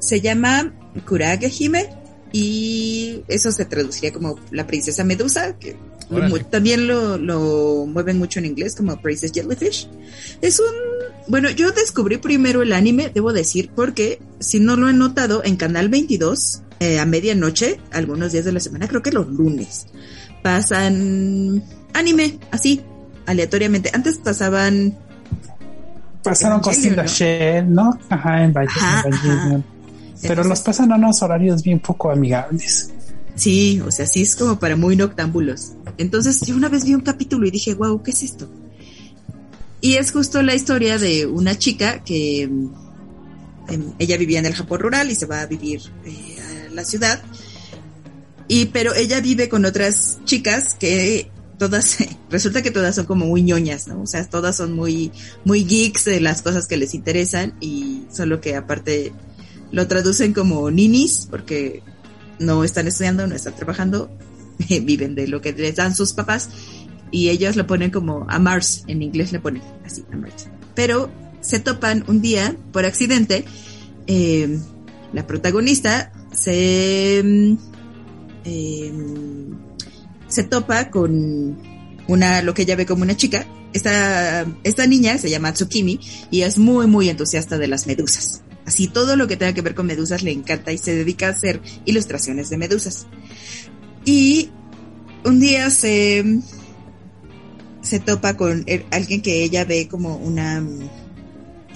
[0.01, 0.73] Se llama
[1.07, 1.89] Kurage Hime
[2.33, 5.77] y eso se traduciría como la princesa medusa, que
[6.49, 9.87] también lo, lo mueven mucho en inglés como Princess Jellyfish.
[10.41, 10.91] Es un
[11.27, 15.55] bueno, yo descubrí primero el anime, debo decir, porque si no lo he notado, en
[15.55, 19.87] Canal 22, eh, a medianoche, algunos días de la semana, creo que los lunes,
[20.41, 21.63] pasan
[21.93, 22.81] anime, así,
[23.25, 23.91] aleatoriamente.
[23.93, 24.97] Antes pasaban...
[26.23, 27.97] Pasaron Costing Shell, ¿no?
[28.09, 29.63] Ajá, en Evangelion.
[30.21, 32.91] Pero los pasan a unos horarios bien poco amigables.
[33.35, 35.73] Sí, o sea, sí es como para muy noctámbulos.
[35.97, 38.49] Entonces yo una vez vi un capítulo y dije, wow, ¿qué es esto?
[39.81, 42.69] Y es justo la historia de una chica que em,
[43.97, 46.37] ella vivía en el Japón rural y se va a vivir eh,
[46.69, 47.21] a la ciudad.
[48.47, 51.97] Y pero ella vive con otras chicas que todas,
[52.29, 54.01] resulta que todas son como muy ñoñas, ¿no?
[54.01, 55.11] O sea, todas son muy,
[55.45, 59.13] muy geeks de las cosas que les interesan y solo que aparte
[59.71, 61.83] lo traducen como ninis porque
[62.39, 64.09] no están estudiando, no están trabajando,
[64.69, 66.49] viven de lo que les dan sus papás
[67.11, 70.47] y ellos lo ponen como a Mars, en inglés le ponen así, a Mars.
[70.73, 71.11] Pero
[71.41, 73.45] se topan un día, por accidente,
[74.07, 74.59] eh,
[75.13, 77.57] la protagonista se, mm,
[78.45, 79.57] em,
[80.27, 81.57] se topa con
[82.07, 83.45] una, lo que ella ve como una chica.
[83.73, 85.99] Esta, esta niña se llama Tsukimi
[86.29, 88.41] y es muy, muy entusiasta de las medusas.
[88.71, 91.31] Así todo lo que tenga que ver con medusas le encanta y se dedica a
[91.31, 93.05] hacer ilustraciones de medusas.
[94.05, 94.49] Y
[95.25, 96.39] un día se,
[97.81, 100.65] se topa con alguien que ella ve como una,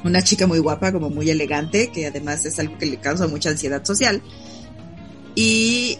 [0.05, 3.49] una chica muy guapa, como muy elegante, que además es algo que le causa mucha
[3.49, 4.21] ansiedad social.
[5.35, 5.99] Y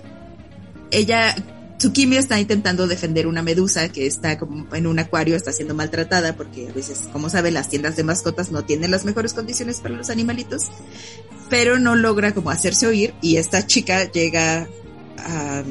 [0.91, 1.35] ella,
[1.77, 6.37] Tsukimi está intentando defender una medusa que está como en un acuario, está siendo maltratada,
[6.37, 9.95] porque a veces, como saben, las tiendas de mascotas no tienen las mejores condiciones para
[9.95, 10.63] los animalitos,
[11.49, 14.69] pero no logra como hacerse oír y esta chica llega
[15.17, 15.63] a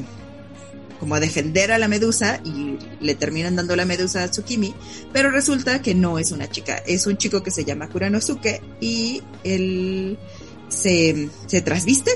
[0.99, 4.73] como a defender a la medusa y le terminan dando la medusa a Tsukimi,
[5.13, 9.21] pero resulta que no es una chica, es un chico que se llama Kuranosuke y
[9.43, 10.17] él
[10.69, 12.11] se, se trasviste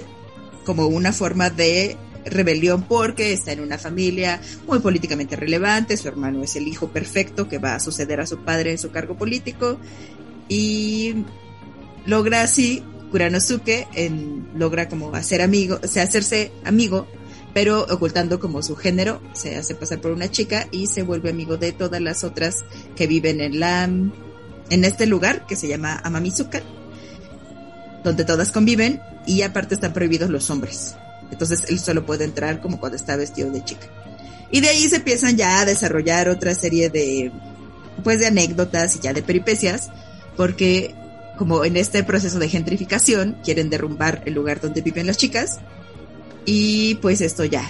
[0.66, 6.44] como una forma de rebelión porque está en una familia muy políticamente relevante, su hermano
[6.44, 9.80] es el hijo perfecto que va a suceder a su padre en su cargo político
[10.48, 11.26] y
[12.06, 17.08] logra así Kuranosuke en, logra como hacer amigo, o sea, hacerse amigo
[17.54, 21.58] pero ocultando como su género, se hace pasar por una chica y se vuelve amigo
[21.58, 22.64] de todas las otras
[22.96, 26.62] que viven en la en este lugar que se llama Amamizuka,
[28.04, 30.96] donde todas conviven y aparte están prohibidos los hombres.
[31.32, 33.88] Entonces él solo puede entrar como cuando está vestido de chica.
[34.52, 37.32] Y de ahí se empiezan ya a desarrollar otra serie de
[38.04, 39.90] pues de anécdotas y ya de peripecias,
[40.38, 40.96] porque
[41.38, 45.60] como en este proceso de gentrificación quieren derrumbar el lugar donde viven las chicas
[46.46, 47.64] y pues esto ya,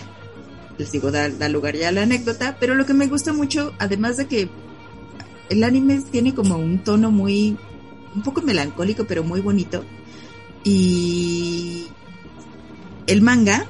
[0.77, 4.17] les digo, da, lugar ya a la anécdota, pero lo que me gusta mucho, además
[4.17, 4.49] de que
[5.49, 7.57] el anime tiene como un tono muy,
[8.15, 9.83] un poco melancólico, pero muy bonito.
[10.63, 11.87] Y
[13.09, 13.65] el manga,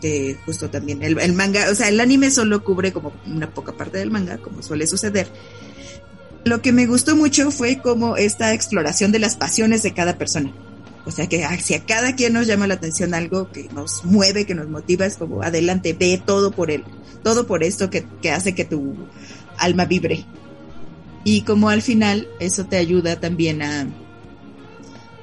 [0.00, 3.72] que justo también, el, el, manga, o sea, el anime solo cubre como una poca
[3.72, 5.28] parte del manga, como suele suceder.
[6.44, 10.52] Lo que me gustó mucho fue como esta exploración de las pasiones de cada persona.
[11.06, 14.46] O sea que si a cada quien nos llama la atención algo que nos mueve,
[14.46, 16.84] que nos motiva, es como adelante, ve todo por él,
[17.22, 18.94] todo por esto que, hace que tu
[19.58, 20.24] alma vibre.
[21.24, 23.86] Y como al final eso te ayuda también a,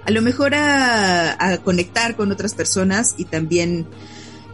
[0.06, 3.88] a lo mejor a, conectar con otras personas y también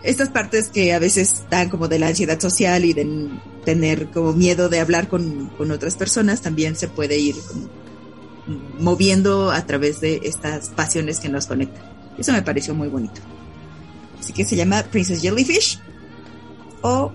[0.04, 3.30] estas partes que a veces dan como de la ansiedad social y de
[3.66, 7.36] tener como miedo de hablar con, con otras personas, también se puede ir
[8.80, 11.84] moviendo a través de estas pasiones que nos conectan.
[12.18, 13.22] Eso me pareció muy bonito.
[14.20, 15.80] Así que se llama Princess Jellyfish
[16.82, 17.12] o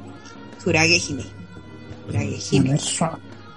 [0.63, 1.25] Kurage Hime.
[2.51, 2.79] Hime.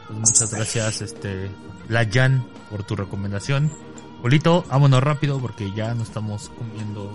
[0.10, 1.50] Muchas gracias, este,
[1.90, 3.72] Layan, por tu recomendación.
[4.26, 7.12] Polito, vámonos rápido porque ya no estamos comiendo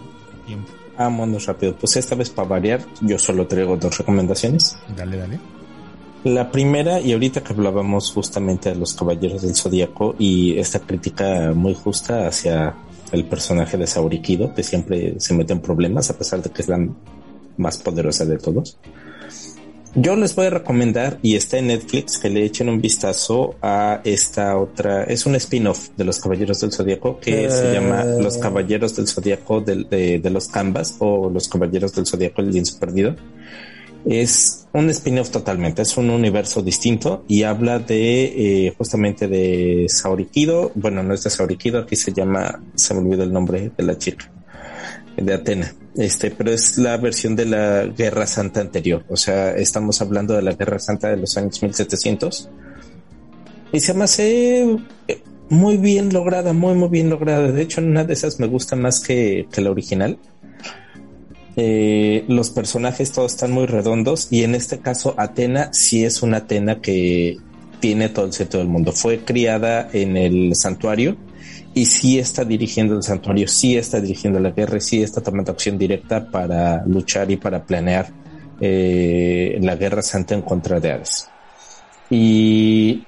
[0.47, 0.71] tiempo.
[0.97, 1.75] Vámonos rápido.
[1.75, 4.79] Pues esta vez para variar, yo solo traigo dos recomendaciones.
[4.97, 5.41] Dale, dale.
[6.23, 11.51] La primera, y ahorita que hablábamos justamente de los Caballeros del Zodíaco y esta crítica
[11.53, 12.77] muy justa hacia
[13.11, 16.69] el personaje de Saurikido, que siempre se mete en problemas a pesar de que es
[16.69, 16.79] la
[17.57, 18.79] más poderosa de todos.
[19.97, 24.01] Yo les voy a recomendar, y está en Netflix, que le echen un vistazo a
[24.05, 28.95] esta otra, es un spin-off de Los Caballeros del Zodíaco que se llama Los Caballeros
[28.95, 33.17] del Zodíaco de, de, los Canvas o Los Caballeros del Zodíaco el Lienzo Perdido.
[34.07, 40.71] Es un spin-off totalmente, es un universo distinto y habla de eh, justamente de Saorikido,
[40.77, 43.99] bueno, no es de Saorikido, aquí se llama, se me olvidó el nombre de la
[43.99, 44.31] chica,
[45.17, 49.05] de Atena este, pero es la versión de la Guerra Santa anterior.
[49.09, 52.49] O sea, estamos hablando de la Guerra Santa de los años 1700.
[53.73, 57.51] Y se me hace eh, muy bien lograda, muy, muy bien lograda.
[57.51, 60.19] De hecho, una de esas me gusta más que, la original.
[61.57, 66.39] Eh, los personajes todos están muy redondos y en este caso Atena sí es una
[66.39, 67.39] Atena que
[67.81, 68.93] tiene todo el centro del mundo.
[68.93, 71.17] Fue criada en el santuario
[71.73, 75.79] y sí está dirigiendo el santuario, sí está dirigiendo la guerra, sí está tomando acción
[75.79, 78.09] directa para luchar y para planear
[78.61, 81.29] eh, la guerra santa en contra de Hades.
[82.11, 83.05] Y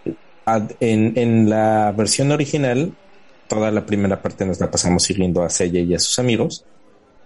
[0.81, 2.93] en, en, la versión original,
[3.49, 6.65] toda la primera parte nos la pasamos siguiendo a Sella y a sus amigos.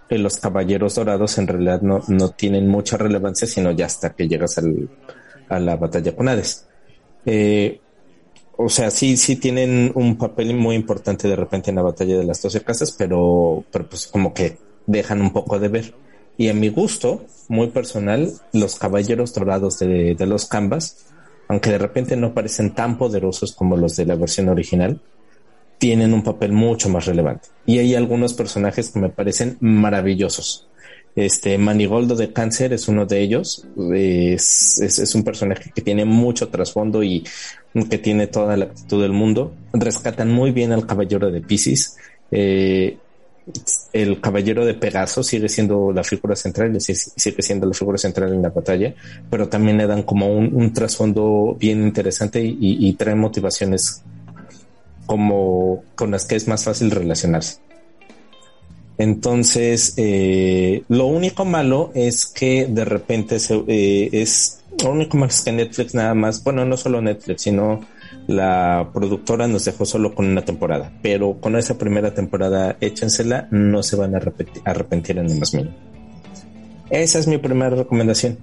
[0.09, 4.27] Que los caballeros dorados en realidad no, no tienen mucha relevancia, sino ya hasta que
[4.27, 4.89] llegas al,
[5.49, 6.65] a la batalla con Hades.
[7.25, 7.79] Eh,
[8.57, 12.23] o sea, sí, sí tienen un papel muy importante de repente en la batalla de
[12.23, 14.57] las doce casas, pero, pero pues como que
[14.87, 15.93] dejan un poco de ver.
[16.37, 21.05] Y a mi gusto, muy personal, los caballeros dorados de, de los Canvas,
[21.47, 24.99] aunque de repente no parecen tan poderosos como los de la versión original,
[25.77, 27.49] tienen un papel mucho más relevante.
[27.65, 30.67] Y hay algunos personajes que me parecen maravillosos.
[31.17, 33.65] Este Manigoldo de Cáncer es uno de ellos.
[33.91, 37.25] Es, es, un personaje que tiene mucho trasfondo y
[37.89, 39.51] que tiene toda la actitud del mundo.
[39.73, 41.97] Rescatan muy bien al caballero de Pisces.
[42.29, 42.97] Eh,
[43.93, 48.43] el caballero de Pegaso sigue siendo la figura central, sigue siendo la figura central en
[48.43, 48.93] la batalla,
[49.27, 54.03] pero también le dan como un, trasfondo bien interesante y, y, trae motivaciones
[55.07, 57.66] como con las que es más fácil relacionarse.
[58.97, 65.29] Entonces, eh, lo único malo es que de repente se, eh, es, lo único malo
[65.29, 67.81] es que Netflix nada más, bueno, no solo Netflix, sino
[68.25, 73.83] la productora nos dejó solo con una temporada, pero con esa primera temporada échensela, no
[73.83, 74.19] se van a
[74.65, 75.75] arrepentir en el más mínimo.
[76.89, 78.37] Esa es mi primera recomendación.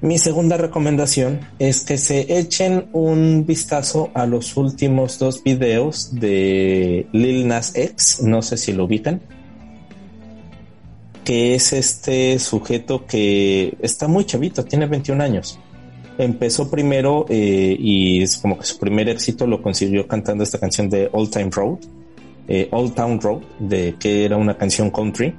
[0.00, 7.08] Mi segunda recomendación es que se echen un vistazo a los últimos dos videos de
[7.12, 9.20] Lil Nas X, no sé si lo ubican,
[11.24, 15.58] que es este sujeto que está muy chavito, tiene 21 años.
[16.16, 20.88] Empezó primero eh, y es como que su primer éxito lo consiguió cantando esta canción
[20.88, 21.78] de Old Time Road,
[22.46, 25.34] eh, Old Town Road, de que era una canción country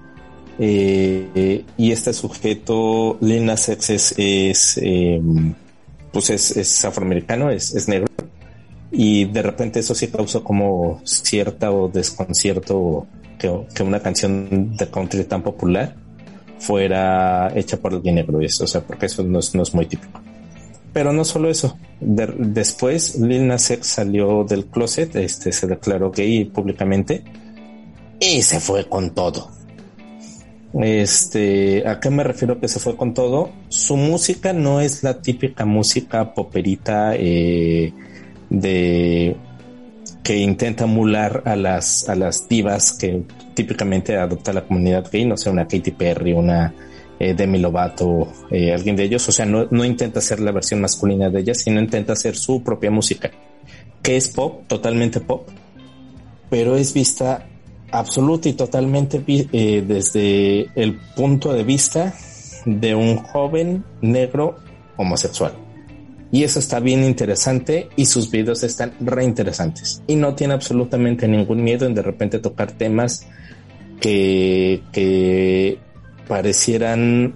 [0.60, 5.54] eh, y este sujeto, Lena Sex, es, es em,
[6.12, 8.08] pues es, afroamericano, es, negro.
[8.92, 13.08] Y de repente eso sí causó como cierta o desconcierto
[13.38, 15.96] que, que una canción de country tan popular
[16.60, 18.42] fuera hecha por alguien negro.
[18.42, 20.20] Eso, o sea, porque eso no es, no es muy típico.
[20.92, 21.78] Pero no solo eso.
[22.02, 27.24] después, Lil Nas X salió del closet, este, se declaró gay públicamente
[28.20, 29.59] y se fue con todo.
[30.74, 33.52] Este, ¿a qué me refiero que se fue con todo?
[33.70, 37.92] Su música no es la típica música poperita eh,
[38.50, 39.36] de
[40.24, 43.24] que intenta emular a las a las divas que
[43.56, 46.72] típicamente adopta la comunidad gay, no sé, una Katy Perry, una
[47.20, 50.82] eh, Demi Lovato, eh, alguien de ellos, o sea, no, no intenta ser la versión
[50.82, 53.32] masculina de ella, sino intenta hacer su propia música,
[54.04, 55.50] que es pop, totalmente pop,
[56.50, 57.48] pero es vista
[57.92, 62.14] absoluta y totalmente eh, desde el punto de vista
[62.66, 64.58] de un joven negro
[64.98, 65.54] homosexual.
[66.32, 70.04] Y eso está bien interesante y sus videos están re interesantes.
[70.06, 73.26] Y no tiene absolutamente ningún miedo en de repente tocar temas
[74.00, 75.80] que, que
[76.28, 77.34] parecieran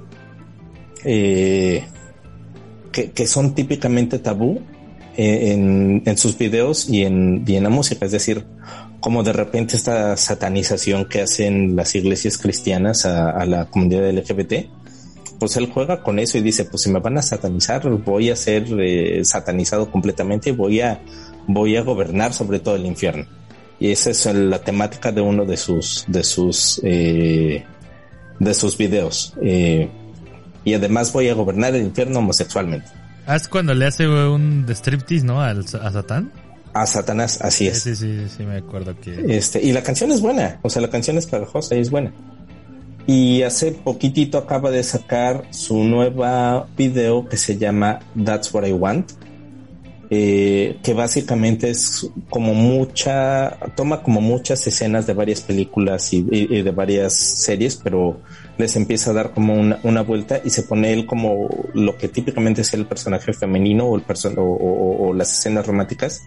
[1.03, 1.83] eh,
[2.91, 4.61] que, son típicamente tabú
[5.17, 8.05] eh, en, en, sus videos y en, y en la música.
[8.05, 8.45] Es decir,
[9.03, 14.53] como de repente esta satanización que hacen las iglesias cristianas a, la comunidad LGBT,
[15.39, 18.37] pues él juega con eso y dice, pues si me van a satanizar, voy a
[18.37, 21.01] ser eh, satanizado completamente y voy a,
[21.47, 23.25] voy a gobernar sobre todo el infierno.
[23.77, 27.65] Y esa es la temática de uno de sus, de sus, eh,
[28.39, 29.33] de sus videos.
[29.41, 29.89] Eh,
[30.63, 32.87] y además voy a gobernar el infierno homosexualmente.
[33.27, 35.41] Ah, cuando le hace un striptease, ¿no?
[35.41, 35.61] a
[35.91, 36.31] Satán
[36.73, 37.83] a Satanás, así es.
[37.83, 39.37] Sí, sí, sí, me acuerdo que.
[39.37, 42.13] Este, y la canción es buena, o sea, la canción es pegajosa y es buena.
[43.05, 48.71] Y hace poquitito acaba de sacar su nueva video que se llama That's What I
[48.71, 49.11] Want.
[50.15, 56.71] Eh, que básicamente es como mucha, toma como muchas escenas de varias películas y, de
[56.71, 58.19] varias series, pero
[58.59, 62.61] les empieza a dar como una, vuelta y se pone él como lo que típicamente
[62.61, 64.03] es el personaje femenino o, el
[64.37, 66.21] o, las escenas románticas.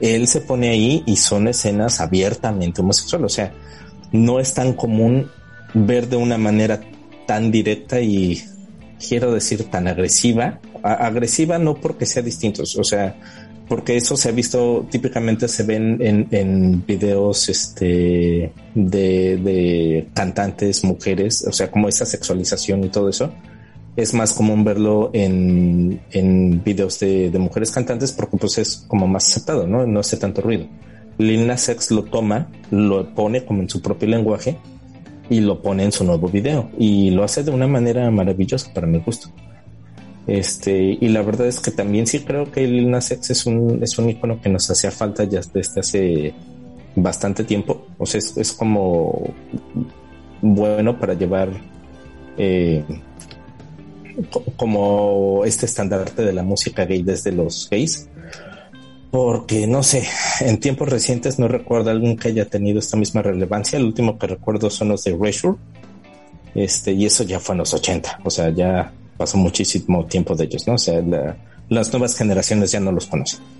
[0.00, 3.52] Él se pone ahí y son escenas abiertamente homosexuales, o sea,
[4.12, 5.30] no es tan común
[5.74, 6.80] ver de una manera
[7.26, 8.42] tan directa y
[9.06, 10.60] quiero decir tan agresiva.
[10.82, 13.16] agresiva no porque sea distintos, o sea,
[13.68, 20.84] porque eso se ha visto típicamente se ven en, en videos este de, de cantantes
[20.84, 23.32] mujeres, o sea, como esa sexualización y todo eso.
[23.96, 29.06] Es más común verlo en, en videos de, de mujeres cantantes porque pues es como
[29.06, 29.86] más aceptado, ¿no?
[29.86, 30.66] No hace tanto ruido.
[31.18, 34.58] Lil Nas X lo toma, lo pone como en su propio lenguaje
[35.30, 38.86] y lo pone en su nuevo video y lo hace de una manera maravillosa para
[38.86, 39.28] mi gusto.
[40.26, 43.82] Este, y la verdad es que también sí creo que Lil Nas X es un,
[43.82, 46.34] es un icono que nos hacía falta ya desde hace
[46.96, 47.86] bastante tiempo.
[47.98, 49.34] O sea, es, como
[50.40, 51.50] bueno para llevar
[52.38, 52.84] eh,
[54.56, 58.08] como este estandarte de la música gay desde los gays
[59.14, 60.08] porque no sé,
[60.40, 63.78] en tiempos recientes no recuerdo algún que haya tenido esta misma relevancia.
[63.78, 65.56] El último que recuerdo son los de Erasure.
[66.52, 70.46] Este, y eso ya fue en los 80, o sea, ya pasó muchísimo tiempo de
[70.46, 70.74] ellos, ¿no?
[70.74, 71.00] O sea,
[71.68, 73.38] las nuevas generaciones ya no los conocen.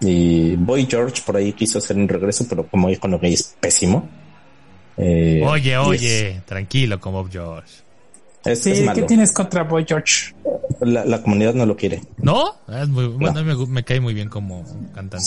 [0.00, 4.08] Y Boy George por ahí quiso hacer un regreso, pero como icono gay es pésimo.
[4.96, 7.81] Eh, oye, oye, tranquilo como George
[8.54, 10.34] sí, ¿qué tienes contra Boy George?
[10.80, 12.02] La, comunidad no lo quiere.
[12.18, 12.56] ¿No?
[12.68, 14.64] Es muy, bueno, Me, cae muy bien como
[14.94, 15.26] cantante.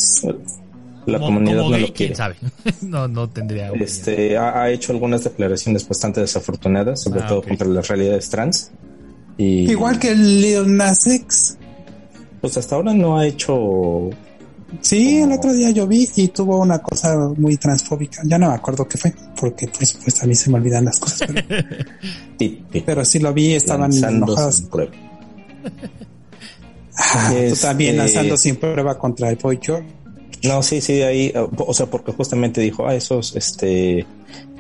[1.06, 2.16] La comunidad no lo quiere.
[2.16, 2.36] sabe?
[2.82, 3.70] no, no tendría.
[3.72, 8.72] Este, ha, hecho algunas declaraciones bastante desafortunadas, sobre ah, todo contra las realidades trans.
[9.38, 11.58] Y, Igual que el Lil Nas X.
[12.42, 14.10] Pues hasta ahora no ha hecho
[14.82, 18.22] Sí, el otro día yo vi y tuvo una cosa muy transfóbica.
[18.26, 21.00] Ya no me acuerdo qué fue, porque por supuesto a mí se me olvidan las
[21.00, 21.30] cosas.
[22.86, 24.64] Pero, sí lo vi, estaban enojados.
[26.98, 29.60] Ah, tú también este, lanzando sin prueba contra el Boy
[30.44, 34.06] No, sí, sí, ahí, o sea, porque justamente dijo, ah, esos, este,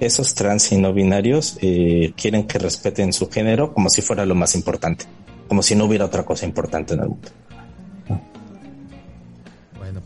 [0.01, 4.35] esos trans y no binarios eh, quieren que respeten su género como si fuera lo
[4.35, 5.05] más importante,
[5.47, 7.29] como si no hubiera otra cosa importante en el mundo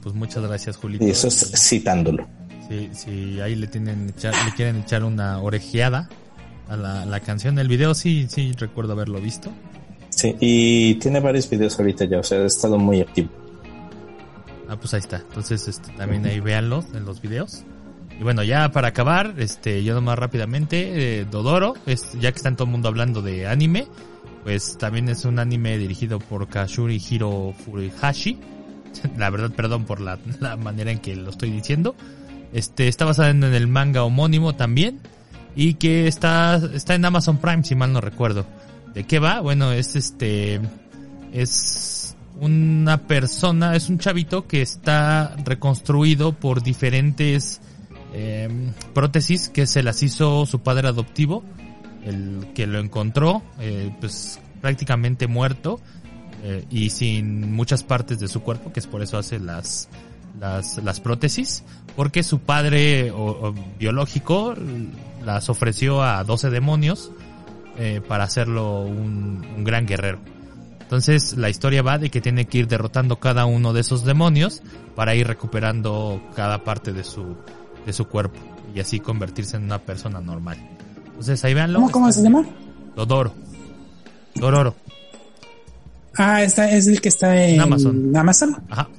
[0.02, 1.06] pues muchas gracias, Julito.
[1.06, 2.28] Y eso es citándolo.
[2.70, 6.08] Sí, sí, ahí le tienen le quieren echar una orejeada
[6.68, 7.58] a la, canción.
[7.58, 9.52] El video sí, sí, recuerdo haberlo visto.
[10.10, 13.30] Sí, y tiene varios videos ahorita ya, o sea, ha estado muy activo.
[14.68, 15.18] Ah, pues ahí está.
[15.18, 17.64] Entonces, este, también ahí véanlos en los videos.
[18.20, 22.56] Y bueno, ya para acabar, este, yo nomás rápidamente, eh, Dodoro, es, ya que están
[22.56, 23.88] todo el mundo hablando de anime,
[24.44, 28.38] pues también es un anime dirigido por Kashuri Hiro Furuhashi
[29.18, 30.18] la verdad, perdón por la,
[30.58, 31.96] manera en que lo estoy diciendo.
[32.54, 35.00] Este, está basado en el manga homónimo también.
[35.56, 38.46] Y que está, está en Amazon Prime, si mal no recuerdo.
[38.94, 39.42] ¿De qué va?
[39.42, 40.62] Bueno, es este,
[41.34, 47.62] es una persona, es un chavito que está reconstruido por diferentes
[48.14, 51.44] em, prótesis que se las hizo su padre adoptivo,
[52.06, 55.80] el que lo encontró, eh, pues prácticamente muerto
[56.44, 59.90] eh, y sin muchas partes de su cuerpo, que es por eso hace las,
[60.40, 61.64] las, las prótesis,
[61.96, 63.14] porque su padre
[63.78, 64.54] biológico
[65.26, 67.12] las ofreció a 12 demonios
[67.78, 70.20] eh, para hacerlo un, un, gran guerrero.
[70.82, 74.62] Entonces la historia va de que tiene que ir derrotando cada uno de esos demonios
[74.96, 77.36] para ir recuperando cada parte de su,
[77.86, 78.40] de su cuerpo
[78.74, 80.58] y así convertirse en una persona normal.
[81.06, 81.80] Entonces ahí veanlo.
[81.80, 82.46] ¿Cómo, cómo se llama?
[82.96, 83.34] Dodoro.
[84.36, 84.76] Dororo.
[86.22, 88.12] Ah, esta es el que está en Amazon.
[88.14, 88.58] Amazon.
[88.70, 88.90] Ajá.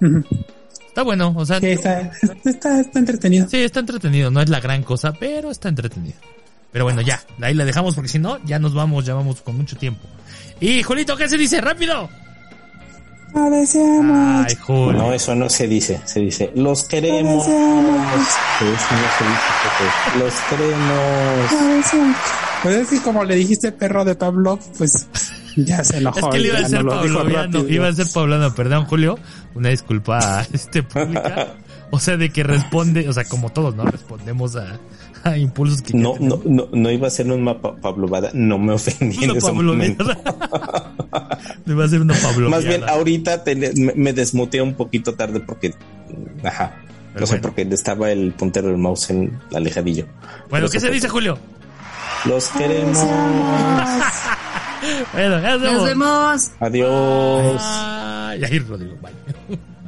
[0.88, 1.58] Está bueno, o sea.
[1.58, 2.10] Está,
[2.46, 3.46] está, entretenido.
[3.46, 4.30] Sí, está entretenido.
[4.30, 6.16] No es la gran cosa, pero está entretenido.
[6.72, 9.54] Pero bueno, ya, ahí la dejamos porque si no, ya nos vamos, ya vamos con
[9.54, 10.00] mucho tiempo.
[10.60, 11.60] Y Julito, ¿qué se dice?
[11.60, 12.08] ¡Rápido!
[13.50, 14.46] deseamos.
[14.48, 15.02] Ay, Julio.
[15.02, 16.00] No, eso no se dice.
[16.06, 17.46] Se dice, los queremos.
[17.46, 18.16] Eso no
[18.58, 20.18] se dice.
[20.18, 21.84] Los queremos.
[22.62, 25.06] Pues es que como le dijiste perro de Pablo, pues
[25.56, 26.18] ya se enojó.
[26.18, 29.18] Es que le iba a ser Pablo, iba a ser Pablano, perdón Julio,
[29.54, 31.54] una disculpa a este pública.
[31.90, 33.84] O sea, de que responde, o sea, como todos, ¿no?
[33.84, 34.78] Respondemos a,
[35.24, 35.94] a impulsos que...
[35.94, 39.50] No, no, no, no iba a ser una Pablo Bada, no me ofendí en ese
[39.50, 40.04] momento.
[41.66, 43.42] iba a ser una Pablo Más bien, ahorita
[43.96, 45.74] me, desmuteé un poquito tarde porque...
[46.44, 46.76] Ajá.
[47.18, 50.06] No sé, porque estaba el puntero del mouse en alejadillo.
[50.48, 51.36] Bueno, ¿qué se dice, Julio?
[52.24, 53.04] Los queremos.
[55.12, 56.50] Bueno, ya nos vemos.
[56.60, 57.62] Adiós.
[57.64, 59.58] Ay, ahí, Rodrigo, bye.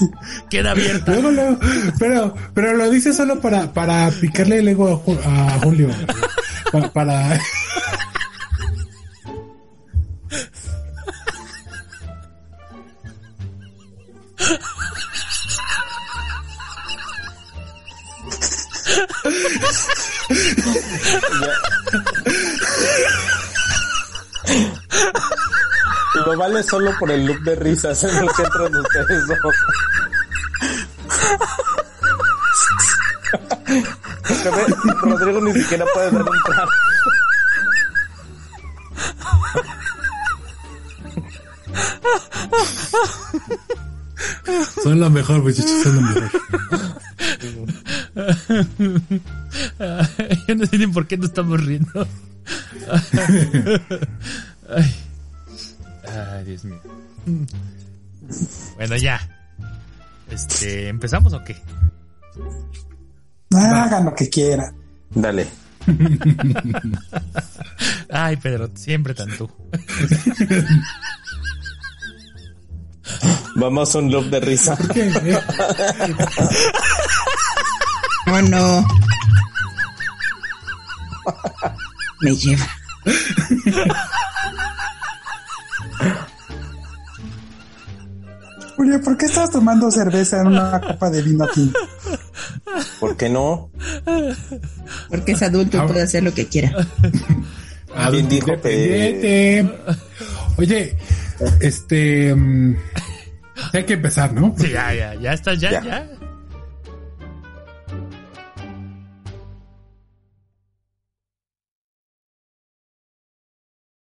[0.50, 1.12] Queda abierta.
[1.12, 1.58] Luego, luego,
[1.98, 5.88] pero, pero lo dice solo para, para picarle el ego a, a Julio.
[6.72, 7.38] Pa- para.
[26.68, 29.54] Solo por el look de risas en el que entran ustedes dos.
[35.02, 36.70] Rodrigo ni siquiera puede dar un trago.
[44.82, 46.30] Son lo mejor, muchachos, son lo mejor.
[50.48, 52.06] Yo no sé ni por qué nos estamos riendo.
[54.68, 54.96] Ay.
[56.46, 56.80] Dios mío.
[58.76, 59.20] Bueno, ya.
[60.30, 61.56] Este, ¿empezamos o qué?
[63.52, 64.76] Hagan lo que quieran.
[65.10, 65.48] Dale.
[68.10, 69.50] Ay, Pedro, siempre tan tú.
[73.56, 74.76] Vamos a un loop de risa.
[74.92, 75.10] ¿Qué?
[78.28, 78.84] Oh, no.
[82.20, 82.66] Me lleva.
[88.76, 91.78] Julio, ¿por qué estás tomando cerveza en una copa de vino tinto?
[93.00, 93.70] ¿Por qué no?
[95.08, 96.72] Porque es adulto y puede hacer lo que quiera.
[98.10, 99.66] ¿Quién dijo que-.
[100.58, 100.96] Oye,
[101.60, 102.34] este.
[102.34, 102.76] mm,
[103.72, 104.54] hay que empezar, ¿no?
[104.58, 105.82] Sí, ya, ya, ya está, ya, Ya.
[105.82, 106.08] ya.